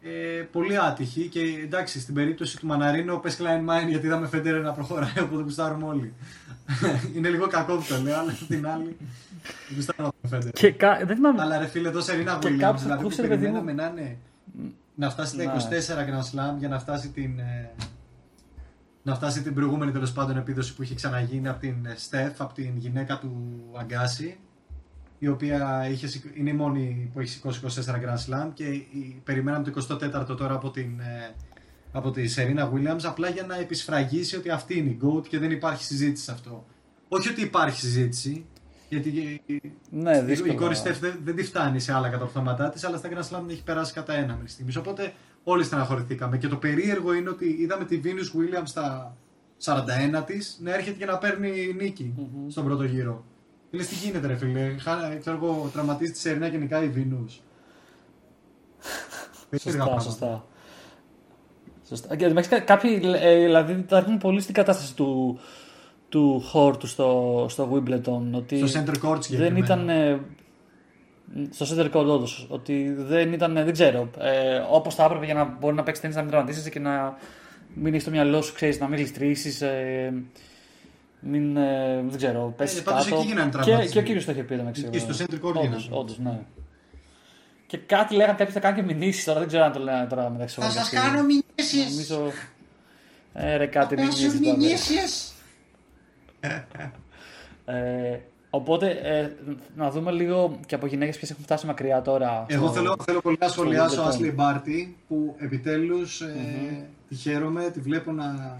Ε, 0.08 0.42
πολύ 0.52 0.78
άτυχη 0.80 1.28
και 1.28 1.40
εντάξει, 1.64 2.00
στην 2.00 2.14
περίπτωση 2.14 2.60
του 2.60 2.68
Μαναρίνο, 2.68 3.18
πες 3.18 3.38
Klein 3.42 3.70
Mine 3.70 3.88
γιατί 3.88 4.06
είδαμε 4.06 4.28
Φέντερ 4.28 4.62
να 4.62 4.72
προχωράει 4.72 5.20
οπότε 5.22 5.44
γουστάρουμε 5.44 5.86
όλοι. 5.86 6.14
Είναι 7.16 7.30
λίγο 7.30 7.48
κακό 7.48 7.76
που 7.76 7.86
το 7.90 8.02
λέω, 8.02 8.20
αλλά 8.20 8.32
απ' 8.32 8.48
την 8.48 8.68
άλλη. 8.68 8.98
Γουστάρουμε 9.76 10.14
τον 10.22 10.30
Φέντερ. 10.30 10.52
Και 10.52 10.72
κα... 10.72 10.98
δεν 11.06 11.16
θυμάμαι. 11.16 11.42
Αλλά 11.42 11.58
ρε 11.58 11.68
φίλε, 11.68 11.88
εδώ 11.88 12.02
Σερίνα 12.02 12.38
Και 12.42 12.48
Williams, 12.48 12.58
κάποιος 12.58 12.82
δηλαδή 12.82 13.02
που 13.02 13.08
ακούσε, 13.08 13.22
ρε 13.22 13.28
παιδί 13.28 13.48
μου- 13.48 13.54
περιμέναμε 13.54 13.82
να 13.96 14.02
είναι 14.02 14.18
να 14.96 15.10
φτάσει 15.10 15.38
τα 15.38 15.44
Ναι. 15.44 15.52
24 15.54 16.10
Grand 16.10 16.54
Slam 16.54 16.58
για 16.58 16.68
να 16.68 16.80
φτάσει 16.80 17.10
την 17.10 17.40
ε, 17.40 17.72
να 19.04 19.16
φτάσει 19.16 19.42
την 19.42 19.54
προηγούμενη 19.54 19.92
τέλος 19.92 20.12
πάντων 20.12 20.38
επίδοση 20.38 20.76
που 20.76 20.84
είχε 20.84 20.96
ξαναγίνει 20.96 21.48
από 21.48 21.60
την 21.60 21.76
Στεφ, 21.96 22.42
από 22.42 22.54
την 22.54 22.78
γυναίκα 22.78 23.18
του 23.20 23.62
Αγκάση 23.80 24.38
η 25.20 25.28
οποία 25.28 25.88
είχε, 25.92 26.08
σηκ- 26.08 26.38
είναι 26.38 26.50
η 26.50 26.54
μόνη 26.54 27.10
που 27.14 27.20
έχει 27.20 27.30
σηκώσει 27.30 27.62
24 27.66 27.70
Grand 27.96 28.46
Slam 28.48 28.50
και 28.54 28.64
η- 28.64 29.22
περιμέναμε 29.24 29.64
το 29.64 29.72
24ο 30.32 30.36
τώρα 30.38 30.54
από 30.54 30.72
την 30.72 31.00
ε, 31.00 31.36
από 31.92 32.12
τη 32.12 32.28
Σερίνα 32.28 32.72
Williams 32.74 33.04
απλά 33.04 33.30
για 33.30 33.44
να 33.46 33.56
επισφραγίσει 33.60 34.36
ότι 34.36 34.50
αυτή 34.50 34.78
είναι 34.78 34.90
η 34.90 35.00
GOAT 35.04 35.28
και 35.28 35.40
δεν 35.40 35.52
υπάρχει 35.52 35.84
συζήτηση 35.84 36.24
σε 36.24 36.32
αυτό. 36.32 36.66
Όχι 37.08 37.30
ότι 37.30 37.42
υπάρχει 37.42 37.80
συζήτηση, 37.80 38.46
γιατί 38.90 39.42
Ναι, 39.90 40.18
η- 40.18 40.22
δύσκολο. 40.22 40.54
η 40.54 40.56
κόρη 40.56 40.76
Στεφ 40.76 41.00
δεν, 41.00 41.20
δεν 41.24 41.36
τη 41.36 41.44
φτάνει 41.44 41.80
σε 41.80 41.94
άλλα 41.94 42.10
καταπτώματά 42.10 42.70
της, 42.70 42.84
αλλά 42.84 42.98
στα 42.98 43.10
Grand 43.12 43.30
Slam 43.38 43.50
έχει 43.50 43.64
περάσει 43.64 43.94
κατά 43.94 44.14
ένα 44.14 44.34
μέχρι 44.34 44.50
στιγμής. 44.50 44.76
Οπότε 44.76 45.14
όλοι 45.44 45.64
στεναχωρηθήκαμε. 45.64 46.38
Και 46.38 46.48
το 46.48 46.56
περίεργο 46.56 47.14
είναι 47.14 47.30
ότι 47.30 47.46
είδαμε 47.60 47.86
τη 47.86 48.00
Venus 48.04 48.08
Williams 48.38 48.64
στα 48.66 49.16
41 49.64 50.24
της 50.26 50.60
να 50.64 50.74
έρχεται 50.74 50.98
και 50.98 51.06
να 51.06 51.18
παίρνει 51.18 51.74
νίκη 51.78 52.14
Μμμ. 52.18 52.50
στον 52.50 52.64
πρώτο 52.64 52.84
γύρο. 52.84 53.26
Λες 53.76 53.88
τι 53.88 53.96
γίνεται, 53.96 54.28
ρε 54.28 54.36
φίλε; 54.36 54.76
Χα- 54.80 55.18
Ξέρω 55.20 55.36
εγώ, 55.36 55.70
τραυματίζεις 55.74 56.14
τη 56.14 56.20
Σερίνα 56.20 56.48
γενικά 56.48 56.84
η 56.84 56.90
Venus. 56.96 57.40
Περίεργα 59.50 59.60
Σωστά, 59.60 59.78
πράγματα. 59.84 60.00
σωστά. 60.04 60.46
Σωστά. 61.88 62.16
Και 62.16 62.26
εντάξει, 62.26 62.50
κα- 62.50 62.60
κάποιοι 62.60 63.02
ε, 63.22 63.36
δηλαδή 63.44 63.82
τα 63.84 63.98
έχουν 63.98 64.18
πολύ 64.18 64.42
στην 64.42 64.54
κατάσταση 64.54 64.96
του, 64.96 65.40
του 66.10 66.40
χόρτου 66.46 66.88
στο, 66.88 67.46
στο 67.50 67.70
Wimbledon. 67.74 68.22
Ότι 68.32 68.68
Στο 68.68 68.80
center 68.82 68.94
court 68.94 69.12
δεν 69.12 69.22
συγκεκριμένα. 69.22 69.66
ήταν. 69.66 69.90
ε, 69.90 70.20
στο 71.50 71.66
center 71.70 71.92
court, 71.92 72.06
όντως, 72.06 72.48
Ότι 72.50 72.94
δεν 72.98 73.34
ήταν, 73.34 73.58
ε, 73.58 73.64
δεν 73.64 73.74
ξέρω, 73.74 74.10
ε, 74.20 74.58
όπως 74.70 74.96
θα 74.96 75.04
έπρεπε 75.04 75.26
για 75.26 75.34
να 75.34 75.44
μπορεί 75.60 75.76
να 75.76 75.84
παίξει 75.84 76.02
τέννη, 76.02 76.16
να 76.16 76.22
μην 76.22 76.32
τραυματίσεις 76.32 76.70
και 76.70 76.80
να 76.80 77.18
μην 77.74 77.94
έχει 77.94 78.02
στο 78.02 78.12
μυαλό 78.12 78.42
σου, 78.42 78.54
ξέρεις, 78.54 78.80
να 78.80 78.88
μην 78.88 78.98
γλιστρήσει. 78.98 79.66
Ε, 79.66 80.12
μην, 81.20 81.58
ε, 81.58 82.04
δεν 82.08 82.18
ξέρω, 82.18 82.54
πέσει 82.58 82.84
πάντως 82.84 83.04
κάτω. 83.04 83.16
εκεί 83.18 83.28
γίνανε 83.28 83.50
και, 83.50 83.58
τραυματισμοί. 83.58 83.92
και 83.92 84.00
ο 84.00 84.02
κύριος 84.02 84.26
το 84.26 84.32
είχε 84.32 84.44
πει, 84.44 84.56
δεν 84.56 84.72
ξέρω. 84.72 84.88
Εκεί 84.88 85.00
στο 85.00 85.14
center 85.26 85.34
court 85.46 85.54
Όντως, 85.54 85.62
γίνανε. 85.64 85.86
όντως, 85.90 86.20
ναι. 86.20 86.40
Και 87.68 87.78
κάτι 87.78 88.16
λέγανε 88.16 88.38
κάποιοι 88.38 88.54
θα 88.54 88.60
κάνουν 88.60 88.86
και 88.88 88.94
μηνύσεις 88.94 89.24
τώρα, 89.24 89.40
δεν 89.40 89.48
ξέρω 89.48 89.64
αν 89.64 89.72
το 89.72 89.80
λένε 89.80 90.06
τώρα 90.06 90.30
μεταξύ 90.30 90.56
Θα 90.56 90.62
όλων 90.62 90.74
σας 90.76 90.90
και- 90.90 90.96
κάνω 90.96 91.24
μηνύσεις. 91.24 91.90
Νομίζω. 91.90 92.32
Ε, 93.34 93.56
ρε, 93.56 93.66
κάτι 93.66 93.96
Θα 93.96 94.02
σου 94.02 94.08
μηνύσεις 94.08 94.42
τώρα. 94.42 94.58
μηνύσεις. 94.58 95.34
Ε, 97.66 98.18
οπότε, 98.50 98.90
ε, 98.90 99.32
να 99.76 99.92
δούμε 99.92 100.12
λίγο 100.12 100.60
και 100.66 100.76
από 100.76 100.86
γυναίκες 100.88 101.18
ποιες 101.18 101.32
έχουν 101.32 101.44
φτάσει 101.44 101.66
μακριά 101.66 102.02
τώρα. 102.02 102.46
Εγώ 102.48 102.66
στο- 102.68 102.76
θέλω, 102.76 102.96
θέλω 103.06 103.22
πολύ 103.22 103.38
να 103.40 103.48
σχολιάσω 103.48 104.04
Wimbledon. 104.04 104.22
Ashley 104.22 104.36
Barty 104.36 104.88
που 105.08 105.36
επιτέλους 105.40 106.22
ε, 106.22 106.36
τη 107.10 107.16
χαίρομαι, 107.16 107.70
τη 107.70 107.80
βλέπω 107.80 108.12
να, 108.12 108.56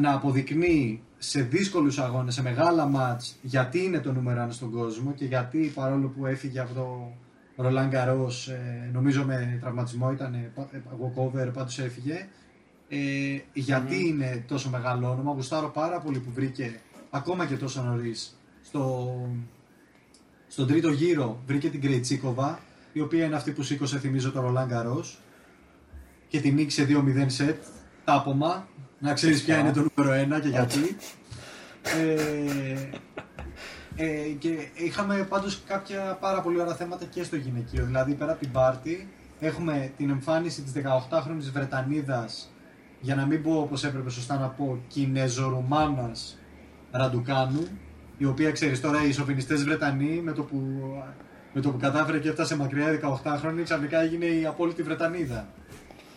να 0.00 0.12
αποδεικνύει 0.12 1.02
σε 1.18 1.42
δύσκολους 1.42 1.98
αγώνες, 1.98 2.34
σε 2.34 2.42
μεγάλα 2.42 2.86
μάτς 2.86 3.36
γιατί 3.42 3.84
είναι 3.84 4.00
το 4.00 4.12
νούμερο 4.12 4.40
ένα 4.40 4.52
στον 4.52 4.70
κόσμο 4.70 5.12
και 5.12 5.24
γιατί 5.24 5.72
παρόλο 5.74 6.08
που 6.08 6.26
έφυγε 6.26 6.60
από 6.60 6.74
το 6.74 7.12
Roland 7.56 7.90
Garros 7.92 8.52
ε, 8.52 8.90
νομίζω 8.92 9.24
με 9.24 9.58
τραυματισμό 9.60 10.12
ήταν 10.12 10.34
ε, 10.34 10.50
πα- 10.54 10.68
ε, 10.72 10.82
walkover 11.00 11.52
πάντως 11.52 11.78
έφυγε. 11.78 12.26
Ε, 12.88 12.96
γιατί 13.52 14.06
είναι 14.08 14.44
τόσο 14.48 14.70
μεγάλο 14.70 15.10
όνομα 15.10 15.32
γουστάρω 15.32 15.68
πάρα 15.68 16.00
πολύ 16.00 16.18
που 16.18 16.30
βρήκε 16.34 16.80
ακόμα 17.10 17.46
και 17.46 17.56
τόσο 17.56 17.82
νωρίς 17.82 18.38
στο, 18.62 19.14
στον 20.48 20.66
τρίτο 20.66 20.90
γύρο 20.90 21.40
βρήκε 21.46 21.70
την 21.70 21.80
Κρεϊτσίκοβα, 21.80 22.58
η 22.92 23.00
οποία 23.00 23.24
είναι 23.24 23.36
αυτή 23.36 23.50
που 23.52 23.62
σήκωσε, 23.62 23.98
θυμίζω, 23.98 24.32
το 24.32 24.40
Ρολάν 24.40 24.68
Καρός 24.68 25.18
και 26.28 26.40
την 26.40 26.54
νίκησε 26.54 26.86
2-0 26.88 27.24
σετ, 27.26 27.62
τάπομα, 28.04 28.68
να 29.04 29.12
ξέρεις 29.12 29.42
ποια 29.42 29.58
είναι 29.58 29.72
το 29.72 29.86
νούμερο 29.96 30.36
1 30.36 30.40
και 30.40 30.48
γιατί. 30.48 30.96
ε, 31.98 32.88
ε, 33.96 34.28
και 34.38 34.68
είχαμε 34.74 35.26
πάντως 35.28 35.62
κάποια 35.66 36.18
πάρα 36.20 36.40
πολύ 36.40 36.60
ωραία 36.60 36.74
θέματα 36.74 37.04
και 37.04 37.22
στο 37.22 37.36
γυναικείο, 37.36 37.84
δηλαδή 37.84 38.14
πέρα 38.14 38.30
από 38.32 38.40
την 38.40 38.52
πάρτι 38.52 39.08
έχουμε 39.40 39.92
την 39.96 40.10
εμφάνιση 40.10 40.62
της 40.62 40.72
18χρονης 40.72 41.52
Βρετανίδας 41.52 42.52
για 43.00 43.14
να 43.14 43.26
μην 43.26 43.42
πω 43.42 43.52
όπως 43.60 43.84
έπρεπε 43.84 44.10
σωστά 44.10 44.38
να 44.38 44.48
πω 44.48 44.78
Κινεζορουμάνας 44.88 46.38
Ραντουκάνου 46.90 47.68
η 48.18 48.24
οποία 48.24 48.52
ξέρεις 48.52 48.80
τώρα 48.80 49.04
οι 49.04 49.12
σοφινιστές 49.12 49.64
Βρετανοί 49.64 50.20
με 50.24 50.32
το 50.32 50.42
που, 50.42 50.60
με 51.52 51.60
το 51.60 51.70
που 51.70 51.78
κατάφερε 51.78 52.18
και 52.18 52.28
έφτασε 52.28 52.56
μακριά 52.56 52.92
η 52.92 53.00
18χρονη 53.02 53.62
ξαφνικά 53.62 54.00
έγινε 54.00 54.24
η 54.24 54.46
απόλυτη 54.46 54.82
Βρετανίδα. 54.82 55.46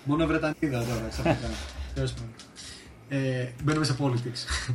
Μόνο 0.04 0.26
Βρετανίδα 0.26 0.80
τώρα 0.80 1.08
ξαφνικά. 1.10 1.48
Τέλος 3.10 3.24
πάντων. 3.24 3.40
ε, 3.40 3.52
μπαίνουμε 3.64 3.86
σε 3.86 3.96
politics. 4.00 4.72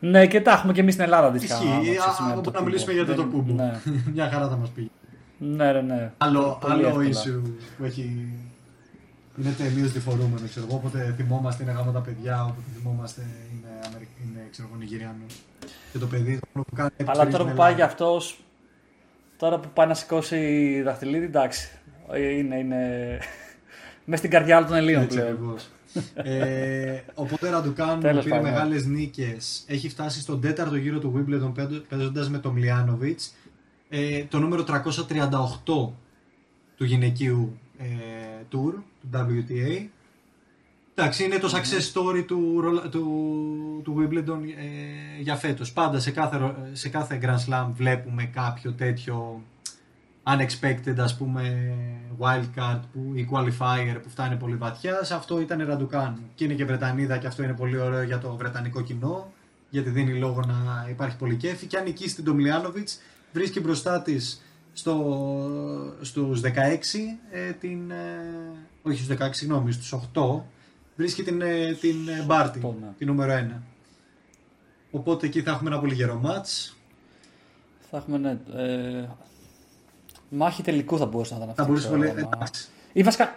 Ναι, 0.00 0.26
και 0.26 0.40
τα 0.40 0.50
έχουμε 0.52 0.72
και 0.72 0.80
εμείς 0.80 0.92
στην 0.94 1.04
Ελλάδα 1.04 1.26
αντίστοιχα. 1.26 1.54
Ισχύει. 1.54 1.68
άμα 1.68 1.80
ξέρεις, 1.82 2.00
Α, 2.00 2.22
με 2.26 2.32
Από 2.32 2.40
το 2.40 2.50
να 2.50 2.56
κούμπο. 2.56 2.64
μιλήσουμε 2.64 2.92
για 2.92 3.04
το, 3.06 3.14
το 3.14 3.22
Δεν- 3.22 3.30
κούμπο. 3.30 3.52
Ναι, 3.52 3.80
Μια 4.14 4.28
χαρά 4.30 4.48
θα 4.48 4.56
μας 4.56 4.68
πει. 4.70 4.90
ναι, 5.38 5.72
ρε, 5.72 5.82
ναι. 5.82 6.12
Άλλο, 6.18 6.58
Πολύ 6.60 6.72
άλλο 6.72 6.86
εύκολα. 6.88 7.08
issue 7.08 7.42
που 7.78 7.84
έχει. 7.84 8.28
Είναι 9.40 9.50
τελείως 9.50 9.92
διφορούμενο. 9.92 10.40
Ξέρω 10.48 10.66
εγώ. 10.68 10.76
Όποτε 10.76 11.14
θυμόμαστε 11.16 11.62
είναι 11.62 11.72
γάμο 11.72 11.90
τα 11.92 12.00
παιδιά, 12.00 12.42
όποτε 12.42 12.66
θυμόμαστε 12.78 13.20
είναι, 13.52 13.68
Αμερι... 13.86 14.08
είναι 14.24 14.48
ξέρω 14.50 14.68
εγώ, 14.70 14.78
Νιγηριανό. 14.78 15.24
Και 15.92 15.98
το 15.98 16.06
παιδί 16.06 16.38
το 16.38 16.46
μόνο 16.52 16.66
που 16.68 16.74
κάνει. 16.74 16.90
είναι 16.96 17.10
Αλλά 17.10 17.26
ψωνίζει 17.28 17.36
τώρα 17.36 17.44
που 17.44 17.50
με 17.50 17.56
πάει 17.56 17.72
Ελλάδα. 17.72 17.76
για 17.76 17.84
αυτός, 17.84 18.40
τώρα 19.36 19.58
που 19.58 19.68
πάει 19.74 19.86
να 19.86 19.94
σηκώσει 19.94 20.82
δαχτυλίδι, 20.82 21.24
εντάξει. 21.24 21.68
Είναι, 22.38 22.56
είναι... 22.56 22.78
Μέσα 24.04 24.18
στην 24.18 24.30
καρδιά 24.30 24.56
όλων 24.56 24.68
των 24.68 24.76
Ελλήνων 24.76 25.02
Έτσι 25.02 25.16
πλέον. 25.16 25.32
ακριβώς. 25.32 25.68
Ε, 26.14 27.00
οπότε 27.14 27.50
Ραντουκάν 27.50 28.00
Τέλος 28.00 28.24
πήρε 28.24 28.36
πάντων. 28.36 28.50
μεγάλες 28.52 28.86
νίκες. 28.86 29.64
Έχει 29.66 29.88
φτάσει 29.88 30.20
στον 30.20 30.40
τέταρτο 30.40 30.76
γύρο 30.76 30.98
του 30.98 31.12
Wimbledon 31.16 31.52
παίζοντα 31.54 31.84
παίζοντας 31.88 32.30
με 32.30 32.38
τον 32.38 32.52
Μλιάνοβιτς. 32.52 33.34
Ε, 33.88 34.24
το 34.24 34.38
νούμερο 34.38 34.64
338 34.64 35.92
του 36.76 36.84
γυναικείου 36.84 37.58
ε, 37.78 37.84
tour, 38.50 38.72
του 39.00 39.10
WTA. 39.14 39.86
Εντάξει, 40.94 41.24
είναι 41.24 41.38
το 41.38 41.48
success 41.52 41.92
story 41.92 42.24
του, 42.26 42.60
Ρολα- 42.60 42.88
του, 42.88 43.04
του 43.84 43.96
Wimbledon 43.98 44.38
ε, 44.58 45.20
για 45.20 45.36
φέτος. 45.36 45.72
Πάντα 45.72 45.98
σε 46.00 46.10
κάθε, 46.10 46.36
ρο- 46.36 46.56
σε 46.72 46.88
κάθε 46.88 47.20
Grand 47.22 47.52
Slam 47.52 47.66
βλέπουμε 47.72 48.24
κάποιο 48.24 48.72
τέτοιο 48.72 49.42
unexpected 50.28 50.98
ας 50.98 51.16
πούμε 51.16 51.72
wildcard 52.20 52.80
που, 52.92 53.12
ή 53.14 53.28
qualifier 53.32 54.00
που 54.02 54.10
φτάνει 54.10 54.36
πολύ 54.36 54.56
βαθιά. 54.56 55.04
Σε 55.04 55.14
αυτό 55.14 55.40
ήταν 55.40 55.60
η 55.60 55.64
Ραντουκάν 55.64 56.20
και 56.34 56.44
είναι 56.44 56.54
και 56.54 56.64
Βρετανίδα 56.64 57.18
και 57.18 57.26
αυτό 57.26 57.42
είναι 57.42 57.54
πολύ 57.54 57.78
ωραίο 57.78 58.02
για 58.02 58.18
το 58.18 58.36
βρετανικό 58.36 58.82
κοινό 58.82 59.32
γιατί 59.70 59.90
δίνει 59.90 60.18
λόγο 60.18 60.40
να 60.40 60.86
υπάρχει 60.90 61.16
πολύ 61.16 61.36
κέφι 61.36 61.66
και 61.66 61.76
αν 61.76 61.84
νικήσει 61.84 62.14
την 62.14 62.24
Ντομλιάνοβιτς 62.24 63.00
βρίσκει 63.32 63.60
μπροστά 63.60 64.02
της 64.02 64.42
στο, 64.72 65.96
στους 66.00 66.40
16 66.44 66.48
ε, 67.30 67.52
την, 67.52 67.90
ε, 67.90 67.96
όχι 68.82 69.02
στους 69.02 69.16
16 69.18 69.28
συγγνώμη 69.30 69.72
στους 69.72 69.94
8 70.14 70.40
βρίσκει 70.96 71.22
την, 71.22 71.40
ε, 71.40 71.72
την 71.80 72.08
ε, 72.08 72.24
Μπάρτι, 72.26 72.58
Αυτό, 72.58 72.76
ναι. 72.80 72.88
την 72.98 73.06
νούμερο 73.06 73.32
1 73.56 73.60
οπότε 74.90 75.26
εκεί 75.26 75.42
θα 75.42 75.50
έχουμε 75.50 75.70
ένα 75.70 75.80
πολύ 75.80 75.94
γερό 75.94 76.14
μάτς 76.14 76.76
Θα 77.90 77.96
έχουμε, 77.96 78.18
ναι, 78.18 78.38
ε, 78.62 79.08
μάχη 80.30 80.62
τελικού 80.62 80.98
θα 80.98 81.06
μπορούσε 81.06 81.30
να 81.34 81.38
ήταν 81.38 81.48
αυτή. 81.50 81.60
θα 81.62 81.66
μπορούσε 81.68 81.86
ξέρω, 81.86 82.00
πολύ 82.00 82.10
άμα- 82.20 82.30
εντάξει. 82.34 82.68
Ή 82.92 83.02
βασικά, 83.02 83.36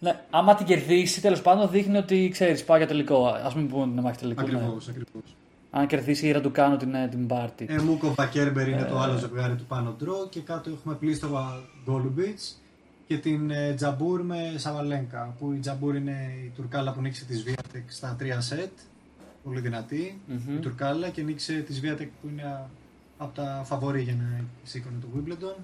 ναι, 0.00 0.20
άμα 0.30 0.54
την 0.54 0.66
κερδίσει, 0.66 1.20
τέλος 1.20 1.42
πάντων 1.42 1.70
δείχνει 1.70 1.96
ότι 1.96 2.28
ξέρεις, 2.32 2.64
πάει 2.64 2.78
για 2.78 2.86
τελικό. 2.86 3.26
Α 3.26 3.52
μην 3.56 3.68
πούμε 3.68 3.86
την 3.94 4.02
μάχη 4.02 4.18
τελικού. 4.18 4.40
Ναι. 4.46 4.56
ακριβώς, 4.56 4.88
ακριβώς. 4.88 5.36
Αν 5.70 5.86
κερδίσει 5.86 6.26
η 6.26 6.30
Ραντουκάνου 6.32 6.76
την, 6.76 6.94
ε, 6.94 7.08
την 7.08 7.26
πάρτι. 7.26 7.66
Ε, 7.68 7.78
Μούκοβα 7.80 8.26
Κέρμπερ 8.26 8.68
είναι 8.68 8.80
Ε. 8.80 8.84
το 8.84 8.98
άλλο 8.98 9.16
ζευγάρι 9.18 9.54
του 9.54 9.64
πάνω 9.64 9.90
draw 9.98 10.26
και 10.30 10.40
κάτω 10.40 10.70
έχουμε 10.70 10.94
Πλίσκοβα 10.94 11.60
Γκόλουμπιτς 11.84 12.60
και 13.06 13.18
την 13.18 13.50
ε, 13.50 13.72
Τζαμπούρ 13.74 14.22
με 14.22 14.52
Σαβαλένκα 14.56 15.34
που 15.38 15.52
η 15.52 15.58
Τζαμπούρ 15.58 15.96
είναι 15.96 16.32
η 16.44 16.52
Τουρκάλα 16.56 16.92
που 16.92 17.00
νίκησε 17.00 17.24
τη 17.24 17.34
Σβίατεκ 17.36 17.90
στα 17.90 18.16
3 18.20 18.24
σετ 18.38 18.70
πολύ 19.44 19.60
δυνατή 19.60 20.20
Μμμ. 20.26 20.54
η 20.56 20.58
Τουρκάλα 20.58 21.08
και 21.08 21.22
νίκησε 21.22 21.52
τη 21.52 21.72
Σβίατεκ 21.72 22.08
που 22.22 22.28
είναι 22.28 22.60
από 23.18 23.34
τα 23.34 23.62
φαβορή 23.64 24.02
για 24.02 24.14
να 24.14 24.44
σήκωνε 24.62 24.96
το 25.00 25.06
Wimbledon 25.16 25.60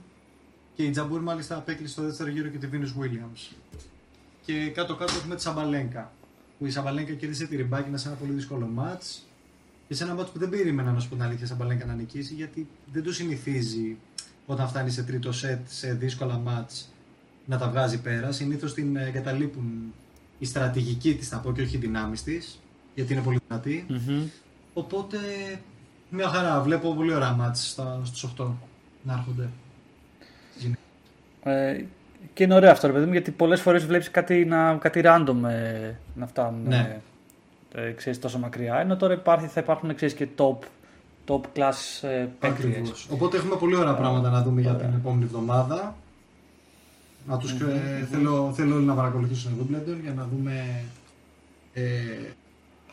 και 0.75 0.85
η 0.85 0.91
Τζαμπούρ 0.91 1.21
μάλιστα 1.21 1.57
απέκλεισε 1.57 1.93
στο 1.93 2.03
δεύτερο 2.03 2.31
γύρο 2.31 2.49
και 2.49 2.59
τη 2.59 2.69
Venus 2.73 3.03
Williams 3.03 3.57
και 4.45 4.71
κάτω 4.71 4.97
κάτω 4.97 5.13
έχουμε 5.17 5.35
τη 5.35 5.43
Σαμπαλένκα 5.43 6.13
που 6.59 6.67
η 6.67 6.71
Σαμπαλένκα 6.71 7.13
κέρδισε 7.13 7.47
τη 7.47 7.57
Ριμπάκινα 7.57 7.97
σε 7.97 8.09
ένα 8.09 8.17
πολύ 8.17 8.33
δύσκολο 8.33 8.67
ματς 8.67 9.27
και 9.89 9.95
σε 9.95 10.05
ένα 10.05 10.15
μάτς 10.15 10.31
που 10.31 10.39
δεν 10.39 10.49
περίμενα 10.49 10.93
να 10.93 11.01
σου 11.01 11.09
πω 11.09 11.15
την 11.15 11.25
αλήθεια 11.25 11.47
Σαμπαλένκα 11.47 11.85
να 11.87 11.95
νικήσει 11.95 12.35
γιατί 12.35 12.69
δεν 12.93 13.03
το 13.03 13.13
συνηθίζει 13.13 13.97
όταν 14.47 14.69
φτάνει 14.69 14.91
σε 14.91 15.03
τρίτο 15.03 15.33
σετ 15.33 15.69
σε 15.69 15.93
δύσκολα 15.93 16.39
μάτς 16.39 16.93
να 17.47 17.59
τα 17.59 17.69
βγάζει 17.69 18.01
πέρα. 18.01 18.33
Συνήθως 18.33 18.75
την 18.75 18.97
ε, 18.97 19.07
εγκαταλείπουν 19.07 19.93
η 20.39 20.45
στρατηγική 20.45 21.15
της 21.15 21.29
θα 21.29 21.39
πω 21.39 21.53
και 21.53 21.63
όχι 21.63 21.77
οι 21.77 21.79
δυνάμεις 21.79 22.23
της 22.23 22.61
γιατί 22.95 23.13
είναι 23.13 23.23
πολύ 23.23 23.39
δυνατή. 23.49 23.87
Μμμ. 23.89 24.23
Οπότε 24.73 25.19
μια 26.11 26.29
χαρά 26.29 26.61
βλέπω 26.61 26.95
πολύ 26.95 27.15
ωραία 27.15 27.33
μάτς 27.33 27.71
στα, 27.71 28.01
στους 28.05 28.33
8 28.39 28.47
να 29.03 29.13
έρχονται. 29.13 29.49
Ε, 31.43 31.85
και 32.35 32.45
είναι 32.45 32.55
ωραίο 32.55 32.71
αυτό, 32.71 32.87
ρε 32.87 32.93
παιδί 32.93 33.07
μου, 33.07 33.13
γιατί 33.13 33.31
πολλές 33.31 33.61
φορές 33.61 33.87
βλέπεις 33.87 34.11
κάτι, 34.11 34.45
να, 34.45 34.75
κάτι 34.75 35.01
random 35.05 35.37
ε, 35.49 35.91
να 36.15 36.27
φτάνουν 36.27 36.69
Ναι. 36.69 37.01
ε, 37.75 37.87
ε, 37.87 37.93
ξέρεις, 37.93 38.19
τόσο 38.19 38.39
μακριά. 38.39 38.81
Ενώ 38.81 38.97
τώρα 38.97 39.15
υπάρχει, 39.15 39.47
θα 39.47 39.61
υπάρχουν 39.61 39.95
ξέρεις, 39.95 40.15
και 40.15 40.29
top, 40.37 40.57
top 41.27 41.41
class 41.57 42.09
ε, 42.09 42.27
παίκτριες. 42.39 42.77
Ακριβώς. 42.77 43.09
Οπότε 43.11 43.37
έχουμε 43.37 43.57
πολύ 43.57 43.77
ωραία 43.77 43.95
πράγματα 43.95 44.31
να 44.31 44.43
δούμε 44.43 44.61
για 44.61 44.75
την 44.75 44.89
επόμενη 44.95 45.25
εβδομάδα. 45.25 45.97
Να 47.27 47.37
τους, 47.39 47.53
ε, 47.53 48.09
θέλω, 48.11 48.53
θέλω 48.55 48.75
όλοι 48.75 48.85
να 48.85 48.95
παρακολουθήσουν 48.95 49.57
το 49.59 49.65
Wimbledon 49.65 49.97
για 50.03 50.13
να 50.13 50.29
δούμε 50.33 50.85
ε, 51.75 51.83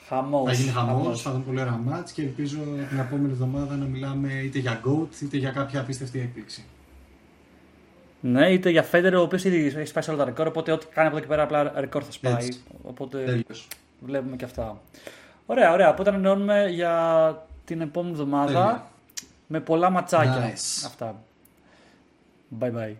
Χαμός. 0.07 0.47
θα 0.49 0.53
γίνει 0.53 0.71
χαμός, 0.71 1.01
χαμός. 1.03 1.21
θα 1.21 1.31
δούμε 1.31 1.43
πολύ 1.43 1.59
ωραία 1.59 1.79
μάτς 1.85 2.11
και 2.11 2.21
ελπίζω 2.21 2.57
την 2.89 2.99
επόμενη 2.99 3.31
εβδομάδα 3.31 3.75
να 3.75 3.85
μιλάμε 3.85 4.33
είτε 4.33 4.59
για 4.59 4.81
GOAT 4.85 5.21
είτε 5.21 5.37
για 5.37 5.51
κάποια 5.51 5.79
απίστευτη 5.79 6.19
έκπληξη. 6.19 6.63
Ναι, 8.21 8.51
είτε 8.51 8.69
για 8.69 8.83
Φέντερ, 8.83 9.15
ο 9.15 9.21
οποίος 9.21 9.43
ήδη 9.43 9.65
έχει 9.65 9.85
σπάσει 9.85 10.09
όλα 10.09 10.19
τα 10.19 10.25
ρεκόρ. 10.25 10.47
Οπότε 10.47 10.71
ό,τι 10.71 10.85
κάνει 10.85 11.07
από 11.07 11.17
εδώ 11.17 11.25
και 11.25 11.31
πέρα 11.31 11.43
απλά 11.43 11.73
ρεκόρ 11.79 12.03
θα 12.05 12.11
σπάει. 12.11 12.33
Έτσι. 12.33 12.63
Οπότε 12.81 13.23
Τέλειος. 13.23 13.67
βλέπουμε 13.99 14.35
και 14.35 14.45
αυτά. 14.45 14.81
Ωραία, 15.45 15.71
ωραία. 15.71 15.89
Οπότε 15.89 16.09
ανανεώνουμε 16.09 16.65
για 16.69 17.47
την 17.65 17.81
επόμενη 17.81 18.11
εβδομάδα 18.13 18.51
Τέλεια. 18.53 18.87
με 19.47 19.59
πολλά 19.59 19.89
ματσάκια. 19.89 20.53
Nice. 20.53 20.85
Αυτά. 20.85 21.15
Bye 22.59 22.71
bye. 22.71 22.93